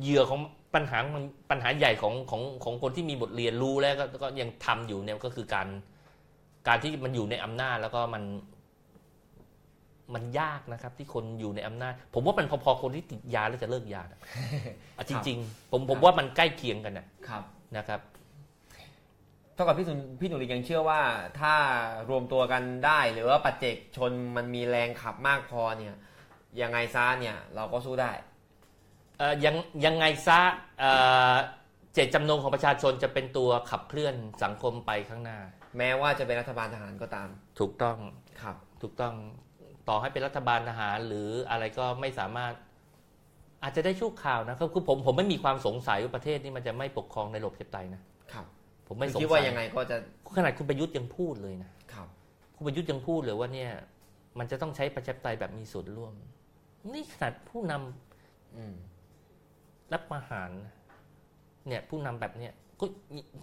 [0.00, 0.40] เหยื่อของ
[0.74, 5.68] ปัญหามันปัญหาใหญ่ของของของคนที่มีบทเรียนรู้แล้วก็ก็ยังทำอยู่เนี่ยก็คือการ
[6.68, 8.22] การที่มันอยู่ในอำนาจแล้วก็มัน
[10.14, 14.20] มันยากนะครับ ที่คนอยู่ในอำนาจ ผมว่ามันพอๆคนที่ติดยาแล้วจะเลิกยานะ
[14.96, 17.42] อะจริง ๆ ผมผมว่ามันใกล้เคียงกันนะครับ
[17.76, 18.00] นะครับ
[19.54, 21.00] เท่ากับพี่สุนพี่หนูริยังเชื่อว่า
[21.40, 21.54] ถ้า
[22.10, 25.94] รวมตัวกันได้หรือว่าปัจเจกชนมันมีแรงขับมากพอเนี่ย
[26.60, 28.12] ยังไงซะเนี่ยเราก็สู้ได้
[29.18, 30.40] เอ่อยังยังไงซะ
[30.80, 30.90] เอ่
[31.32, 31.34] อ
[31.94, 35.38] เจตจำนงของประชาชนจะเป็นตัวขับเคลื่อนสังคมไปข้างหน้า
[35.78, 37.28] แม้ว่าจะเป็นรัฐบาลทหารก็ตาม
[37.60, 37.98] ถูกต้อง
[38.42, 39.14] ครับถูกต้อง
[39.88, 42.52] ต่อให้เป็นรัฐบาลทหารหรืออะไรก็ไม่สามารถ
[43.62, 48.13] อาจจะได้ชั่วข่าวนะครับคือผมผมไม่มีความสงสัยว่าประเทศนี้มันจะไม่ปกครองในระบบเจ็บไตนะครับ
[48.86, 49.96] ผมไม่สงคิดสัว่ายยังไงก็จะ
[50.36, 52.08] ขนาดคุณประยุทธ์ยังพูดเลยนะครับ
[52.56, 53.70] คุณประยุทธ์ยังพูดเลยว่าเนี่ย
[54.38, 56.12] มันจะต้องใช้ประชาธิปไตยแบบมีส่วนร่วม
[56.92, 58.74] นี่ขนาดผู้นำอืม
[59.92, 60.50] รับประหาร
[61.68, 62.84] เนี่ย ผู้นำแบบเนี้ยก็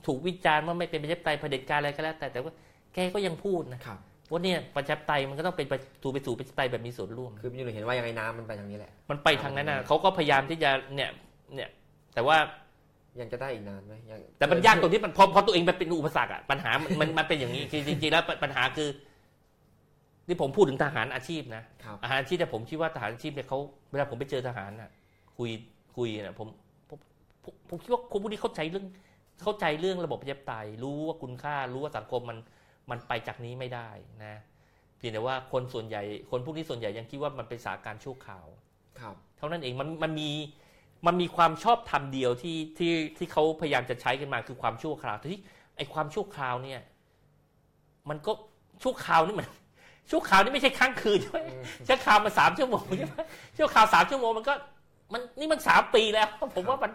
[0.05, 2.53] ถูกวิจารณ์ว่าไม่เป็นประชาธิปไตยเผด็จการอะไรก็แล้ว แต่แต่ว่า
[2.93, 3.99] แกก็ยังพูดนะครับ
[4.31, 11.09] ว่าเนี่ยประชาธิปไตยมันก็ต้องเป็นประถูกไปสู่ประชาธิปไตยแบบมีส่วนร่วม คือพี่หนุ่ยเห็นว่ายังไงน้ำมันไปทางนี้แหละ มันไปทางนั้นนะเขาก็พยายามที่จะเนี่ย
[11.55, 11.69] เนี่ย
[12.13, 12.37] แต่ว่า
[13.19, 18.89] ยังจะได้อีกนานไหมยังแต่มันยากตรงที่มันพอพอตัวเองไปเป็นอุปสรรคอะปัญหามันมันมันเป็นอย่างนี้คือจริงๆแล้วปัญหาคือ
[20.27, 23.59] ที่ผมพูดถึงทหารอาชีพนะครับทหารอาชีพแต่ยผมคิดว่าทหารอาชีพเนี่ยเขา
[23.91, 24.89] เวลาผมไปเจอทหารน่ะ
[25.37, 25.49] คุย
[25.97, 26.47] คุยน่ะผม
[26.89, 26.99] ผม
[27.43, 28.85] ผมผมคิดว่าคนพวกนี้เข้าใจเรื่อง
[29.43, 32.37] เข้าใจเรื่องระบบประชาธิปไตยรู้ว่าคุณค่า รู้ว่าสังคมมัน
[32.89, 33.89] มันไปจากนี้ไม่ได้
[34.23, 34.35] นะ
[34.97, 38.47] เพียงแต่ว่าคนส่วนใหญ่ คนพวกนี้ส่วนใหญ่ยังคิดว่ามันเป็นสถานการณ์ชั่วคราว
[38.99, 40.29] ครับ เท่านั้นเองมันมันมี
[41.05, 45.39] มันมีความชอบธรรมเดียวที่ที่ที่เขาพยายามจะใช้กันมาคือความชั่วคราวที่
[45.77, 46.81] ไอความชั่วคราวเนี่ย
[48.09, 48.31] มันก็
[48.83, 49.47] ชั่วคราวนี่มัน
[50.11, 53.19] ชั่วคราวนี่ไม่ใช่ค้างคืนใช่ไหมอืมชั่วคราวมาสามชั่วโมงใช่ไหม
[53.57, 54.53] ชั่วคราวสามชั่วโมงมันก็
[55.13, 56.91] มันนี่มันสามปีแล้ว ผมว่ามัน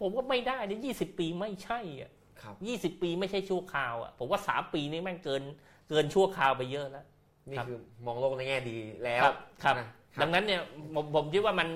[0.00, 2.10] ผมว่าไม่ได้นี่ยี่สิบปีไม่ใช่อะ
[2.42, 5.42] ครับยี่สิบปีไม่ใช่ชั่วคราวอะผมว่าสามปีนี่แม่งเกิน
[5.88, 7.06] เกินชั่วคราวไปเยอะแล้ว
[7.50, 9.86] นี่ครับคือมองโลกในแง่ดีแล้วครับครับนะ
[10.20, 10.60] ดังนั้นเนี่ย
[10.94, 11.68] ผมผมคิดว่ามัน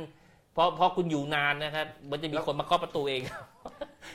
[0.60, 3.22] พอพอคุณอยู่นานนะครับ มันจะมีคนมาเคาะประตูเอง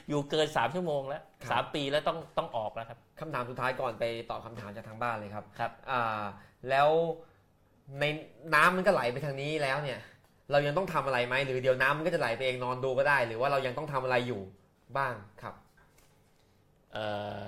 [0.10, 6.24] อยู่เกินสามชั่วโมงแล้วสามปีแล้วต้องต้องออกแล้วครับคำถามสุดท้ายก่อนไปตอบคำถามจากทางบ้านเลยครับครับอ่า
[6.70, 6.90] แล้ว
[8.00, 8.04] ใน
[8.56, 10.00] น้ำมันก็ไหลไปทางนี้แล้วเนี่ย
[10.52, 14.42] เรายังต้องทำอะไรไหมหรือเดี๋ยวน้ำมันก็จะไหลไปเองนอนดูก็ได้ หรือว่าเรายังต้องทำอะไรอยู่
[14.98, 15.56] บ้างครับ
[16.94, 17.06] เอ่
[17.42, 17.44] อ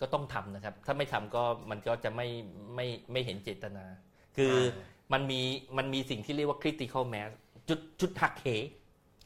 [0.00, 2.26] ก็ต้องทำนะครับ ถ้าไม่ทำก็มันก็จะไม่
[2.74, 3.84] ไม่ไม่เห็นเจตนา
[4.36, 4.58] คืออ
[5.12, 5.40] มันมี
[5.76, 7.32] มันมีสิ่งที่เรียกว่า critical mass
[7.68, 8.46] จุดจุดหักเห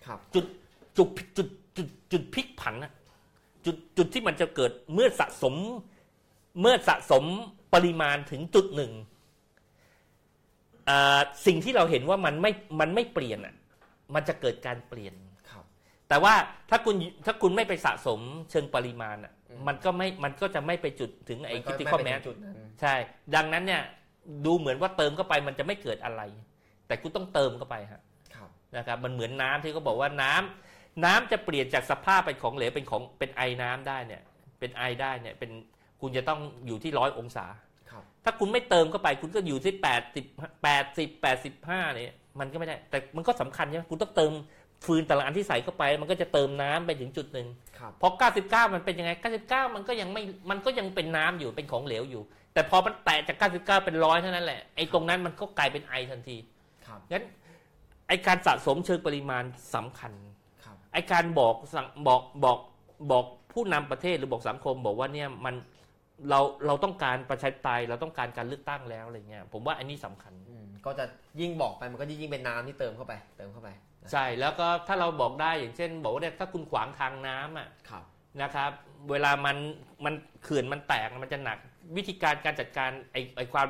[0.06, 0.46] ครับจุด
[0.96, 2.92] จุดจุดจุดจุดพลิกผันอะ
[3.64, 5.54] จุดจุดที่มันจะเกิดเมื่อสะสม
[6.60, 7.24] เมื่อสะสม
[7.74, 8.92] ปริมาณถึงจุดหนึ่ง
[10.88, 13.54] อ่าสิ่งที่เราเห็นว่ามันไม่มันไม่เปลี่ยนอะ
[14.14, 15.14] มันจะเกิดการเปลี่ยน
[15.50, 15.64] ครับ
[16.08, 16.34] แต่ว่า
[16.70, 16.94] ถ้าคุณ
[17.26, 18.20] ถ้าคุณไม่ไปสะสม
[18.50, 22.94] เชิงปริมาณอะอืมมันก็ไม่มันก็จะไม่ไปจุดถึงไอ้มันคิก็ติไม่คอไปแมถึงจุดนั้นใช่
[23.34, 23.82] ดังนั้นเนี่ย
[24.46, 26.22] ดูเหมือนว่าเติมเข้าไปมันจะไม่เกิดอะไร
[26.86, 28.02] แต่คุณต้องเติมเข้าไปฮะครับ
[28.76, 34.22] นะครับมันเหมือนน้ำที่เขาบอกว่าน้ำน้ำจะเปลี่ยนจากสภาพเป็นของเหลวเป็นของเป็นไอน้ำได้เนี่ย
[34.60, 35.50] เป็นไอได้เนี่ยเป็น
[36.00, 37.46] คุณจะต้องอยู่ที่ร้อยองศา
[37.90, 40.24] ครับถ้าคุณไม่เติมเข้าไปคุณก็อยู่ที่แปดสิบ
[40.62, 44.32] แปดสิบแปดสิบห้าเนี่ยมันก็ไม่ได้ แต่มันก็สำคัญใช่ไหมคุณต้องเติม
[44.86, 47.46] ฟืนแต่ละอันที่ใส่เข้าไป มันก็จะเติมน้ำไปถึงจุดหนึ่ง
[47.78, 48.08] ครับพอ
[48.40, 49.10] 99 มันเป็นยังไง
[49.44, 52.22] 99 มันก็ยังไม่ มันก็ยังเป็นน้ำอยู่เป็นของเหลวอยู่
[52.54, 56.36] แต่พอมันแตะจาก 99 เป็นร้อยเท่านั้นแหละไอ้ตรงนั้นมันก็กลายเป็นไอทันที
[56.86, 57.24] ครับงั้น
[58.08, 59.44] ไอ้การสะสมเชิงปริมาณ
[59.74, 60.12] สำคัญ
[60.64, 62.58] ครับไอ้การบอกสั่งบอกบอก
[63.10, 65.54] บอกผู้นำประเทศหรือบอกสังคมบอกว่าเนี่ยมัน
[66.30, 71.04] เราเราต้องการประชาธิปไตยเราต้องการการเลือกตั้งแล้วอะไรเงี้ยผมว่าอันนี้สำคัญอืมก็จะ
[71.40, 73.68] ยิ่งบอกไปมันก็ยิ่งเป็นน้ำที่เติมเข้าไป เติมเข้าไป
[74.02, 78.04] นะใช่แล้วก็ถ้าเราบอกได้อย่างเช่น บอกว่าเนี่ยถ้าคุณขวางทางน้ำอะครับ
[78.42, 78.70] นะครับ
[79.10, 79.56] เวลามัน
[80.04, 81.58] มันเขื่อนมันแตกมันจะหนัก
[81.96, 83.68] วิธีการการจัดการไอไอความ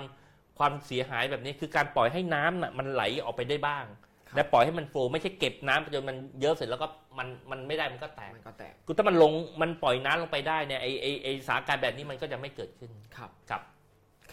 [0.59, 6.87] ความเสียหายแบบนี้คือการปล่อยให้น้ำน่ะมันไหลออกไปได้บ้างครับ และปล่อยให้มันโฟลว์ไม่ใช่เก็บน้ำไปจนมันเยอะเสร็จแล้วก็
[7.19, 13.63] มันมันไม่ได้มันก็แตกมันก็แตกคือถ้ามันลงมันปล่อยน้ำลงไปได้เนี่ยไอไอไอสถานการณ์แบบนี้มันก็จะไม่เกิดขึ้นครับครับ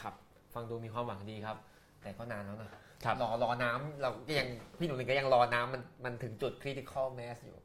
[0.01, 0.13] ครับ
[0.53, 1.57] ฟังดูมีความหวังดีครับ
[2.01, 2.69] แต่ก็นานแล้วนะ
[3.03, 4.47] ครับรอรอน้ำเราก็ยัง
[4.79, 7.57] พี่หนุ่มก็ยังรอน้ำมันมันถึงจุด critical mass อยู่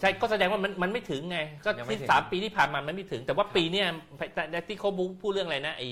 [0.00, 3.86] ใช่ก็แสดงว่ามันมันไม่ถึงไง ก็ยังไม่ที่ถึงสามปีที่ผ่านมามันไม่ถึง แต่ว่าปีเนี้ย
[4.68, 4.90] ที่เขา
[5.22, 5.82] พูดเรื่องอะไรนะไอ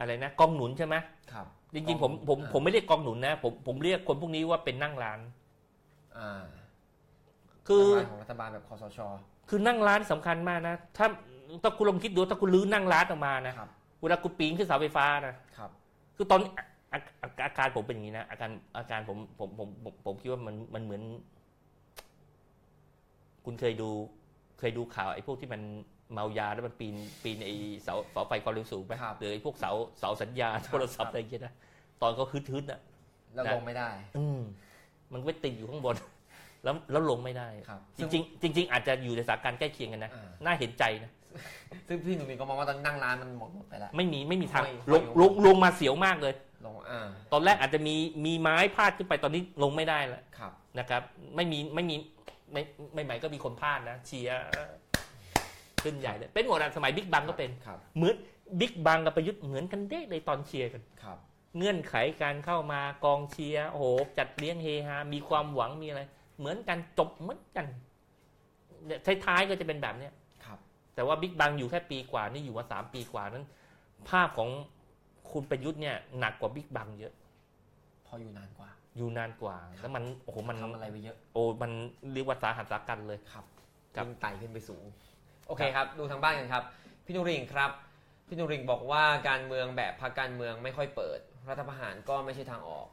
[0.00, 0.94] อะไรนะกองหนุนใช่ไหม
[1.32, 1.46] ครับ
[1.76, 5.20] จริงๆผมผมอ่าผมไม่เรียกกองหนุนนะ ผมผมเรียกคนพวกนี้ว่าเป็นนั่งร้าน
[6.18, 6.44] อ่า
[7.68, 8.98] คือรัฐบาลของรัฐบาลแบบคอสช
[9.48, 11.06] คือนั่งร้านสำคัญมากนะ ถ้า
[11.62, 13.68] ถ้าคุณลองคิดดูถ้าคุณลื้อนั่งร้านออกมานะครับ
[14.02, 15.70] เวลาคุณปีนขึ้นเสาไฟฟ้านะครับ
[16.16, 16.40] คือตอน
[16.92, 21.02] อาอาอาการผมเป็นอย่างนี้นะอาการอาการผมผมผมผมผมคิดว่ามันมันเหมือน
[23.44, 23.90] คุณเคยดู
[24.58, 25.62] เคยดูข่าวไอ้พวกที่มัน
[26.12, 31.54] เมายาแล้วมันปีนปีนไอ้เสาเสาไฟความเร็วสูงไหมครับหรือไอ้พวกเสาเสาสัญญาณครับโทรศัพท์อะไรอย่างเงี้ยนะ
[32.02, 32.80] ตอนเขาฮึดๆอะ
[33.34, 34.40] แล้วนะลงไม่ได้ อืม
[35.12, 35.96] มันก็ไปติดอยู่ข้างบน
[36.64, 41.10] แล้วแล้วลงไม่ได้ครับจริงๆจริงๆอาจจะอยู่ในสถานการณ์ใกล้เคียงกันนะอ่าน่าเห็นใจนะ
[41.88, 46.34] ซึ่งพี่หนุ่มก็มองว่าตอนนั่งร้านมันหมดหมดไปแล้วไม่มีไม่มีทางไม่ลงไม่ลงลงมาเสียวมากเลย
[46.66, 47.94] ลงอ่าตอนแรกอาจจะมี
[48.24, 51.02] มีไม้พาดขึ้นไปตอนนี้ลงไม่ได้แล้วครับนะครับ
[51.36, 51.96] ไม่มีไม่มี
[52.52, 52.62] ไม่
[52.94, 54.38] ไม่หมายก็มีคนพลาดนะเชียร์
[55.82, 58.14] ขึ้นใหญ่เลยเป็นหมดอะสมัยบิ๊กบังก็เป็นครับเหมือน
[58.60, 61.18] บิ๊กบังกับประยุทธ์เหมือนกันเด้เลยตอนเชียร์กันครับ
[61.56, 63.86] เงื่อนไขการเข้ามากองเชียร์โอ้โห
[64.18, 66.02] จัดเลี้ยงเฮฮา มีความหวังมีอะไร
[66.38, 67.66] เหมือนกันจบเหมือนกัน
[68.86, 70.12] เนี่ยท้ายๆก็จะเป็นแบบเนี้ย
[70.44, 70.58] ครับ
[70.94, 73.46] แต่ว่าบิ๊กบังอยู่แค่ปีกว่านี่อยู่มาสามปีกว่านั้น
[74.08, 74.50] ภาพของ
[75.32, 77.12] คุณประยุทธ์เนี่ยหนักกว่าบิ๊กบังเยอะ
[78.06, 81.70] พออยู่นานกว่า อยู่นานกว่า แล้วมันโอ้โหมันทำอะไรไปเยอะ โอ้มัน
[82.12, 83.44] เรียกว่าสาหัสสากันเลยครับ
[83.94, 84.84] ครับยิ่งไต่ขึ้นไปสูง
[85.46, 86.62] โอเคครับ ดูทางบ้านกันครับ
[87.04, 87.70] พี่นุริงครับ
[88.28, 92.86] พี่นุริงบอกว่าการเมืองแบบพรรคการเมืองไม่ค่อยเปิด รัฐประหารก็ไม่ใช่ทางออก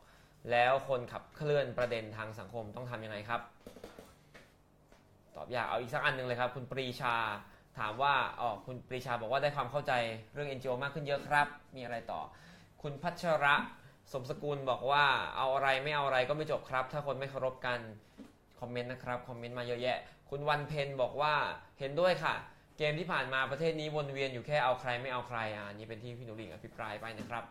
[0.51, 3.41] แล้วคนขับเคลื่อนประเด็นทางสังคมต้องทำยังไงครับ
[5.35, 7.15] ตอบยากเอาอีกสักอันหนึ่งเลยครับ คุณปรีชา
[7.79, 9.93] ถามว่าอ๋อคุณปรีชาบอกว่าได้ความเข้าใจ
[10.33, 12.21] เรื่อง NGO มากขึ้นเยอะครับ มีอะไรต่อ
[12.81, 13.55] คุณพัชระ
[14.13, 15.05] สมสกุลบอกว่า
[15.37, 17.79] เอาอะไรไม่เอาอะไรก็ไม่จบครับ ถ้าคนไม่เคารพกัน
[18.59, 19.97] คอมเมนต์นะครับคอมเมนต์มาเยอะแยะ
[20.29, 21.33] คุณวันเพนบอกว่า
[21.79, 22.35] เห็นด้วยค่ะ
[22.77, 27.43] เกมที่ผ่านมาประเทศนี้วนเวียนอยู่แค่เอาใครไม่เอาใครอ่านี่เป็นที่พี่หนุริงอภิปรายไปนะครับ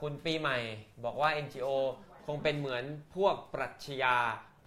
[0.00, 0.58] คุณปีใหม่
[1.04, 1.68] บอกว่า NGO
[2.26, 2.84] คงเป็นเหมือน
[3.16, 4.16] พวกปรัชญา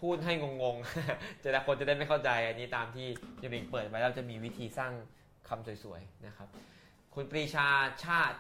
[0.02, 3.08] พูดให้งงๆ จะได้คนจะได้ไม่เข้าใจ อันนี้ตามที่
[3.40, 4.94] พี่หนุริงเปิดไว้แล้วจะมีวิธีสร้าง
[5.48, 6.48] คำสวยๆนะครับ
[7.14, 7.68] คุณปรีชา
[8.06, 8.40] ชาติ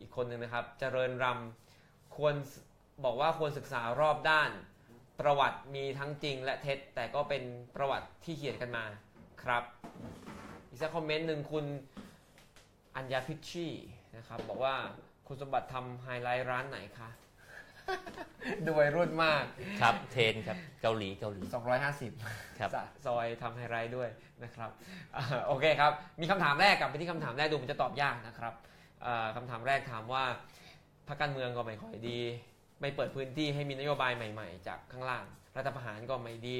[0.00, 2.34] อีกคนหนึ่งนะครับเจริญรำควร
[3.04, 4.50] บอกว่าควรศึกษารอบด้าน
[5.20, 7.42] ประวัติมีทั้งจริงและเท็จ แต่ก็เป็น
[7.76, 8.84] ประวัติที่เขียนกันมา
[9.42, 9.62] ครับ
[10.68, 11.64] อีกสักคอมเมนต์หนึ่งคุณ
[12.96, 13.72] อัญญาพิชชี่
[14.16, 14.74] นะครับบอกว่า
[15.34, 17.08] คุณสมบัติทำไฮไลท์ร้านไหนคะ
[18.64, 19.44] ดูวัยรุ่นมาก
[19.82, 21.42] ครับเทรนครับเกาหลีเกาหลี
[22.00, 22.70] 250ครับ
[23.06, 24.08] ซอยทำไฮไลท์ด้วย
[24.44, 24.70] นะครับ
[25.16, 28.54] อ่าโอเคครับ มีคำถามแรกกลับไปที่คำถามแรกดูมันจะตอบยากนะครับ
[29.06, 30.24] อ่าคำถามแรกถามว่า
[31.08, 32.18] พรรคการเมืองก็ไม่ค่อยดี
[32.80, 35.24] ไม่เปิดพื้นที่ให้มีนโยบายใหม่ ๆ จากข้างล่าง
[35.56, 36.58] รัฐประหารก็ไม่ดี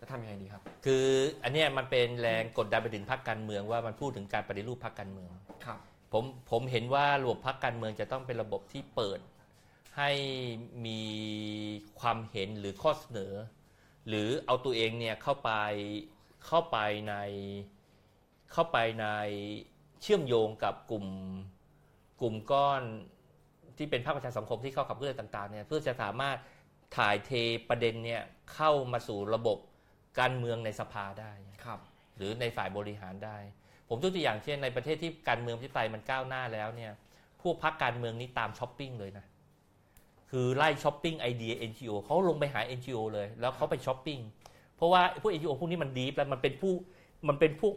[0.00, 1.06] จะทำยังไงดีครับ คือ
[1.44, 5.32] อันเนี้ยมันเป็นแรงกดดันไปถึงพรรคการเมืองว่ามันพูดถึงการปฏิรูปพรรคการเมือง
[5.66, 5.80] ครับ
[6.16, 9.20] ผมผมเห็นว่าระบบพรรคการเมืองจะต้องเป็นระบบที่เปิด
[9.98, 10.10] ให้
[10.86, 11.02] มี
[12.00, 13.32] ความเห็นหรือข้อเสนอ
[14.08, 15.50] หรือเอาตัวเองเนี่ยเข้าไป
[16.46, 16.78] เข้าไป
[17.08, 17.14] ใน
[18.52, 19.06] เข้าไปใน
[20.02, 21.06] เชื่อมโยงกับกลุ่ม
[22.20, 22.82] กลุ่มก้อน
[23.76, 26.36] ที่เป็นภาคประชาสังคมที่เข้าขับเคลื่อนต่างๆเนี่ยเพื่อจะสามารถ
[26.96, 27.30] ถ่ายเท
[27.68, 28.22] ประเด็นเนี่ย
[28.54, 29.58] เข้ามาสู่ระบบ
[30.20, 31.32] การเมืองในสภาได้
[31.64, 31.80] ครับ
[32.16, 33.38] หรือในฝ่ายบริหารได้
[33.94, 36.92] ผมยกตัวอย่างเช่นในประเทศที่การเมืองประชาธิปไตยมันก้าวหน้าแล้วเนี่ย
[37.42, 39.24] พวกพรรคการเมืองนี้ตามช้อปปิ้งเลยนะ
[40.30, 44.18] คือไล่ช้อปปิ้งไอเดีย NGO เขาลงไปหา NGO เลยแล้วเขาไปช้อปปิ้ง
[44.76, 46.72] เพราะว่าพวก NGO พวกนี้มัน deep แล้วมันเป็นผู้
[47.28, 47.70] มันเป็นผู้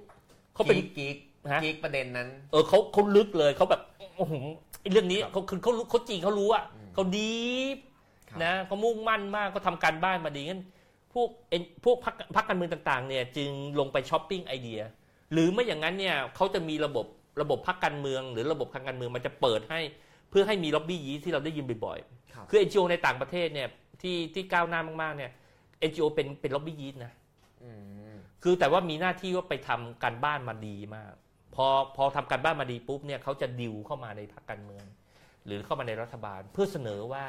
[0.54, 1.18] เขาเป็น geek
[1.54, 3.82] ฮะ geek ประเด็นนั้น เออเขาเขาลึกเลยเขาแบบ
[4.18, 4.34] โอ้โห
[4.82, 7.78] ไอ้เรื่องนี้ครับเขาคือเขารู้เขาจริงเขารู้อะอืมเขา deep
[8.30, 10.64] ครับนะเขามุ่งมั่นมากเขาทำการบ้านมาดีงั้น
[11.14, 13.50] พวกเอ็นพวกพรรคพรรคการเมืองต่างๆเนี่ยจึง
[13.80, 14.82] ลงไปช้อปปิ้งไอเดีย
[15.34, 17.06] หรือไม่อย่างนั้นเนี่ยเขาจะมีระบบ
[17.42, 19.80] ระบบพรรคการเมือง หรือระบบทางการเมืองมันจะเปิดให้
[20.30, 22.00] เพื่อให้มี lobbyist ที่เราได้ยินบ่อย
[22.34, 23.68] ครับๆคือ NGO ในต่างประเทศเนี่ย
[24.02, 25.32] ที่ที่ก้าวหน้ามากๆเนี่ย
[25.90, 27.12] NGO เป็นเป็น lobbyist นะ
[27.64, 27.72] อื
[28.14, 31.14] มคือแต่ว่ามีหน้าที่ว่าไปทำการบ้านมาดีมาก
[31.56, 34.86] พอพอทำการบ้านมาดีปุ๊บเนี่ยเขาจะดิวเข้ามาในพรรคการเมือง
[35.46, 37.26] หรือเข้ามาในรัฐบาล เพื่อเสนอว่า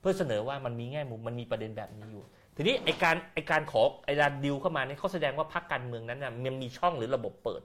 [0.00, 2.24] เพื่อเสนอว่ามันมีแง่มุมมันมีประเด็นแบบนี้อยู่
[2.60, 7.62] ทีนี้ไอการไอการขอไอการดิวเข้ามาเนี่ยเขาแสดงว่าพรรคการเมืองนั้นน่ะมันมีช่องหรือระบบเปิด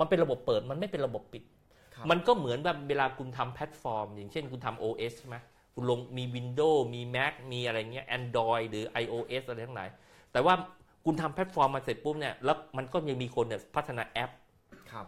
[0.00, 1.42] มันเป็นระบบเปิดมันไม่เป็นระบบปิด
[1.94, 5.36] ครับมันก็เหมือนแบบเวลาคุณทำแพลตฟอร์ม อย่างเช่นคุณทำ OS ใช่ไหม
[5.74, 9.88] คุณลงมี Windows มี Mac มีอะไรเงี้ย Android หรือ iOS อะไรทั้งหลาย
[10.32, 10.54] แต่ว่า
[11.04, 14.30] คุณทำแพลตฟอร์มมาเสร็จปุ๊บเนี่ยแล้วมันก็ยังมีคนเนี่ยพัฒนาแอป
[14.92, 15.06] ครับ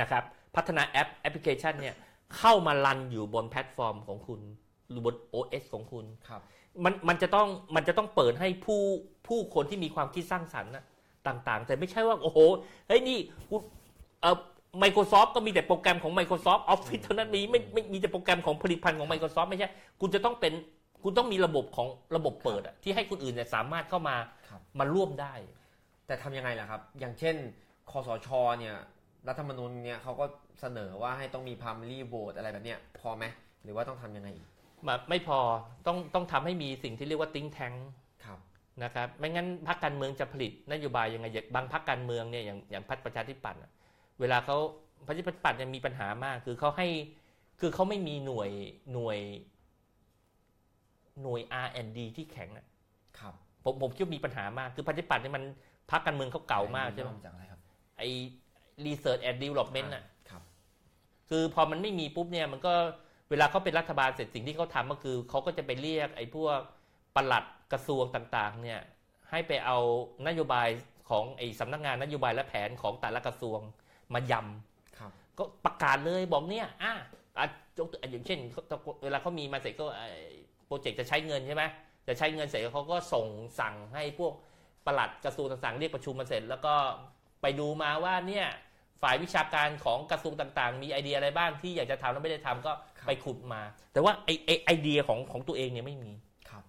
[0.00, 0.22] นะครับ
[0.56, 1.94] พัฒนาแอปแอปพลิเคชันเนี่ย
[2.36, 4.40] เข้ามา run อยู่บนแพลตฟอร์มของคุณ
[4.88, 6.42] หรือบน OS ของคุณครับ
[6.84, 8.82] มันมันจะต้องมันจะต้องเปิดให้ผู้
[9.26, 10.84] ผู้คนที่มีความคิดสร้างสรรค์นะ
[11.26, 12.38] ต่างๆ แต่ไม่ใช่ว่า โอ้โห
[12.88, 13.18] เฮ้ยนี่
[13.50, 13.56] กู
[14.20, 14.36] เอ่อ
[14.82, 19.68] Microsoft ก็มีแต่โปรแกรมของ Microsoft Office เท่านั้นมีไม่ไม่มีแต่โปรแกรมของผลิตภัณฑ์ของ Microsoft ไม่ใช่
[20.00, 20.52] คุณจะต้องเป็น
[21.02, 24.16] คุณต้องมีระบบของระบบเปิดอะที่ให้คนอื่นเนี่ยสามารถเข้ามา
[24.48, 25.34] ครับ มาร่วมได้
[26.06, 27.36] แต่ทำยังไงล่ะครับ อย่างเช่น
[27.90, 28.28] คอสช
[28.58, 28.76] เนี่ย
[29.28, 30.24] รัฐธรรมนูญเนี่ยเขาก็
[30.60, 33.24] เสนอว่าให้ต้องมีพามลี่โบดอะไรแบบเนี้ย พอไหม
[33.64, 34.49] หรือว่าต้องทำยังไงอีกมา
[35.08, 35.38] ไม่พอ
[35.86, 37.72] ต้องต้องทำให้มีสิ่งที่เรียกว่าติ้งแทง
[38.24, 38.38] ครับ
[38.82, 43.70] นะครับไม่งั้นพรรคการเมืองจะผลิตนโยบายยังไงอย่างบางพรรคการเมืองเนี่ยอย่างอย่างพรรคประชาธิปัตย์อะ
[44.20, 44.56] เวลาเขา
[45.06, 46.88] ประชาธิปัตย์เนี่ยมีปัญหามาก คือเขาให้
[47.60, 48.50] คือเขาไม่มีหน่วย
[48.92, 49.18] หน่วย
[51.22, 52.66] หน่วย R&D ที่แข็งอะ
[53.18, 53.34] ครับ
[53.64, 55.44] ผมผมคิดว่ามีปัญหามากคือประชาธิปัตย์เนี่ยมัน
[55.90, 57.60] พรรคการเมืองเขาเก่ามากใช่ไหมจากอะไรครับ
[57.98, 58.08] ไอ้
[58.84, 60.42] Research and Development อะครับ
[61.28, 62.74] คือพอมันไม่มีปุ๊บเนี่ยมันก็
[63.30, 66.58] เวลาเขาเป็นรัฐบาลเสร็จสิ่งที่เขาทำก็คือเขาก็จะไปเรียกไอ้พวก
[67.16, 68.80] ปลัดกระทรวงต่างๆเนี่ย
[69.30, 69.78] ให้ไปเอา
[70.28, 70.68] นโยบาย
[71.10, 73.58] ของไอ้สำนักงานนโยบายและแผนของแต่ละกระทรวง
[74.14, 74.32] มาย
[74.98, 76.92] ครับำก็ประกาศเลยบอกเนี่ยอะ
[77.38, 77.46] อะ
[77.78, 78.62] ยกตัวอย่างเช่นเขา
[79.04, 80.08] เวลาเขามีมาเสร็จก็ไอ้
[80.66, 81.64] โปรเจกต์จะใช้เงินใช่ไหม
[82.08, 83.26] จะใช้เงินเสร็จเขาก็ส่ง
[83.60, 84.32] สั่งให้พวก
[84.86, 86.74] ปลัดกระทรวงต่างๆเรียกประชุมมาเสร็จ แล้วก็
[87.42, 88.46] ไปดูมาว่าเนี่ย
[89.02, 93.60] ฝ่ายวิชาการของกระทรวงต่างๆ มีไอเดียอะไรบ้างที่อยากจะทำแล้วไม่ได้ทำก็ครับ ไปขุดมา
[93.92, 96.12] แต่ว่าไอไอไอเดียของของตัวเองเนี่ยไม่มี
[96.50, 96.64] ครับ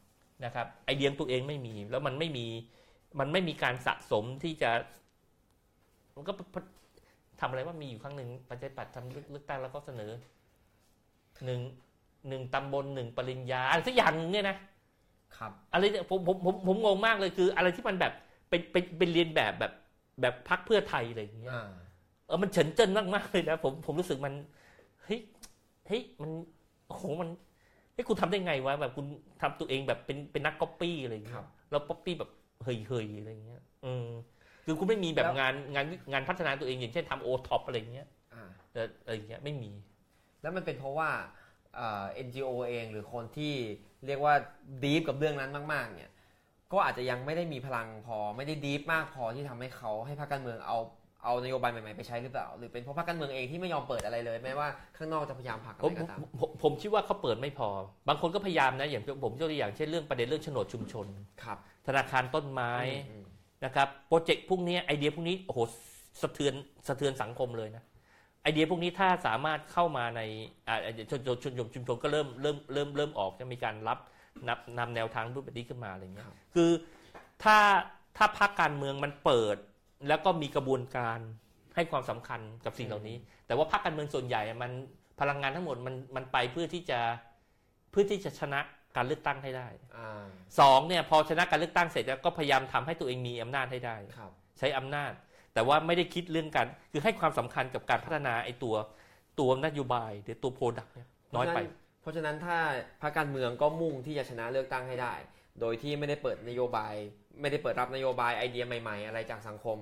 [0.45, 2.45] นะครับ ไอเดียของตัวเองไม่มีแล้วมันไม่มี
[3.19, 4.71] มันไม่มีการสะสมที่จะ
[6.15, 6.33] มันก็
[7.39, 10.11] ทำอะไรว่ามีอยู่ครั้งหนึ่งประชาธิปัตย์ทำเลือกตั้งแล้วก็เสนอ
[11.45, 11.61] หนึ่ง
[12.27, 14.57] หนึ่งตำบลหนึ่งปริญญาอะไรสักอย่างหนึ่งเนี่ยนะ
[15.37, 18.13] ครับอะไรเนี่ยผมผมผมผมงงมากเลยคือ อะไรที่มันแบบ
[18.49, 19.73] เป็นเป็นเป็นเรียนแบบแบบ
[20.21, 21.69] แบบพักเพื่อไทยอะไรอย่างเงี้ยอ่า
[22.27, 24.33] เออมันเฉินเจิ้นมากมากๆเลยนะผมผมรู้สึกมัน
[25.03, 25.19] เฮ้ย
[25.87, 26.31] เฮ้ยมัน
[26.87, 27.29] โอ้โหมัน
[27.93, 29.05] เฮ้ยคุณทำได้ไงวะแบบคุณ
[29.41, 32.29] ทำตัวเองแบบเป็นเป็นนักก๊อปปี้อะไรอย่างคเงี้รัยบแล้วก๊อปปี้แบบ
[32.63, 34.07] เฮยเฮยๆอะไรอย่างเงี้ยอืม
[34.65, 38.43] คือคุณไม่มีแบบแล้วงานงานงานพัฒนาตัวเองอย่างเช่นทำโอท็อปอะไรอย่างเงี้ยอ่า
[38.73, 39.71] เอออะไรอย่างเงี้ยไม่มี
[40.41, 41.09] แล้วมันเป็นเพราะว่า
[41.75, 43.53] เอ่อ NGO เองหรือคนที่
[44.05, 44.33] เรียกว่า
[44.83, 46.11] ดีฟกับเรื่องนั้นมาก ๆ เนี่ย
[46.71, 50.77] ก็อาจจะยังไม่ได้มีพลังพอไม่ได้ดีฟมากพอที่ทำให้เขาให้พรรคการเมืองเอา
[51.23, 54.67] เอานโยบายใหม่ๆไปใช้หรือเปล่า หรือเป็นเพราะพรรคการเมืองเองที่ไม่ยอมเปิดอะไรเลย แม้ว่า
[54.97, 57.69] ข้างนอกจะพยายามผลักอะผมไรก็ตามผมผมผมคิดว่าเขาเปิดไม่พอ
[58.07, 61.07] บางคนก็พยายามนะอย่างผมยกตัวอย่างเช่นเรื่องประเด็นเรื่องโฉนดชุมชน
[61.43, 61.57] ครับ
[61.87, 62.73] ธนาคารต้นไม้
[63.09, 63.25] อืม
[63.65, 65.59] นะครับโปรเจกต์พวกนี้ไอเดียพวกนี้โอ้โห
[66.21, 66.53] สะเทือน
[66.87, 67.83] สะเทือนสังคมเลยนะ
[68.43, 70.21] ไอเดียพวกนี้ถ้าสามารถเข้ามาใน
[70.67, 70.77] อ่า
[71.11, 73.99] ชนชนชนชนชุมชนก็เริ่มเริ่มเริ่มเริ่มออกจะมีการรับ
[74.47, 76.69] นำนำแนวทางรูปแบบนี้ขึ้นมาอะไรเงี้ยครับคือ
[77.43, 77.57] ถ้า
[78.17, 79.57] ถ้าพรรคการเมืองมันเปิด
[80.07, 81.19] แล้วก็มีกระบวนการ
[81.75, 83.17] ให้ความสำคัญกับสิ่งเหล่านี้
[83.47, 84.71] แต่ว่าพรรคการเมืองส่วนใหญ่อะมัน
[85.19, 86.99] พลังงานทั้งหมดมันมันไปเพื่อที่จะ
[87.91, 88.59] เพื่อที่จะชนะ
[88.95, 89.67] การเลือกตั้งให้ได้
[89.97, 90.25] อ่า
[90.59, 95.11] สองเนี่ยพอชนะการเลือกตั้งเสร็จแล้วก็พยายามทำให้ตัวเองมีอำนาจให้ได้ครับใช้อำนาจ
[95.53, 98.75] แต่ว่าไม่ได้คิดเรื่องการคือให้ความสำคัญกับการพัฒนาไอ้ตัว
[99.39, 101.59] ตัวนโยบายหรือตัว product เนี่ยน้อยไป
[102.01, 102.57] เพราะฉะนั้นถ้า
[103.01, 105.13] พรรคการเมืองก็มุ่งที่จะชนะเลือกตั้งให้ได้
[105.61, 106.93] โดยที่ไม่ได้เปิดนโยบาย
[107.41, 109.77] ไม่ได้เปิดรับนโยบายไอเดียใหม่ ๆ อะไรจากสังคม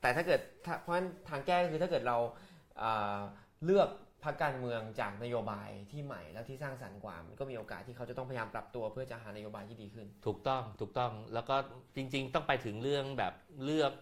[0.00, 2.18] แต่ถ้าเกิดถ้าเพราะฉะนั้นทางแก้ก็คือถ้าเกิดเรา
[2.78, 3.18] เอ่อ
[3.64, 3.88] เลือก
[4.24, 11.56] พรรคการเมืองจากนโยบายที่ใหม่แล้วที่สร้างสรรค์กว่ามันก็มีโอกาสที่เขาจะต้องพยายามปรับตัวเพื่อจะหานโยบายที่ดีขึ้น ถูกต้องถูกต้องแล้วก็
[11.96, 13.32] จริง ๆ ต้องไปถึงเรื่องแบบ
[13.64, 13.92] เลือก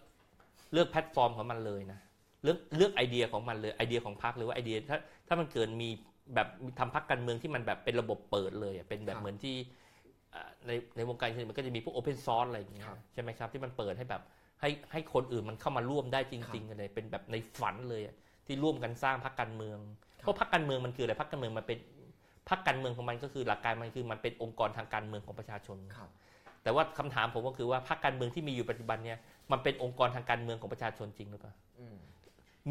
[0.73, 1.99] เลือกแพลตฟอร์มของมันเลยนะ
[2.43, 5.89] เลือกเลือกไอเดียของมันเลยไอเดียของพรรคหรือว่าไอเดียถ้าถ้ามันเกิดมี
[6.35, 6.47] แบบ
[6.79, 9.90] ทำพรรคการเมืองที่มันแบบเป็นระบบเปิดเลยอะเป็นแบครับบเหมือนที่อ่า
[10.67, 14.21] ในในวงการการเมืองมันก็จะมีพวก open source อะไรอย่างเงี้ยครับใช่ไหมครับ ที่มันเปิดให้แบบ
[14.61, 19.77] ให้ให้คนอื่นมันเข้ามาร่วมได้จครัริงบๆกันเลยเป็นแบบในฝันเลยอะที่ร่วมกันสร้างพรรคการเมือง
[20.19, 21.79] ครับเพราะพรรคการเมืองมันคืออะไรพรรคการเมืองมันเป็น
[22.49, 26.09] พรรคการเมืองของมันก็คือหลักการมันคือมันเป็นองค์กรทางการเมืองของประชาชนครับ
[26.63, 29.17] แต่ว่าคำถามผมก็คือว่าพรรคการเมืองที่มีอยู่ปัจจุบันเนี่ย
[29.51, 31.97] มันเป็นองค์กรทางการเมืองของประชาชนจริงหรือเปล่าอืม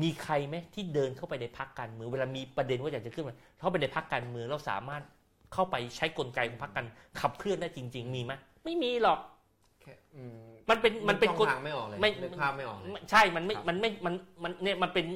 [0.02, 5.02] มีใครไหมที่เดินเข้าไปในพรรคการเมืองเวลามีประเด็นว่าอยากจะขึ้นมาเข้าไปในพรรคการเมืองแล้วสามารถ
[5.52, 6.86] เข้าไปใช้กลไกของพรรคการ
[7.20, 8.32] ขับเคลื่อนได้จริง ๆ มีไหม
[8.64, 9.20] ไม่มีหรอก
[9.82, 15.06] แค่อืมมันเป็นมันเป็นช่องกลทางไม่ออกเลยไม่นึกภาพไม่ออกเลยใช่มันไม่ครับมันไม่มันมันเนี่ยมันเป็น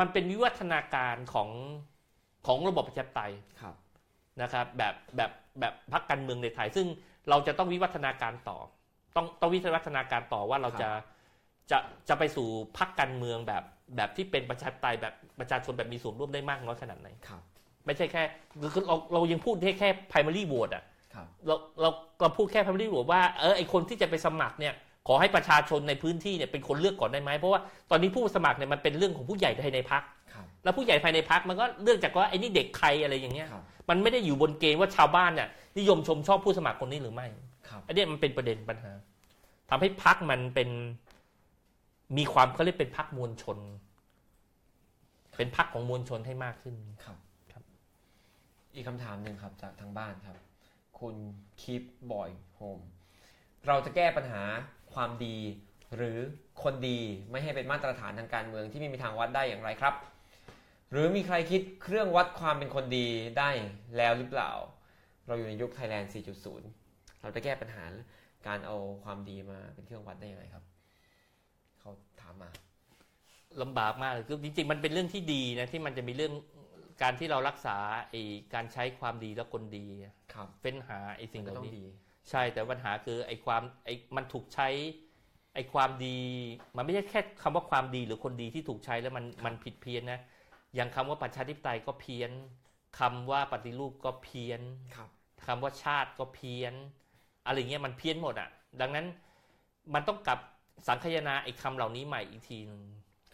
[0.00, 1.48] มันเป็นวิวัฒนาการของ
[2.46, 3.74] ของระบบประชาธิปไตยครับ
[4.42, 5.30] นะครับ แบบแบบ
[5.60, 6.86] แบบพรรคการเมืองในไทย ซึ่ง
[7.30, 8.58] เราจะต้องวิวัฒนาการต่อ
[9.16, 10.90] ต้องต้องวิวัฒนาการต่อว่าเราจะ
[11.70, 11.78] จะ
[12.08, 12.48] จะไปสู่
[12.78, 13.64] พรรคการเมืองแบบ
[13.96, 17.42] แบบที่เป็นประชาธิปไตยแบบประชาชนแบบมีส่วนร่วมได้มากน้อยขนาดไหนครับ
[17.86, 18.22] ไม่ใช่แค่
[18.74, 20.84] คือเราเรายังพูดแค่แค่ primary vote อะ
[21.14, 21.90] ครับเราเรา
[22.20, 24.74] เราพูดแค่ primary vote ว่าเออไอคนที่จะไปสมัครเนี่ย
[25.08, 27.60] ขอให้ประชาชนในพื้นที่เนี่ยเป็นคนเลือกก่อนได้ไหมเพราะว่า
[27.90, 30.02] ตอนนี้ผู้สมัครเนี่ยมันเป็นเรื่องของผู้ใหญ่ภายในพรรค
[30.32, 35.48] ครับแล้วผู้ใหญ่ภายในพรรคมันก็เรื่องจากว่าไอ้นี่เด็กใครอะไรอย่างเงี้ยครับมันไม่ได้อยู่บนเกณฑ์ว่าชาวบ้านเนี่ย
[35.78, 37.26] นิยมชมชอบผู้สมัครคนนี้หรือไม่
[37.68, 38.92] ครับอันเนี้ยมันเป็นประเด็นปัญหา
[39.70, 40.68] ทำให้พักมันเป็น
[42.16, 43.58] มีความเขาเรียกเป็นพักมวลชน
[45.36, 47.16] เป็นพักของมวลชนให้มากขึ้นครับครับ
[48.76, 50.38] อีกคำถามหนึ่งครับจากทางบ้านครับ
[51.00, 51.16] คุณ
[51.60, 52.78] คีปบอยโฮม
[53.66, 54.42] เราจะแก้ปัญหา
[54.94, 55.36] ความดี
[55.96, 56.18] หรือ
[56.62, 57.00] คนดี
[57.30, 59.94] ไม่ให้เป็นมาตรฐานทางการเมืองที่ไม่มีทางวัดได้อย่างไรครับ
[60.90, 63.06] หรือมีใครคิดเครื่องวัดความเป็นคนดี
[63.38, 63.50] ได้
[63.96, 64.50] แล้วหรือเปล่า
[65.26, 66.10] เราอยู่ในยุคไทยแลนด์
[66.66, 67.84] 4.0 เราจะแก้ปัญหา
[68.46, 70.64] การเอาความดีมาเป็นเครื่องวัดได้ยังไงครับ
[71.80, 71.90] เขา
[72.20, 72.50] ถามมา
[73.62, 76.32] ลำบากมากเลยคือจริงๆมันเป็นเรื่องที่ดีนะที่มันจะมีเรื่อง
[77.02, 77.76] การที่เรารักษา
[78.10, 78.22] ไอ้
[78.54, 79.86] การใช้ความดีและคนดี
[80.34, 81.86] ครับเฟ้นหาไอ้สิ่งมัเหนก็ล่าต้องนี้ดี
[82.30, 84.68] ใช่แต่ปัญหาคือไอ้ความไอ้มันถูกใช้
[85.54, 86.20] ไอ้ความดี
[86.76, 90.20] มันไม่ใช่แค่คำว่าความดีหรือคนดีที่ถูกใช้แล้วมันมันผิดเพี้ยนนะ
[90.74, 92.30] อย่างคำว่าประชาธิปไตยก็เพี้ยน
[92.98, 94.60] คำว่าปฏิรูปก็เพี้ยน
[94.96, 95.08] ครับ
[95.46, 96.74] คำว่าชาติก็เพี้ยน
[97.46, 98.48] อะไรเงี้ยมันเพี้ยนหมดอะ
[98.80, 99.06] ดังนั้น
[99.94, 100.38] มันต้องกลับ
[100.88, 102.82] สังคายนาไอ้คำเหล่านี้ใหม่อีกทีหนึง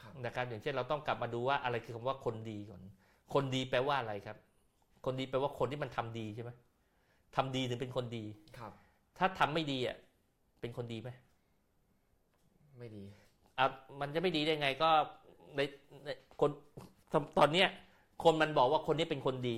[0.00, 2.82] ครับนะครับอย่างเช่นเราต้องกลับมาดูว่าอะไรคือคำว่าคนดีก่อน
[3.32, 4.36] คนดีแปลว่าอะไรครับ
[5.04, 6.50] คนดีแปลว่าคนที่มันทำดีใช่ไหม
[7.36, 8.24] ทำดีถึงเป็นคนดี
[8.58, 8.72] ครับ
[9.18, 9.96] ถ้าทำไม่ดีอะ
[10.60, 11.10] เป็นคนดีไหม
[12.78, 13.04] ไม่ดี
[13.58, 13.66] อะ
[14.00, 14.88] มันจะไม่ดีได้ไงก็
[15.56, 15.60] ใน
[16.04, 16.08] ใน
[16.40, 16.50] คน
[17.12, 17.68] ตตอนเนี้ย
[18.22, 19.56] คนมันบอกว่าคนนี้เป็นคนดี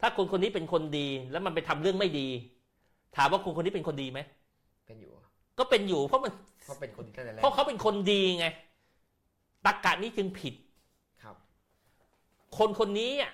[0.00, 2.28] ถ้าคนคนนี้เป็นคนดี แล้วมันไปทำเรื่องไม่ดี
[3.16, 4.20] ถามว่าคนคนนี้เป็นคนดีไหม
[4.86, 5.24] เป็นอยู่อะ
[5.58, 6.32] ก็เป็นอยู่เพราะมัน
[6.64, 8.46] เขาเป็นคนตั้งแต่แรกเพราะเขาเป็นคนดีไง
[9.66, 10.69] ตักกะนี้จึงผิดครับ
[12.58, 13.32] คนคนนี้อะ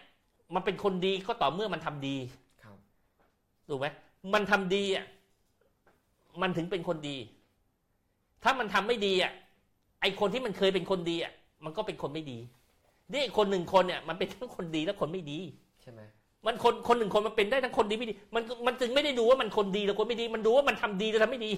[0.54, 2.16] มันเป็นคนดีก็ต่อเมื่อมันทำดี
[2.62, 2.76] ครับ
[3.68, 3.86] ถูกไหม
[4.34, 5.06] มันทำดีอะ
[6.42, 7.16] มันถึงเป็นคนดี
[8.44, 9.32] ถ้ามันทำไม่ดีอะ
[10.00, 11.32] ไอคนที่มันเคยเป็นคนดีอะ
[11.64, 12.38] มันก็เป็นคนไม่ดี
[13.12, 15.38] นี่คนหนึ่งคนเนี่ยมันเป็นทั้งคนดีและคนไม่ดี
[15.82, 16.00] ใช่ไหม
[16.46, 21.50] มันคนคนหนึ่งคนมันเป็นได้ทั้งคนดีไม่ดี มันมันจึงไม่ได้ดูว่ามันคนดีหรือคนไม่ดี มันดูว่ามันทำดีหรือทำไม่ดี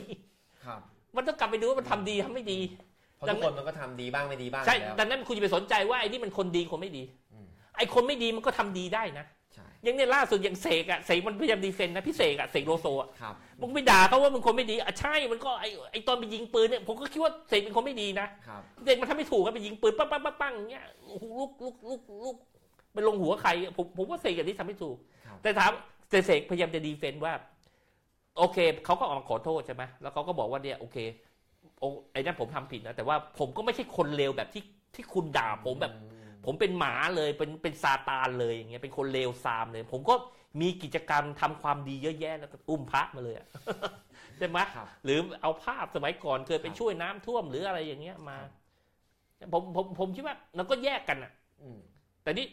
[0.65, 0.81] ครับ
[1.17, 2.59] มันต้องกลับไปดูว่ามันทำดีทำไม่ดี
[3.17, 7.28] เพราะทุกคนมันก็ทำดีบ้างไม่ดีบ้างใช่อยู่แล้วดังนั้นคุณจะไปสนใจว่าไอ้นี่มันคนดีคนไม่ดีอืม
[7.79, 22.37] ไอ้คนไม่ดีมันก็ทำดีได้นะใช่อย่างเนี่ยล่าสุดอย่างเสกอะเสกมันพยายามดีเฟนต์นะพี่เสกอะเสกโลโซอะครับมึงไปด่าเขาว่ามึงคนไม่ดีอะใช่มันก็ไอ้ไอ้ตอนไปยิงปืนเนี่ยผมก็คิดว่าเสกเป็นคนไม่ดีนะครับเด็กมันทำไม่ถูกกันไปยิงปืนปั้งปั้งปั้งปั้งอย่างเงี้ยโอ้โหลูกลูกลูกลูก
[22.93, 24.97] ไปลงหัวใครอะผมผมว่าเสกอย่างนี้ทำไม่ถูก
[25.27, 25.71] ครับแต่ถาม
[26.11, 27.33] แต่เสกพยายามจะดีเฟนต์ว่า
[28.39, 30.97] โอเคเขาก็ออกมาขอโทษใช่ไหมแล้วเขาก็บอกว่าเนี่ยโอเค
[31.81, 34.65] โอ้ไอ้นั่นผมทำผิดนะแต่ว่าผมก็ไม่ใช่คนเลวแบบที่
[34.95, 36.18] ที่คุณด่าผมแบบอืม
[36.51, 40.15] ผมเป็นหมาเลยเป็นเป็นซาตานเลยอย่างเงี้ยเป็นคนเลวซามเลย ผมก็
[40.61, 43.47] มีกิจกรรมทำความดีเยอะแยะแล้วก็อุ้มพระมาเลยอะ
[44.39, 48.39] ใช่ไหมครับหรือเอาภาพสมัยก่อนเคยไปครับช่วยน้ำท่วมหรืออะไรอย่างเงี้ยมา
[49.39, 51.79] ครับผมผมผมคิดว่าเราก็แยกกันอะอืม
[52.23, 52.47] แต่นี่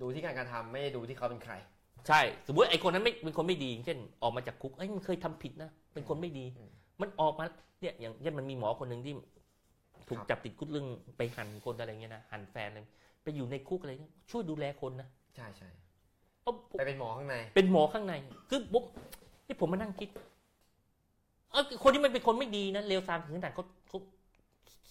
[0.00, 1.54] ดูที่การกระทำไม่ได้ดูที่เขาเป็นใคร
[2.08, 6.70] ใช่ สมมติไอ้คนนั้นไม่เป็นคนไม่ดีอย่างเช่น ออกมาจากคุกไอ้ยมันเคยทำผิดนะเป็นคนไม่ดีอืม
[7.00, 7.44] มันออกมา
[7.80, 9.14] เนี่ยอย่างเช่นมันมีหมอคนหนึ่งที่
[10.08, 10.86] ถูกครับจับติดคุกเรื่อง
[11.16, 12.86] ไปหั่นคนอะไรเงี้ยนะหั่นแฟนเลย
[13.24, 15.68] ไปอยู่ในคุกอะไรเงี้ยช่วยดูแลคนนะใช่ใช่
[16.42, 18.14] เอ้าผมไปเป็นหมอข้างใน เป็นหมอข้างใน
[18.50, 18.82] คือผม
[19.46, 20.08] ที่ผมมานั่งคิด
[21.50, 23.98] เออคนที่มันเป็นคนไม่ดีนะเลวทรามถึงขนาดเขาเขา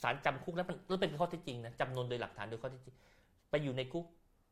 [0.01, 2.95] สารจำคุกแล้วมันแล้วเป็นข้อเท็จจริงนะจำนวนโดยหลักฐานโดยข้อเท็จจริง
[3.49, 4.05] ไปอยู่ในคุก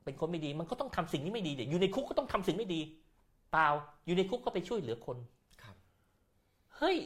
[0.06, 2.82] เป็นคนไม่ดี มันก็ต้องทำสิ่งที่ไม่ดีเดี๋ยวอยู่ในคุกก็ต้องทำสิ่งไม่ดี
[3.52, 3.68] เปล่า
[4.06, 5.18] อยู่ในคุกก็ไปช่วยเหลือคน
[5.62, 5.76] ครับ
[6.78, 6.98] เฮ้ย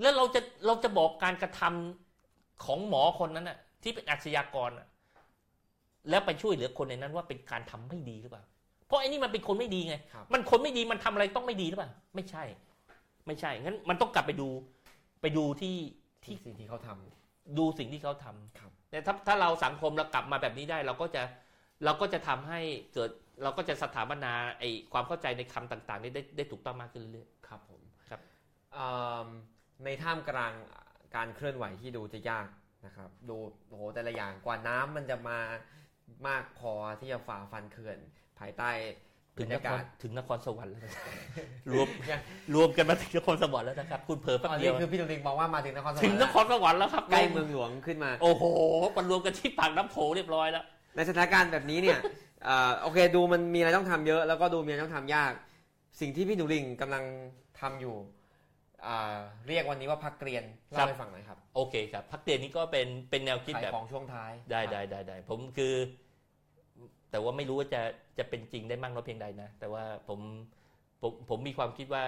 [0.00, 4.86] แล้วเราจะเราจะบอกการกระทำของหมอคนนั้นน่ะ ที่เป็นอาชญากรน่ะ
[6.08, 8.44] แล้วไปช่วยเหลือคนในนั้นว่าเป็นการทำไม่ดีหรือเปล่า
[8.86, 12.44] เพราะไอ้นี่มันเป็นคนไม่ดีไงครับมันคนไม่ดีมันทำอะไรต้องไม่ดีหรือเปล่า ไม่ใช่
[13.26, 14.48] ไม่ใช่ งั้นมันต้องกลับไปดู
[15.22, 15.76] ไปดูที่
[16.24, 21.22] ที่ที่สิ่งที่เขาทำดูสิ่งที่เขาทำครับแต่ถ้าถ้าเราสังคมเรากลับมาแบบนี้ได้ เราก็จะ
[21.84, 22.60] เราก็จะทำให้
[22.94, 23.10] เกิด
[23.42, 28.20] เราก็จะสถาปนาไอ้ความเข้าใจในคำต่างๆ นี้ได้ได้ถูกต้องมากขึ้นเรื่อยครับผมครับ
[28.72, 28.88] เอิ่
[29.24, 29.26] ม
[29.84, 30.52] ในท่ามกลาง
[31.16, 32.48] การเคลื่อนไหวที่ดูจะยาก
[32.86, 33.36] นะครับ ดู
[33.68, 35.38] โอ้โหแต่ละอย่างกว่าน้ำมันจะมา
[36.28, 37.98] มากพอที่จะฝ่าฟันเขื่อน
[38.38, 41.12] ภายใต้ๆถึบรงรนยาคการศถึงนครสวรรค์แล้วนะครับ
[41.72, 42.20] รวมยัง
[42.54, 48.44] รวมกันมาถึงนครสวรรค์แล้วนะครับ คุณเผลอแป๊บอันเดีนี้ยวคือพี่ตุลิงบอกว่ามาถึงนครสวรรค์ถึงนแล้วครสวรรค์แล้วครับใกล้เมืองหลวงขึ้นมา โอ้โห
[48.96, 50.64] มันรวมกันที่ปากน้ำโขเรียบร้อยแล้ว
[50.96, 51.98] ในสถานการณ์แบบนี้เนี่ย
[52.44, 55.32] เอ่อโอเคดูมันมีอะไรต้องทำเยอะ แล้วก็ดูมีอะไรต้องทำยาก
[56.00, 57.04] สิ่งที่พี่หนูลิงกำลัง
[57.60, 58.13] ทำอยู่อ่า
[59.48, 60.44] เรียกวันนี้ว่าพักเกรียน
[60.76, 65.74] ครัเล่าบให้ฟังหน่อยครับ โอเคครับพักเตียนนี้ก็เป็นเป็นแนวคิดขายแบบของช่วงท้ายได้ครับได้ได้ได้ผมคือ
[67.10, 67.82] แต่ว่าไม่รู้ว่าจะ
[68.18, 70.20] จะเป็นจริงได้มากน้อยเพียงใดนะ แต่ว่าผม
[71.02, 72.04] ผมผมมีความคิดว่า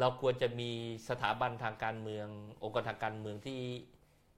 [0.00, 0.70] เราควรจะมี
[1.08, 2.26] สถาบันทางการเมือง
[2.62, 3.60] องค์กรทางการเมืองที่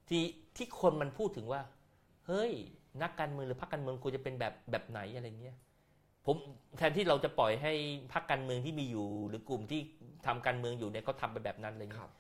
[0.09, 0.25] ที่
[0.57, 1.61] ที่คนมันพูดถึงว่า
[2.27, 2.53] เฮ้ย
[3.03, 5.57] นักการเมืองหรือพรรคการเมืองควรจะเป็นแบบแบบไหนอะไรเงี้ย
[6.27, 6.37] ผม
[6.79, 7.73] แทนที่เราจะปล่อยให้
[8.13, 9.81] พรรคการเมืองที่มีอยู่ หรือกลุ่มที่
[10.27, 12.13] ทำการเมืองอยู่เนี่ยเขาทำไปแบบนั้นอะไรคเงี้รัยบ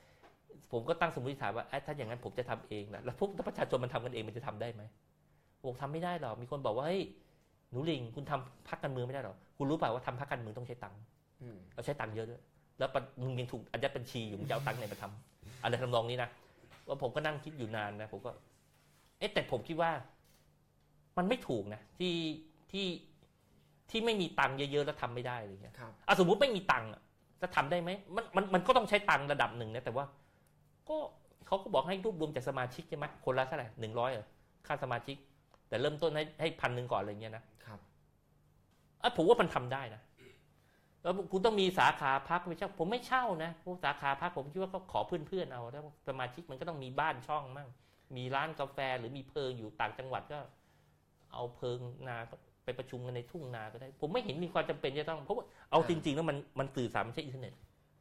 [0.72, 4.82] ผมก็ตั้งสมมติฐานว่าเอ๊ะถ้าอย่างนั้นผมจะทำเองนะแล้วพวกประชาชนมันทำกันเองมันจะทำได้ไหม
[5.62, 7.02] บอกทำไม่ได้หรอกมีคนบอกว่าเฮ้ย
[7.70, 11.00] หนูลิงคุณทำพรรคการเมืองไม่ได้หรอกคุณรู้เปล่าว่าทำพรรคการเมืองต้องใช้ตังค์
[11.42, 12.40] อืมเราใช้ตังค์เยอะด้วย
[12.78, 16.28] แล้วปะมึงยังถูกอายัดบัญชีอยู่มึงจะเอาตังค์ไหนมาทำอะไรทำนองนี้นะ
[16.88, 18.30] ว่าผมก็นั่งคิดอยู่นานนะผมก็
[19.18, 19.90] เอ๊ะแต่ผมคิดว่า
[21.18, 22.14] มันไม่ถูกนะที่
[22.72, 22.86] ที่
[23.90, 27.00] ที่ไม่มีตังค์เยอะๆแล้วทำไม่ได้อะไรเงี้ยครับอะสมมุติไม่มีตังค์อะ
[27.42, 30.04] จะทำได้ไหมมันมันมันก็ต้องใช้ตังค์ระดับหนึ่งนะแต่ว่า
[30.88, 30.96] ก็
[31.46, 34.10] เขาก็บอกให้รวบรวมจากสมาชิกใช่ไหมคนละเท่าไหร่หนึ่งร้อย
[34.66, 35.16] ค่าสมาชิก
[35.68, 37.78] แต่เริ่มต้นให้ให้พันหนึ่งก่อนอะไรเงี้ยนะครับ
[39.02, 40.02] อะผมว่ามันทำได้นะ
[41.02, 47.68] แล้วคุณต้องมีสาขาพักไม่ใช่ผมไม่เช่านะพวกสาขาพักผมคิดว่าก็ขอเพื่อนๆเอาแล้วสมาชิกมันก็ต้องมีบ้านช่องมั่ง
[48.16, 50.38] มีร้านกาแฟหรือมีเพิงอยู่ต่างจังหวัดก็
[51.32, 52.16] เอาเพิงนา
[52.64, 57.52] ไปประชุมกันในทุ่งนาก็ได้ ผมไม่เห็นมีความจำเป็นจะต้องเพราะว่าเอาจริง ๆ แล้วมันมันสื่อสารไม่ใช่อินเทอร์เน็ต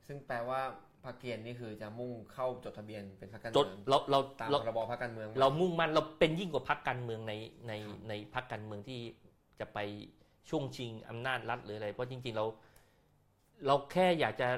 [0.08, 0.62] ซึ่งแปลว่า
[1.04, 7.34] พักเกรียนนี่คือจะมุ่งเข้าจดทะเบียนเป็นพรรคการจดเมืองเราเราตามเราพรบพรรคการเมือง เรามุ่งมั่นเราเป็นยิ่งกว่าพรรคการเมืองใน
[7.68, 9.00] ในครับในพรรคการเมืองที่
[9.60, 9.80] จะไป
[10.50, 12.46] ช่วงชิงอำนาจรัฐหรืออะไร เพราะจริง ๆเรา
[13.66, 14.50] เราแค่อยากจะ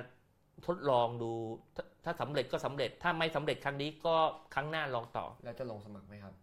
[0.67, 1.31] ทดลองดู
[1.75, 4.15] ถ้าถ้าสำเร็จก็สำเร็จ ถ้าไม่สำเร็จครั้งนี้ก็
[4.53, 6.33] ครั้งหน้าลองต่อ แล้วจะลงสมัครไหมครับ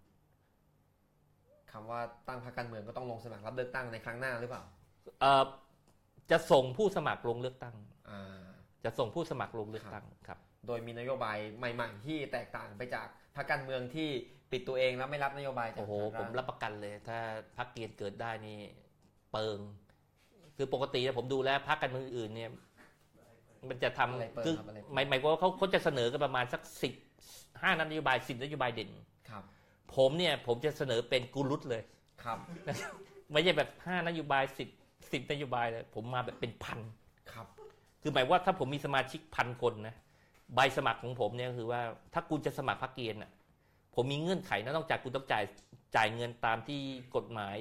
[1.73, 4.63] คำว่าตั้งพรรคการเมืองก็ต้องลงสมัครรับเลือกตั้งในครั้งหน้าหรือเปล่า
[5.21, 5.45] เอ่อ
[6.31, 7.75] จะส่งผู้สมัครลงเลือกตั้ง
[8.11, 8.41] อ่า
[8.85, 14.09] จะส่งผู้สมัครลงเลือกตั้งครับ โดยมีนโยบายใหม่ ๆ ที่แตกต่างไปจากพรรคการเมืองที่
[14.53, 17.19] ปิดตัวเองแล้วไม่รับนโยบายจากโอ้โหทางผมรัฐรับประกันเลย ถ้า
[17.57, 18.59] พักเกียรติเกิดได้นี่
[19.33, 19.59] เปิง
[20.57, 22.51] คือปกติเนี่ยผมดูแล้วพักการเมืองอื่นเนี่ย
[23.69, 26.93] มันจะทำอะไรเปิดคือครับอะไรเปิดหมายหมายความว่าเขาเขาจะเสนอกันประมาณสักสิบ
[27.63, 29.18] ห้านโยบายสิบนโยบายเด่นครับ
[29.97, 31.83] ผมเนี่ยผมจะเสนอเป็นกุลุตเลย
[32.23, 32.39] ครับ
[33.33, 34.69] ไม่ใช่แบบห้านโยบายสิบ
[35.13, 36.81] สิบนโยบายเลยผมมาแบบเป็นพัน
[37.33, 37.47] ครับ
[38.03, 39.97] คือหมายว่าถ้าผมมีสมาชิกพันคนนะ
[40.55, 41.81] ใบสมัครของผมเนี่ยคือว่า
[42.15, 43.33] ถ้าคุณจะสมัครพรรคเกียรติน่ะ
[43.95, 45.45] ผมมีเงื่อนไขนะนอกจากคุณต้องจ่าย
[45.97, 46.81] จ่ายเงินตามที่
[47.17, 47.57] กฎหมาย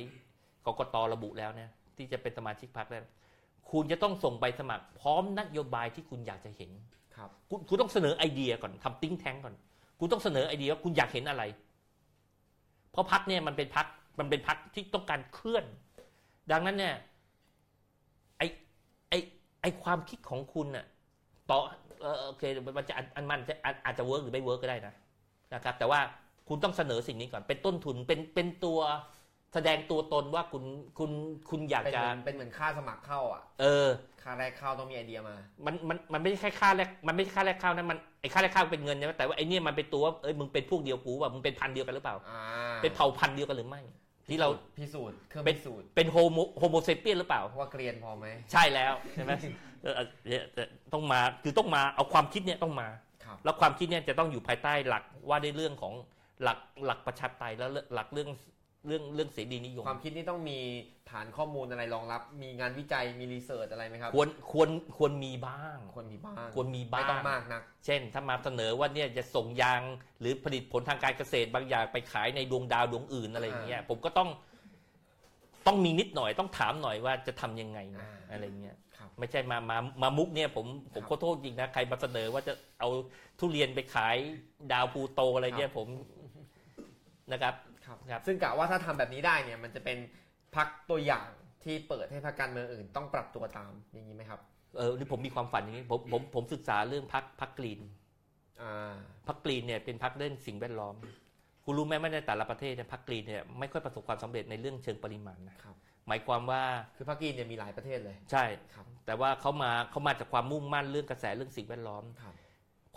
[0.66, 2.98] กกตระบุแล้วเนี่ยที่จะเป็นสมาชิกพรรคได้
[3.72, 6.72] คุณจะต้องส่งใบสมัคร พร้อมนโยบายที่คุณอยากจะเห็น
[7.16, 9.56] ครับ คุณคุณต้องเสนอไอเดียก่อนทำ think tank ก่อน
[10.00, 11.67] คุณต้องเสนอไอเดียว่าคุณอยากเห็นอะไรเพ
[12.98, 13.86] ราะพรรคเนี่ยมันเป็นพรรค
[14.20, 15.66] มันเป็นพรรคที่ต้องการเคลื่อน
[16.52, 16.96] ดังนั้นเนี่ย
[18.38, 18.44] ไอ
[19.10, 19.14] ไอ
[19.62, 20.86] ไอความคิดของคุณน่ะ
[21.50, 21.58] ต่อ
[22.02, 22.44] เออโอเค
[22.78, 24.94] มันจะอันอันมันจะอาจอาจจะ work หรือไม่ work ก็ได้นะ
[25.54, 26.00] นะครับ แต่ว่า
[26.48, 28.80] คุณต้องเสนอสิ่งนี้ก่อนเป็นต้นทุนเป็นเป็นตัว
[29.54, 30.64] แสดงตัวตนว่าคุณ
[31.00, 31.12] คุณ
[31.50, 33.88] คุณอยากเป็นจะเหมือนเป็นเหมือนค่าสมัครเข้าอะ เออ
[34.28, 35.36] ค่าแรกเข้าต้องมีไอเดียมา
[35.66, 42.42] มันมันมันไม่ใช่แค่ค่าแรกมันไม่ใช่ค่าแรกเข้านะมันไอ้ค่าแรกเข้าเป็นเงินนะแต่ว่าไอ้เนี่ยมันเป็นตัวว่าเอ้ยมึงเป็นพวกเดียวกูว่ามึงเป็นพันธุ์เดียวกันหรือเปล่า อ่า
[42.82, 43.82] เป็นเผ่าพันธุ์เดียวกันหรือไม่
[44.30, 44.50] ที่เรา
[44.80, 49.32] พิสูจน์เครื่องเป็นพิสูจน์เป็น Homo Homo sapiens หรือเปล่า ว่าเกรียนพอไหมใช่แล้วใช่ไหม
[49.82, 49.94] เออ
[50.30, 50.64] เนี่ยแต่
[50.94, 52.88] ต้องมาคือต้องมาเอาความคิดเนี่ยต้องมา
[53.26, 55.94] ครับแล้วความคิดเนี่ยจะต้องอยู่ภายใต้หลักว่าในเรื่องของ
[56.44, 58.30] หลักหลักประชาธิปไตยแล้วหลักเรื่อง
[58.88, 60.60] เรื่องเรื่องเสรีนิยม ความคิดนี่ต้องมี
[61.12, 69.82] ฐานข้อมูลอะไรรองรับ มีงานวิจัยมีรีเสิร์ชอะไรไหมครับ ควรควรควรมีบ้าง ควรมีบ้าง ควรมีบ้างไม่ต้องมากนัก เช่น ถ้ามาเสนอว่าเนี่ยจะส่งยาง
[70.20, 74.30] หรือผลิตผลทางการเกษตรบางอย่างไปขายในดวงดาวดวงอื่นอะไรอย่างเงี้ยผมก็ต้อง
[75.68, 82.90] ต้องมีนิดหน่อยต้องถามหน่อยว่าจะทำยังไงนะอ่าอะไรเงี้ยครับไม่ใช่มามามามุกเนี่ยผมผมครับขอโทษจริงนะใครมาเสนอว่าจะเอา
[83.40, 84.16] ทุเรียนไปขาย
[84.72, 85.88] ดาวพลูโตอะไรเงี้ยผม
[87.32, 87.56] นะครับ
[88.12, 89.98] ครับครับซึ่งกะว่าถ้าทำแบบนี้ได้เนี่ยมันจะเป็น
[90.56, 91.28] พักตัวอย่าง
[91.64, 94.40] ที่เปิดให้พรรคการเมืองอื่นต้องปรับตัวตามอย่างนี้ไหมครับ
[94.78, 97.80] เออนี่ผมมีความฝันอย่างนี้ผมผมผมศึกษาเรื่องพักพักกรีน
[98.62, 98.94] อ่า
[99.28, 100.96] พักกรีนเนี่ยเป็นพักเรื่องสิ่งแวดล้อม
[101.66, 105.76] คุณรู้ไหมว่าในแต่ละประเทศเนี่ยพักกรีนเนี่ยไม่ค่อยประสบความสำเร็จในเรื่องเชิงปริมาณนะครับ
[106.08, 106.62] หมายความว่า
[106.96, 112.34] คือพรรคกีนเนี่ยมีหลายประเทศเลย ใช่ครับแต่ว่าเขามาเขามาจากความมุ่งมั่นเรื่องกระแสเรื่องสิ่งแวดล้อมครับ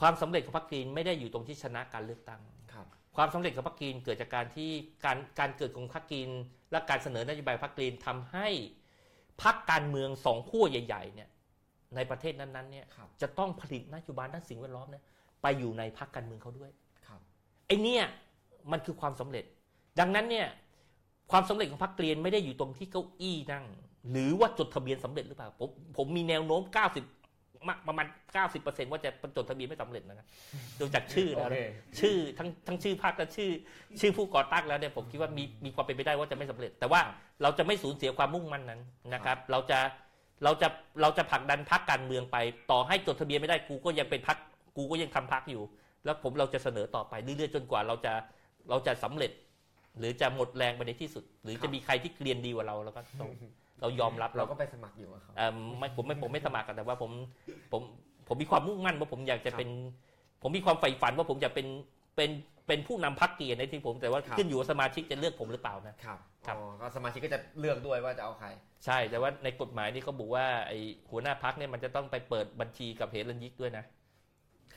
[0.01, 2.41] ความสำเร็จของพรรคกรีนไม่ได้อยู่ตรงที่ชนะการเลือกตั้ง
[3.21, 4.71] ครับความสำเร็จของพรรคกรีนเกิดจากการที่
[5.05, 6.31] การการเกิดของพรรคกรีน
[6.71, 8.49] และการเสนอนโยบายพรรคกรีนทำให้
[9.43, 11.29] พรรคการเมืองสองขั้วใหญ่ๆเนี่ย
[11.97, 15.05] ในประเทศนั้นๆเนี่ยครับจะต้องผลิตนโยบายด้านสิ่งแวดล้อมเนี่ย
[15.43, 16.71] ไปอยู่ในพรรคการเมืองเขาด้วย
[17.07, 17.21] ครับ
[17.67, 18.05] ไอเนี่ย
[18.73, 19.45] มันคือความสำเร็จ
[20.01, 20.47] ดังนั้นเนี่ย
[21.31, 23.65] ความสำเร็จของพรรคเกรียนไม่ได้อยู่ตรงที่เก้าอี้นั่ง
[24.11, 27.20] หรือว่าจดทะเบียนสำเร็จหรือเปล่าผมผมมีแนวโน้ม 90มาก
[27.89, 28.07] ประมาณ
[28.49, 30.27] 90%ว่าจะจดทะเบียนไม่สำเร็จนะครับ
[30.81, 31.63] ดูจากชื่อโอแล้วเคนะ
[32.01, 33.51] ชื่อทั้งทั้งชื่อพรรคและชื่อ
[34.01, 37.01] ชื่อผู้ก่อตั้งแล้วเนี่ยผมคิดว่ามีมีความเป็นไปได้ว่าจะไม่สำเร็จ แต่ว่า
[37.43, 38.81] เราจะไม่สูญเสียความมุ่งมั่นนั้น
[39.15, 39.79] นะครับ เราจะ
[40.45, 40.69] เราจะ
[41.03, 42.37] เราจะผลักดันพรรคการเมืองไป
[42.71, 44.39] ต่อให้จดทะเบียนไม่ได้กูก็ยังเป็นพรรค
[44.77, 45.63] กูก็ยังทำพรรคอยู่
[46.05, 48.13] แล้วผมเราจะเสนอต่อไปเรื่อยๆจนกว่าเราจะ
[48.71, 49.33] เราจะสำเร็จ
[49.99, 53.31] หรือจะหมดแรงไปในที่สุด หรือครัจะบมีใครที่เกรียนดีกว่าเราเราก็ต้อง
[53.81, 57.11] เรายอมรับเราเราก็ไปสมัครอยู่กับเขาเอ่อไม่ผมไม่ผมไม่สมัครกันแต่ว่าผม
[57.73, 57.83] ผม
[58.29, 59.69] ผมมีความมุ่งมั่นว่าผมอยากจะเป็น
[60.43, 61.67] ผมมีความใฝ่ฝันว่าผมอยากเป็น
[62.17, 62.31] เป็น
[62.67, 68.49] เป็นผู้นำพรรคเกียรติในที่ผมแต่ว่าขึ้นอยู่กับสมาชิกจะเลือกผมหรือเปล่านะครับครับอ๋อก็สมาชิกก็จะเลือกด้วยว่าจะเอาใคร
[68.85, 70.79] ใช่แต่ว่าในกฎหมายนี่เขาบอกว่าไอ้
[71.11, 73.85] หัวหน้าพักเนี่ยมันจะต้องไปเปิดบัญชีกับเฮรันยิกด้วยนะ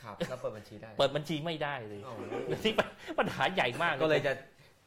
[0.00, 2.16] ครับก็เปิดบัญชีได้ เปิดบัญชีไม่ได้เลยอ๋อ
[2.64, 2.72] นี่
[3.18, 4.32] ปัญหาใหญ่มากก็เลยจะ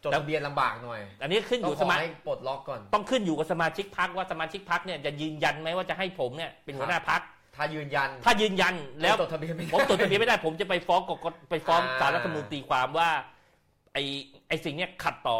[0.04, 7.22] จดทะเบียนลำบากหน่อยอันนี้ขึ้นอต้องยู่ขสอมาให้ปลดล็อกก่อน ต้องขึ้นอยู่กับสมาชิกพักว่าสมาชิกพักเนี่ยจะยืนยันไหมว่าจะให้ผมเนี่ยเป็นหัวหน้าพัก
[7.56, 13.10] ถ้ายืนยันถ้ายืนยันแล้ว จดทะเบียนไม่ได้ ผมจดทะเบียนไม่ได้ผมจะไปฟ้องกกตไปฟ้องอ่า ศาลรัฐธรรมนูญตีความว่า
[13.94, 14.04] ไอ้
[14.48, 15.40] ไอ้สิ่งเนี้ยขัดต่อ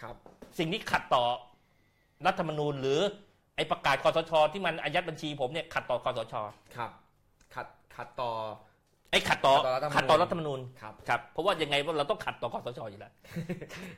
[0.00, 0.14] ครับ
[0.58, 1.24] สิ่งนี้ขัดต่อ
[2.26, 3.00] รัฐธรรมนูญ หรือ
[3.56, 6.34] ไอ้ประกาศคอสชที่มันอายัดบัญชีผมเนี่ยขัดต่อคอสช
[6.76, 6.90] ครับ
[7.54, 7.66] ขัด
[7.96, 8.30] ขัดต่อ
[9.10, 9.54] ไอ้ขัดต่อ
[9.96, 13.12] ขัขัดดต่ต่ออรัรัฐฐธธรรรรมมนูนูญ ญครับ ครับ เพราะว่ายังไงเราต้องขัดต่อคอสชอยู่แล้ว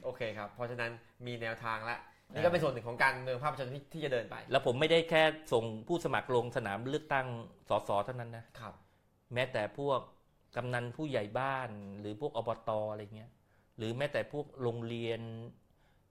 [0.05, 0.91] โอเคครับ เพราะฉะนั้น
[1.27, 1.99] มีแนวทางแล้ว
[2.33, 5.23] นี่ก็เป็นส่วนหนึ่งของการเมืองภาพประชาชนที่ที่จะเดินไป แล้วผมไม่ได้แค่
[5.53, 7.27] ส่งผู้สมัครลงสนามเลือกตั้ง
[7.69, 8.75] สสเท่านั้นนะ ครับ
[9.35, 10.01] แม้แต่พวก
[10.57, 11.69] กำนันผู้ใหญ่บ้าน
[12.01, 13.31] หรือพวกอบตอะไรเงี้ย
[13.77, 15.21] หรือแม้แต่พวกโรงเรียน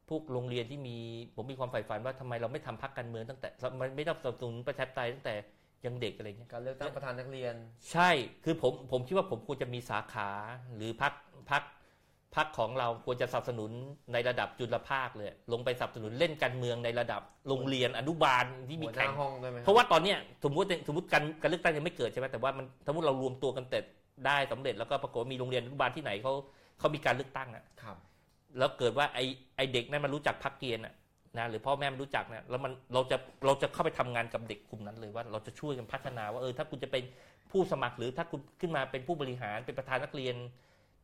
[0.09, 0.97] พวกโรงเรียนที่มี
[1.35, 3.49] ผมมีความใฝ่ฝันว่าทำไมเราไม่ทำพักการเมืองตั้งแต่
[3.79, 5.35] มันไม่ต้องสนับสนุนประชาธิปไตยตั้งแต่
[5.85, 7.55] ยังเด็กอะไรเงี้ยการเลือกตั้งประธานนักเรียน
[7.91, 8.09] ใช่
[8.43, 10.29] คือผมผมคิดว่าผมควรจะมีสาขา
[10.75, 11.13] หรือพัก
[11.51, 11.63] พัก
[12.35, 13.71] พักของเราควรจะสนับสนุน
[14.13, 23.83] ในระดับจุลภาคเลย ลงไปสนับสนุนเล่นการเมืองในระดับโรงเรียนอนุบาลที่มีหัวหแข่น้างห้องด้วยไหมเพราะว่าตอนเนี้ยสมมติสมมติการการเลือกตั้งยังไม่เกิดใช่ไหมแต่ว่ามันสมมติเรารวมตัวกันเสร็จ
[24.25, 26.33] ได้สำเร็จแล้วก็ปรากฏว่ามีโรงเรียนอนุบาลที่ไหนเขา
[26.79, 27.97] เขามีการเลือกตั้งอะครับ
[28.57, 29.19] แล้วเกิดว่าไอ
[29.55, 30.93] ไอเด็กนั่นมันรู้จักพักเกียรติอะ
[31.37, 37.03] นะหรือพ่อแม่มันรู้จักเนี่ยแล้วมันเราจะเราจะเข้าไปทำงานกับเด็กกลุ่มนั้นเลยว่าเราจะช่วยกันพัฒนาว่าเออถ้าคุณจะเป็น
[37.51, 40.35] ผู้สมัครหรือถ้าคุณขึ้นมาเป็นผู้บริหารเป็นประธานนักเรียน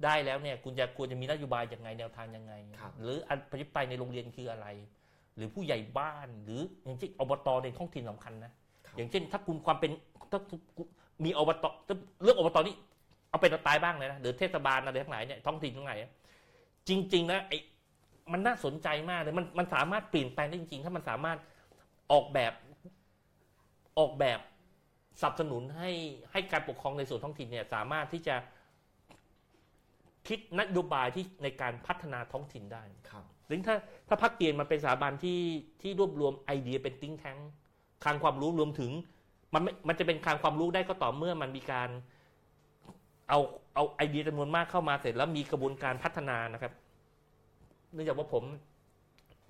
[0.04, 4.68] ได้แล้วเนี่ยคุณจะควรจะมีนโยบายยังไงแนวทางยังไงครับหรืออันประชาธิปไตยในโรงเรียนคืออะไร
[5.36, 8.52] หรือผู้ใหญ่บ้านหรืออย่างเช่นอบตในท้องถิ่นสำคัญนะ
[8.98, 9.92] อย่างเช่น ถ้าคุณความเป็น
[10.32, 10.40] ถ้า
[11.26, 11.66] มีอบต
[12.24, 12.76] เรื่องอบตนี่
[13.30, 16.12] เอาเป็นเอาตายบ้างเลยนะหรือเทศบาลอะไรทั้งหลายเนี่ยท้องถิ่นทั้งหลายอะ
[16.88, 17.58] จริงๆนะไอ้
[18.32, 21.38] มันน่าสนใจมากเลยมันมันสามารถเปลี่ยนแปลงได้จริงๆ ถ้ามันสามารถ
[22.12, 22.54] ออกแบบ
[24.00, 24.40] ออกแบบ
[25.22, 25.92] สนับสนุนให้
[26.32, 28.36] ให้การปกครองในส่วนท้องถิ่นเนี่ยสามารถที่จะ
[30.28, 33.76] คิดนโยบายที่ในการพัฒนาท้องถิ่นได้ครับหรือถ้า
[34.08, 35.40] ถ้าพักเกียรติมันเป็นสถาบันที่
[35.82, 37.38] ที่รวบรวมไอเดียเป็นติ้งแท้ง
[38.04, 38.92] คลังความรู้รวมถึง
[39.54, 41.90] มันไม่มันจะเป็นคลังความรู้ได้ก็ต่อเมื่อมันมีการ
[43.30, 43.40] เอา
[43.76, 46.74] เอาไอเดียจำนวนมากเข้ามาเสร็จแล้วมีกระบวนการพัฒนานะครับ
[47.94, 48.44] เนื่องจากว่าผม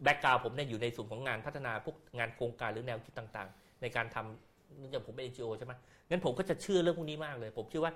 [0.03, 5.73] แบ็กกราวผมเนี่ยอยู่ในส่วนของงานพัฒนาพวกงานโครงการหรือแนวคิดต่างๆ ในการทำเนื่องจากผมเป็นเอ็นจีโอใช่ไหม
[6.09, 7.93] งั้นผมก็จะเชื่อเรื่องพวกนี้มากเลย ผมเชื่อว่า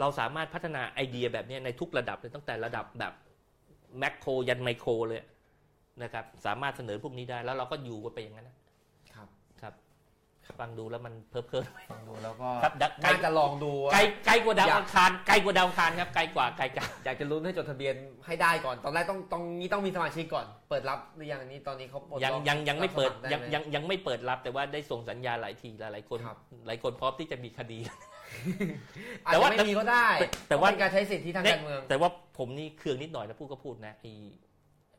[0.00, 3.12] เราสามารถพัฒนาไอเดียแบบนี้ในทุกระดับเลยตั้งแต่ระดับแบบ
[3.98, 5.22] แมคโครยันไมโครเลย
[6.02, 8.56] นะครับสามารถเสนอพวกนี้ได้แล้วเราก็อยู่กันไปอย่างนั้นนะ
[10.58, 17.94] ฟังดูแล้วมันเพ้อเพ้อฟังดูแล้วก็ครับดักไกลน่าจะลองดูว่า ไกลไกลกว่าดาวอยาก อังคารไกลกว่าดาวอังคารครับไกลกว่าไกลกว่าอยากจะลุ้นให้จดทะเบียน
[18.26, 27.78] ให้ได้ก่อน ตอนแรกต้องต้องนี้ต้องมีสมาชิกก่อน เปิดรับหรือยังอันนี้ตอนนี้เขาปลดยังล็อกยังยังไม่เปิดรับสยังครไหม ยังยังไม่เปิดรับแต่ว่าได้ส่งสัญญาณหลายทีหลายหลายคน ครับ หลายคนพร้อมที่จะมีคดี
[29.26, 32.08] อาจแต่จะว่าไม่มีก็ได้แต่แต่ว่าเป็นการใช้สิทธิทางการเมือง แต่ว่า
[32.38, 34.12] ผมนี่เครื่องนิดหน่อยนะพูดก็พูดนะไอ้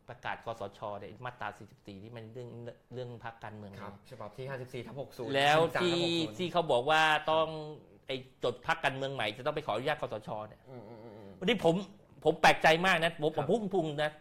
[0.10, 2.50] ประกาศคอสชเนี่ยมาตรา 44 ที่มันเรื่อง
[2.94, 7.02] เรื่องพรรคการเมืองครับเนี่ยฉบับที่ 54ทับ60 แล้ว53ที่ทับ60ที่เขาบอกว่า
[7.32, 7.48] ต้อง
[8.08, 11.76] ไอ้จดพรรคการเมืองใหม่จะต้องไปขออนุญาตคอสชเนี่ยอืมอืมอืมอืมวันนี้ผม
[12.24, 14.12] ผมแปลกใจมากนะผมคผรับมพุ่งพุ่งนะ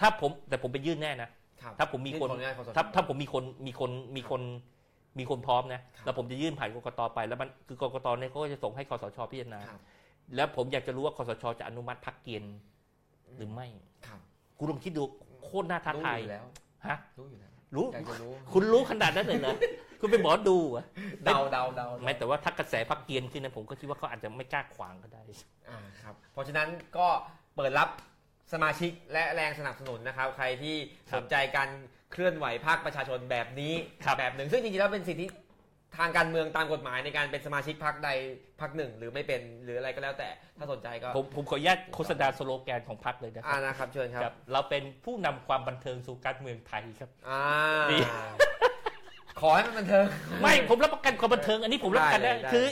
[0.00, 1.28] ถ้าผมแต่ผมไปยื่นแน่นะ
[1.62, 4.42] ครับถ้าผมมีคนขออนุญาตคสชถ้าถ้าผมมีคนมีคนมีคน
[5.18, 9.80] มีคนพร้อมนะครับแล้วผมจะยื่นผ่านกกตไปแล้วมันคือกกตเนี่ยเขาก็จะส่งให้คอสชพิจารณาครับ
[10.36, 12.48] แล้วผมอยากจะรู้ว่าคอสชจะอนุมัติพักเกียรติ
[13.36, 13.68] หรือไม่
[14.06, 14.20] ครับ
[14.60, 15.02] คุณลองคิดดู
[15.44, 16.44] โคตรน่าท้ารู้ทายอยู่แล้ว
[16.86, 19.56] ฮะรู้อยู่แล้วรู้อยากจะรู้คุณรู้ขนาดนั้นเลยเหรอ
[20.00, 20.84] คุณเป็นหมอดูเหรอ
[21.24, 25.20] เดาเดาเดาไม่แต่ว่าถ้ากระแสพักเกียรติขึ้นนะผมก็คิดว่าเขาอาจจะไม่กล้าขวางก็ได้
[25.68, 27.06] อ่าครับ เพราะฉะนั้นก็
[27.56, 27.88] เปิดรับ
[28.52, 30.76] สมาชิกและแรงสนับสนุนนะครับ ใครที่
[31.10, 31.68] ครัสบนใจการ
[32.12, 33.74] เคลื่อนไหวภาคประชาชนแบบนี้
[34.04, 35.26] ครับแบบหนึ่งซึ่งจริงๆแล้วเป็นสิทธิ
[35.98, 38.08] ทางการเมืองตามกฎหมายในการเป็นสมาชิกพรรคใด
[38.60, 47.42] พรรคหนึ่ง หรือไม่เป็นหรืออะไรก็แล้วแต่ถ้าสนใจก็ผมผมขออนุญาตโฆษณาสโลแกนของพรรคเลยนะคอ่ารับนะครับเชิญคครัรับบ เราเป็นผู้นำความบันเทิงสู่การเมืองไทยครับ อ่า
[47.90, 47.98] ดี
[49.40, 50.06] ขอให้มันบันเทิง
[50.40, 52.64] ไม่ผมรับประกันความบันเทิงอันนี้ผมรับประกันได้ได้เลยได้ คือ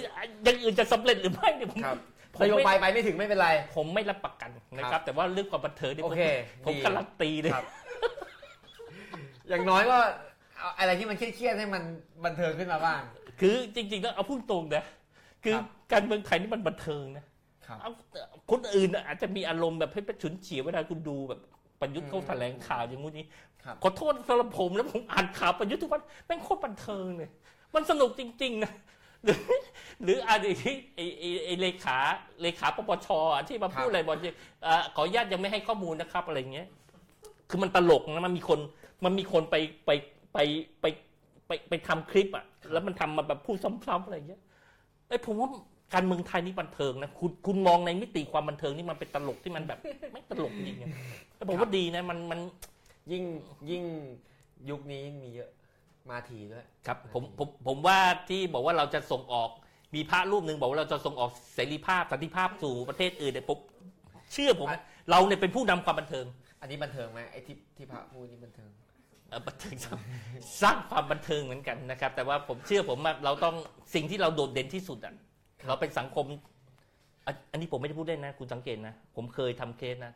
[0.45, 1.99] อย่างอื่นจะสำเร็จหรือไม่เนี่ยผมครับ
[2.35, 6.23] ผมนโยไม่บายไปไม่ถึงไม่เป็นไร ผมไม่รับประกันนะคครัรับบ แต่ว่าเรื่องความบันเทิงนี่โอผมเค
[6.66, 7.66] ผมดี การันตีเลย ครับ
[9.49, 11.83] อย่างน้อยก็เอาอะไรที่มันเครียดๆให้มัน
[12.25, 13.01] บันเทิงขึ้นมาบ้าง
[13.41, 14.85] คือจริงๆแล้วเอาพูดตรงนะ
[15.45, 17.25] คือครับการเมืองไทยนี่มันบันเทิงนะ
[17.67, 17.91] ครับเอา
[18.51, 21.41] คนอื่นน่ะอาจจะมีอารมณ์แบบให้เป็นฉุนเฉียวเวลาคุณดูแบบ
[21.81, 23.27] ประยุทธ์เขาอืมแถลงข่าวอย่างงู้นนี้
[23.65, 27.31] ครับขอโทษสำหรับผมแล้วผมอ่านข่าวประยุทธ์ทุกวันแม่งโคตรบันเทิงเลย
[27.75, 28.73] มันสนุกจริง ๆ นะ
[29.25, 29.41] หรือ
[30.03, 31.99] หรืออ่านอีกที่ไอไอไอเลขา
[32.43, 36.69] เลขาปปชอะที่มาพูดอะไรบอกว่าเอ่อขออนุญาตยังไม่ให้ข้อมูลนะครับอะไรเงี้ย
[37.51, 38.59] คือมันตลกนะมันมีคน
[39.05, 39.57] มันมีคนไป
[39.87, 39.91] ไป
[40.33, 40.39] ไป
[40.81, 40.85] ไป
[41.47, 44.41] ไปไปทำคลิปอะ แล้วมันทำมาแบบพูดซ้ำๆอะไรเงี้ย
[45.09, 45.51] ไอ้ยผมว่า
[45.95, 49.79] การเมืองไทยนี่บันเทิงนะคุณคุณมองในมิติความบันเทิงนี่มันเป็นตลกที่มันแบบ
[50.13, 52.41] ไม่ตลกจริงๆแต่ผมว่าดีนะมันมัน
[53.13, 53.25] ยิ่ง
[53.71, 53.85] ยิ่ง
[54.71, 55.51] ยุคนี้มีเยอะ
[56.11, 57.99] มาทีด้วย ครับผมผมผมว่า
[58.29, 59.51] ที่บอกว่าเราจะส่งออก
[59.95, 63.59] มีพระรูปหนึ่งบอกว่าเราจะส่งออกเสรีภาพสันติภาพสู่ประเทศอื่นเนี่ยผม
[64.33, 66.27] เชื่อผม อะ เราเนี่ยเป็นผู้นำความบันเทิง
[66.61, 68.88] อันนี้บันเทิงไหมไอ้ที่ที่พระพูดนี่บันเทิงเอ่อ
[69.47, 69.99] บันเทิงสร้าง
[70.63, 73.55] สร้างความบันเทิงเหมือนกันนะครับ แต่ว่าผมเชื่อผมว่าเราต้อง
[73.95, 75.15] สิ่งที่เราโดดเด่นที่สุดอะ
[75.69, 76.25] เราเป็นสังคม
[77.27, 80.13] อันอันนี้ผมไม่ได้พูดได้นะ คุณสังเกตนะ ผมเคยทำเคสนะ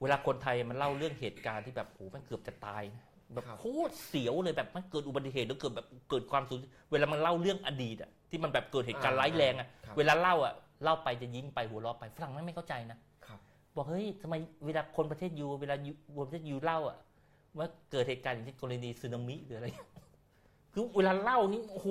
[0.00, 3.04] เวลาคนไทยมันเล่าเรื่องเหตุการณ์ที่แบบโอ้มันเกือบจะตายนะ
[3.34, 6.58] แบบครับโคตรเสียวเลยแบบมันเกิดอุบัติเหตุแล้วเกิดแบบเกิดความสูญ
[6.90, 10.54] เวลามันเล่าเรื่องอดีตอะที่มันแบบเกิดเหตุการณ์ร้ายแรงอะครับเวลาเล่าอะ
[10.84, 13.38] เล่าไปจะยิ้มไปหัวเราะไปฝรั่งไม่เข้าใจนะครับ
[13.76, 14.34] บอกเฮ้ยทำไม
[14.66, 16.96] เวลาคนประเทศยูเวลายูคนประเทศยูเล่าอะ
[17.58, 19.66] ว่าเกิดเหตุการณ์อย่างที่กรณีสึนามิหรืออะไร
[20.72, 21.88] คือเวลาเล่านี่โอ้โห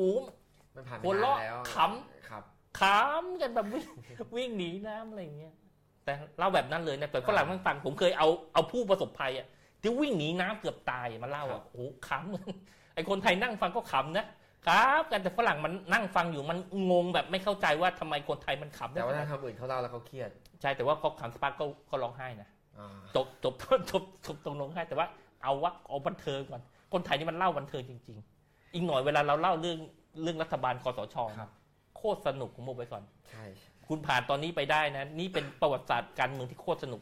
[0.76, 1.76] มันผ่านไปหัวนาเราะนแล้วข
[2.30, 2.44] ครับ
[2.80, 3.88] ขำกันแบบวิ่ง
[4.36, 5.54] วิ่งหนีน้ำอะไรอย่างเงี้ย
[6.06, 9.48] แต่เล่าแบบนั้นเลยนะแต่ฝรั่งมันฟังผมเคยเอาเอาผู้ประสบภัยอะ
[9.82, 11.78] ที่วิ่งหนีน้ำเกือบตายมาเล่าครัอะบโอ้โห
[12.08, 14.26] ขำ ไอคนไทยนั่งฟังก็ขำนะ
[14.68, 16.58] ครับกันแต่ฝรั่งมันนั่งฟังอยู่มัน
[16.92, 20.30] งงแบบไม่เข้าใจว่าทำไมคนไทยมันขำได้แต่ว่าถ้าทำอื่นเขาเล่าแล้วเขาเครียด
[20.62, 23.54] ใช่แต่ว่าพอขำสกปาร์กก็ก็ร้องไห้นะ อ่าจบจบ
[23.92, 25.08] จบจบตรงร้องไห้แต่ว่า
[25.44, 26.62] เอาว่าเอาบันเทิงก่อน
[26.94, 29.78] คนไทยนี่มันเล่าบันเทิงจริง ๆ อีกหน่อยเวลาเราเล่าเรื่อง
[30.22, 31.50] เรื่องรัฐบาลคอสชครับ
[31.98, 33.44] โคตรสนุกผมบอกไว้ก่อนใช่
[33.88, 37.02] คุณผ่านตอนนี้ไปได้นะ นี่เป็นประวัติศาสตร์การเมืองที่โคตรสนุก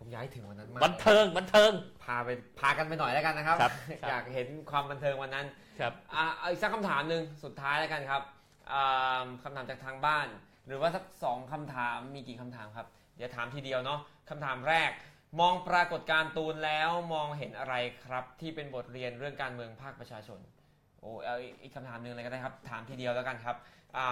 [0.00, 1.72] ผมย้ายถึงวันนั้นมากบันเทิงบันเทิง
[2.04, 2.28] พาไป
[2.58, 3.72] พากันไปหน่อยแล้วกันนะครับ ครับ
[4.02, 5.46] ครับ อยากเห็นความบันเทิงวันนั้น
[5.80, 8.22] ครับ อ่าเอาอีกสักคำถามหนึ่งสุดท้ายแล้วกันครับ
[8.72, 10.26] อ่าคำถามจากทางบ้าน
[10.66, 12.86] หรือว่าสักสองคำถามมีกี่คำถามครับ
[13.16, 14.00] เดี๋ยวถามทีเดียวเนาะ
[14.30, 14.90] คำถามแรก
[15.40, 20.38] มองปรากฏการณ์ตูนแล้วมองเห็นอะไรครับ ที่เป็นบทเรียนเรื่องการเมืองภาคประชาชน
[21.00, 23.56] โอ้เอาอีกคำถามหนึ่งเลยก็ได้ครับ ถามทีเดียวแล้วกันครับ
[23.96, 24.08] อ่า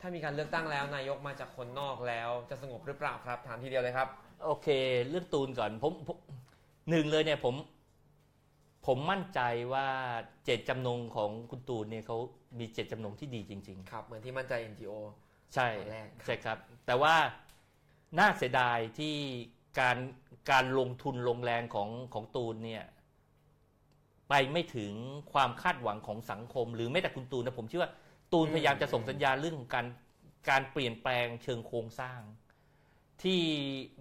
[0.00, 4.08] ถ้ามีการเลือกตั้งแล้วนายกมาจากคนนอกแล้ว จะสงบหรือเปล่าครับ ถามทีเดียวเลยครับ
[4.44, 4.68] โอเค
[5.08, 6.16] เรื่องตูนก่อนผมผม
[6.90, 7.54] หนึ่งเลยเนี่ยผม
[8.86, 9.40] ผมมั่นใจ
[9.72, 9.86] ว่า
[10.44, 12.18] เจตจำนงของคุณตูนเนี่ยเขา
[12.58, 14.92] มีเจตจำนงที่ดีจริง ครับ เหมือนที่มั่นใจ NGO
[15.24, 17.14] ๆ ใช่ตอนแรกครับใช่ครับ แต่ว่า
[18.18, 19.16] น่าเสียดายที่
[19.78, 19.96] การ
[20.50, 22.84] การลงทุนลงแรงของของตูนเนี่ย
[24.28, 24.92] ไปไม่ถึง
[25.32, 27.92] ความคาดหวังของสังคม หรือแม้แต่คุณตูนนะผมเชื่อว่า
[28.32, 29.86] ตูนพยายามจะส่งสัญญาณเรื่องของการ
[30.50, 32.20] การเปลี่ยนแปลงเชิงโครงสร้าง
[33.22, 33.40] ที่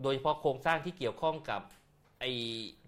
[0.02, 1.62] โดยเฉพาะโครงสร้างที่เกี่ยวข้องกับ
[2.20, 2.26] ไอ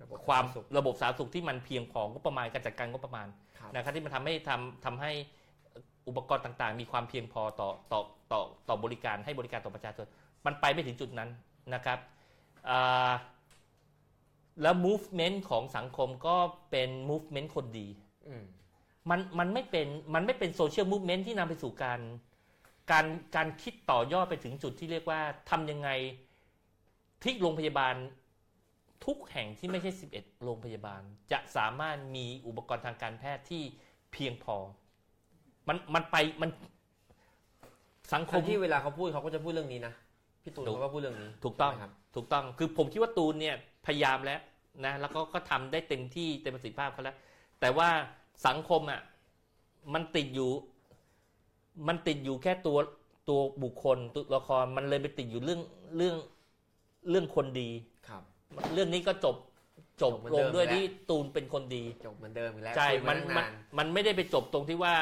[0.02, 3.28] ระบบความสาธารณสุขระบบสาธารณสุขที่มันเพียงพองบประมาณการจัดการงบประมาณ
[3.58, 5.12] ครับนะครับที่มันทำให้ทำทำให้
[6.08, 8.00] อุปกรณ์ต่างๆ มีความเพียงพอต่อต่อ
[8.32, 10.06] ต่อต่อบริการให้บริการต่อประชาชน
[10.46, 11.30] มันไปไม่ถึงจุดนั้น
[11.74, 12.23] นะครับอ่า
[14.62, 16.36] แล้ว movement ของสังคมก็
[16.72, 17.88] เป็น movement คนดี
[18.28, 18.44] อืม
[19.10, 22.00] มันมันไม่เป็นมันไม่เป็น social movement ที่นำไปสู่การ
[22.92, 25.90] การการคิดต่อยอดไปถึงจุดที่เรียกว่าทำยังไง
[27.24, 27.96] ที่โรงพยาบาล
[29.06, 33.64] ทุกแห่งที่ไม่ใช่ 11 โรงพยาบาล จะสามารถมีอุปกรณ์ทางการแพทย์ที่
[34.14, 34.56] เพียงพอ
[35.68, 36.50] มันมันไปมัน
[38.14, 39.94] สังคคนมที่เวลาเขาพูดเขาก็จะพูดเรื่องนี้นะ
[40.44, 44.40] พี่ตูนถูกเขาก็พูดเรื่องนี้ถูกต้องใช่ไหมครับ ถูกต้องคือผมคิดว่าตูนเนี่ยพยายามแล้ว
[44.86, 47.18] นะแล้วก็ก็ทำได้เต็มที่เต็มประสิทธิภาพเขาแล้ว
[47.60, 47.90] แต่ว่า
[48.48, 49.02] สังคมอะ
[49.94, 50.52] มันติดอยู่
[51.88, 52.78] มันติดอยู่แค่ตัว
[53.30, 55.62] ตัวบุคคลตัวละครมันเลยไปติดอยู่เรื่อง
[55.98, 56.16] เรื่อง
[57.10, 57.70] เรื่องคนดี
[58.08, 58.24] ครับ
[58.74, 59.36] เรื่องนี้ก็จบ
[60.02, 64.94] จบจบเหมือนลงเดิมด้วยแล้วที่ตูนเป็นคนดีจบเหมือนเดิมอีกแล้วใช่คุยมัมานตั้งมันนานมันไม่ได้ไปจบตรงที่ว่า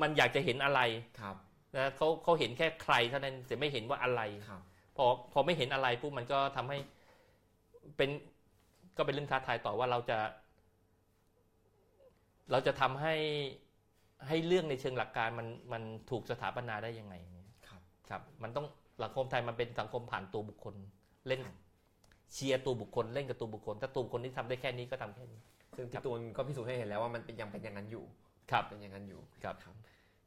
[0.00, 0.80] มันอยากจะเห็นอะไร
[1.20, 1.36] ครับ
[1.76, 4.62] นะเขาเขาเห็นแค่ใครเท่านั้นแต่ไม่เห็นว่าอะไรครับ
[4.98, 6.78] พอพอไม่เห็นอะไรปุ๊บมันก็ทำให้
[7.96, 8.10] เป็น
[8.96, 10.18] ก็เป็นเรื่องท้าทายต่อว่าเราจะ
[12.50, 13.14] เราจะทำให้
[14.28, 17.14] ให้เรื่องในเชิงหลักการมันมันถูกสถาปนาได้ยังไง
[17.68, 18.66] ครับ ครับ มันต้อง
[19.02, 20.74] สังคมไทยมันเป็นสังคมผ่านตัวบุคคล
[21.26, 21.40] เล่น
[22.32, 25.40] เชียร์ตัวบุคคลเล่นกับตัวบุคคล ถ้าตัวบุคคลที่ทำได้แค่นี้ก็ทำแค่นี้
[25.76, 28.04] ซึ่งพี่ตูนก็พิสูจน์ให้เห็นแล้วว่ามันเป็นยังเป็นอย่างนั้นอยู่
[28.50, 29.56] ครับเป็นอย่างนั้นอยู่ครับ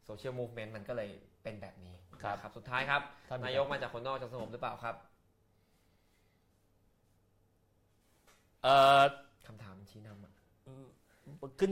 [0.06, 1.10] โซเชียลมูฟเมนต์มันก็เลย
[1.44, 4.96] เป็นแบบนี้ครับนะครับ สุดท้ายครับถ้ามีนายกมาจากคนนอกจะสงบหรือเปล่าครับ
[8.64, 9.02] เอ่อ
[9.48, 10.34] คำถามชี้นำอะ
[11.60, 11.72] ขึ้น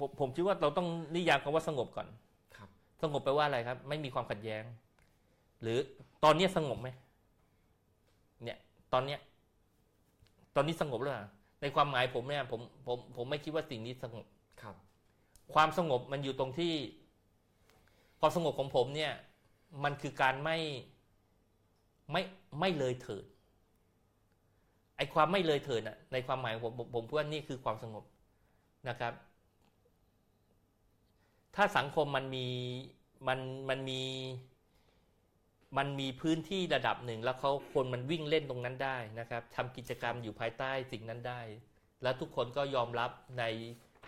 [0.00, 2.08] ผมผมคิดว่าเราต้องนิยามคำว่าสงบก่อน
[2.56, 2.68] ครับ
[3.02, 4.62] สงบแปลว่าอะไรครับ ไม่มีความขัดแย้ง
[5.62, 5.78] หรือ
[6.24, 6.88] ตอนเนี้ยสงบไหม
[8.44, 8.58] เนี่ย
[8.92, 9.20] ตอนเนี้ย
[10.56, 11.26] ตอนนี้สงบแล้วเหรอ
[11.60, 14.24] ในความหมายผมเนี่ย ผมผมผมไม่คิดว่าสิ่งนี้สงบ
[14.62, 14.74] ครับ
[15.54, 16.72] ความสงบมันอยู่ตรงที่
[18.20, 19.12] ความสงบของผมเนี่ย
[19.84, 20.58] มันคือการไม่
[22.12, 22.22] ไม่
[22.60, 23.24] ไม่เลยเถิด
[24.96, 28.04] ไอ้ความไม่เลยเถิดน่ะในความหมายผมผมผมพูดว่านี่คือความสงบ
[28.88, 29.12] นะครับ
[31.56, 32.46] ถ้าสังคมมันมี
[33.28, 33.38] มัน
[33.68, 34.02] มันมี
[35.78, 41.40] มันมีพื้นที่ระดับหนึ่ง แล้วเขาคนมันวิ่งเล่นตรงนั้นได้นะครับทำกิจกรรมอยู่ภายใต้สิ่งนั้นได้
[42.02, 43.44] แล้วทุกคนก็ยอมรับใน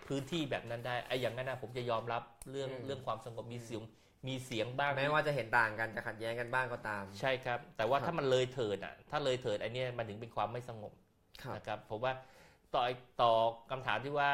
[0.08, 3.82] พื้นที่แบบนั้นได้ไอ้อย่างนั้นนะผมจะยอมรับเรื่องอืมเรื่องความสงบมีเสียง
[4.28, 10.92] มีเสียงบ้างแม้ว่าจะเห็นต่างกันจะขัดแย้งกันบ้างก็ตาม ใช่ครับ แต่ว่าครับถ้ามันเลยเถิดอะ ถ้าเลยเถิดไอ้เนี่ยมันถึงเป็นความไม่สงบ
[11.42, 12.12] ครับนะครับผมว่า
[12.74, 12.82] ต่อ
[13.22, 13.32] ต่อ
[13.70, 14.30] คำถามที่ว่า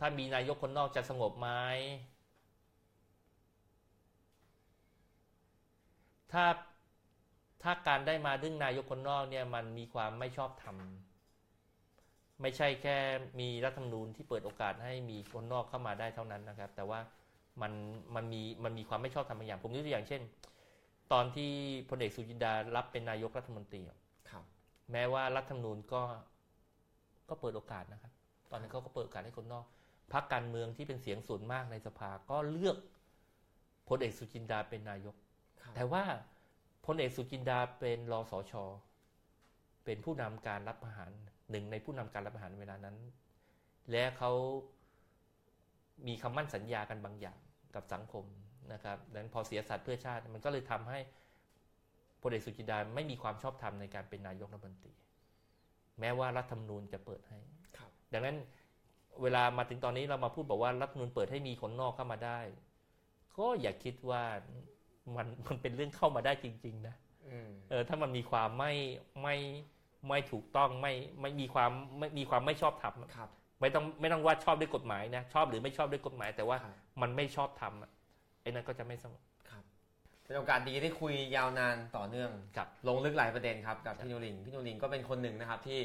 [0.00, 1.48] ถ้ามีนายกคนนอกจะสงบไหม
[6.32, 6.44] ถ้า
[7.62, 10.76] ถ้าการได้มาดึงนายกคนนอกเนี่ยมันมีความไม่ชอบธรรม
[12.42, 12.96] ไม่ใช่แค่
[13.40, 17.00] มีรัฐธรรมนูญที่เปิดโอกาสให้มีคนนอกเข้ามาได้เท่านั้นนะครับ แต่ว่า
[17.62, 17.72] มัน
[18.14, 20.22] มันมีมันมีความไม่ชอบธรรมบางอย่าง ผมยกตัวอย่างเช่น
[21.12, 21.50] ตอนที่
[21.90, 23.98] พลเอกสุจินดารับเป็นนายกรัฐมนตรีอะ
[24.30, 24.44] ครับ
[24.92, 26.02] แม้ว่ารัฐธรรมนูญก็
[27.28, 28.12] ก็เปิดโอกาสนะครับ
[28.50, 29.66] ตอนนั้นเขาก็เปิดโอกาสให้คนนอก
[30.12, 32.76] พรรคการเมืองที่เป็นเสียงส่วนมากในสภาก็เลือก
[33.88, 35.14] พลเอกสุจินดาเป็นนายก
[35.62, 36.04] ครับแต่ว่า
[36.86, 38.52] พลเอกสุจินดาเป็นรอสช
[39.84, 41.10] เป็นผู้นำการรับประหาร
[41.50, 42.96] หนึ่งในผู้นำการรับประหารเวลานั้น
[43.90, 44.32] และเขา
[46.06, 47.38] มีคำมั่นสัญญากันบางอย่าง
[47.74, 48.24] กับสังคม
[48.72, 50.98] นะครับดังนั้นพอเสียสัตว์เพื่อชาติ มันก็เลยทำให้
[52.20, 54.92] พลเอกสุจินดาไม่มีความชอบธรรมในการเป็นนายกรัฐมนตรี
[56.00, 57.38] แม้ว่ารัฐธรรมนูญจะเปิดให้
[57.76, 58.36] ครับดังนั้น
[59.22, 62.40] เวลามาถึงตอนนี้เรามาพูดบอกว่ารัฐธรรมนูญเปิดให้มีคนนอกเข้ามาได้
[63.36, 64.22] ก็อย่าคิดว่า
[65.16, 66.94] มันมันเป็นเรื่องเข้ามาได้จริง ๆ นะ
[67.28, 68.72] อืมเออถ้ามันมีความไม่
[69.22, 77.90] ไม่ไม่ถูกต้องไม่ไม่มีความไม่มีความไม่ชอบธรรมอะครับ ไม่ต้องไม่ต้องว่าชอบด้วยกฎหมายนะ ชอบหรือไม่ชอบด้วยกฎหมาย แต่ว่าครับมันไม่ชอบธรรมอะ
[78.42, 79.64] ไอ้นั่นก็จะไม่สงบครับ
[80.24, 85.78] เป็นโอกาสดีได้คุยยาวนานต่อเนื่องครับลงลึกหลายประเด็นครับกับพี่นูริงพี่นูริงก็เป็นคนหนึ่งนะครับที่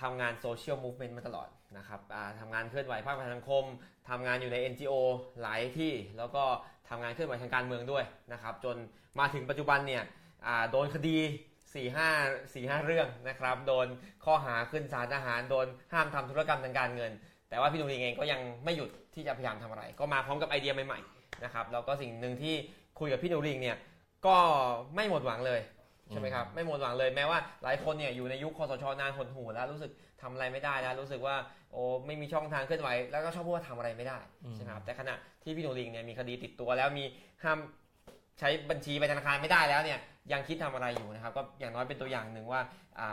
[0.00, 3.64] ทำงานโซเชียลมูฟเมนต์มาตลอดนะครับอ่าทำงานเคลื่อนไหวภาคประชาสังคม
[4.08, 4.94] ทำงานอยู่ใน NGO
[5.42, 6.44] หลายที่ แล้วก็
[6.88, 8.76] ทำงานเคลื่อนไหวทางการเมืองด้วยนะครับ จน
[9.18, 10.02] มาถึงปัจจุบันเนี่ย
[10.46, 11.18] อ่าโดนคดี
[11.72, 12.08] 4ี่ห้า
[12.54, 13.86] สี่ห้าเรื่องนะครับ โดน
[14.24, 17.12] ข้อหาขึ้นศาลทหาร โดนห้ามทำธุรกรรมทางการเงิน
[17.50, 22.54] แต่ว่าพี่นูริงเองก็ยังไม่หยุดที่จะพยายามทำอะไร ก็มาพร้อมกับไอเดียใหม่ๆนะครับแล้วก็สิ่งหนึ่งที่
[22.98, 23.76] คุยกับพี่นูริงเนี่ย
[24.26, 24.36] ก็
[24.94, 25.60] ไม่หมดหวังเลย
[26.10, 29.92] ใช่ไหมครับไม่หมดหวังเลยแม้ว่าหลายคนเนี่ยอยู่ในยุคคอสชนานหดหูแล้วรู้สึก
[30.22, 31.36] ทำอะไรไม่ได้แล้วรู้สึกว่า
[31.72, 37.04] โอ้ไม่มีช่องทางเคลื่อนไหวแล้วก็ชอบพูดว่าทำอะไรไม่ได้อืมใช่ไหมครับแต่ขณะที่พี่หนูลิงเนี่ยมีคดีติดตัวแล้วมี
[37.44, 37.58] ห้าม
[38.40, 39.98] ใช้บัญชีไปธนาคารไม่ได้แล้วเนี่ย
[40.32, 42.60] ยังคิดทำอะไรอยู่นะครับ ก็อย่างน้อยเป็นตัวอย่างหนึ่งว่า
[42.98, 43.08] อ่า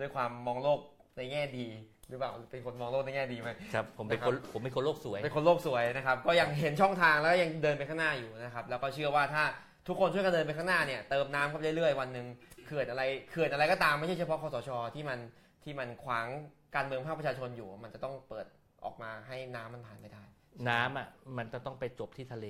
[0.00, 0.80] ด้วยความมองโลก
[1.16, 1.66] ในแง่ดี
[2.08, 9.44] หรือเปล่าเป็นคนมองโลกในแง่ดีไหมครับผมเป็นคนผมเป็นคนโลกสวยเป็นคนโลกสวยนะครับก็ยังเห็นช่องทางแล้วก็ยังเดินไปข้างหน้าอยู่นะครับแล้วก็เชื่อว่าถ้า
[9.88, 12.26] ทุกคนช่วยกันเดินไปข้างหน้าเนี่ยเติมน้ำเข้าไปเรื่อยๆวันหนึ่ง
[12.66, 15.18] เขื่อนอะไรเขื่อนอะไรก็ตามไม่ใช่เฉพาะคอสชที่มัน
[15.64, 16.26] ที่มันขวาง
[16.74, 18.46] การเมืองภาคประชาชนอยู่ มันจะต้องเปิด
[18.84, 20.24] ออกมาให้น้ำมันผ่านไปได้
[20.68, 22.46] น้ำอะมันจะต้องไปจบที่ทะเล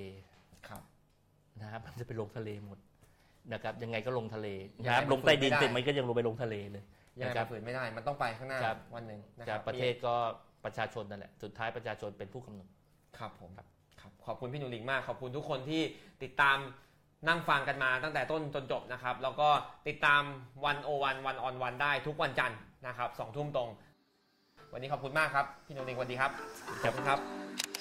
[0.69, 0.83] ครับ
[1.63, 2.79] นะครับมันจะไปลงทะเลหมด
[3.53, 6.85] นะครับยังไงก็ลงทะเลยังไงนะครับมันลงใต้ดินฝืนไม่ได้เสร็จมันก็ยังลงไปลงทะเลเลย
[7.21, 10.15] ยังไงนะครับมันฝืนไม่ได้ มันต้องไปข้างหน้าครับวันหนึ่งนะคจารักบประเทศก็
[10.65, 12.69] ประชาชนนั่นแหละสุดท้ายประชาชนเป็นผู้กำหนด
[13.19, 13.67] ครับผมครับ
[14.01, 15.83] ครับขอบคุณพี่หนูหลิงมาก ขอบคุณทุกคนที่
[16.23, 16.57] ติดตาม
[17.29, 19.49] นั่งฟังกันมาตั้งแต่ต้นจนจบนะครับ แล้วก็
[19.89, 20.23] ติดตาม
[20.65, 23.69] วันโอวันวันออนวันได้ทุกวันจันทร์นะครับสองทุ่มตรง
[24.73, 26.31] วันนี้ขอบคุณมากครับ พี่หนูหลิงสวัสดีครับ
[26.83, 27.72] ขอบคุณครับ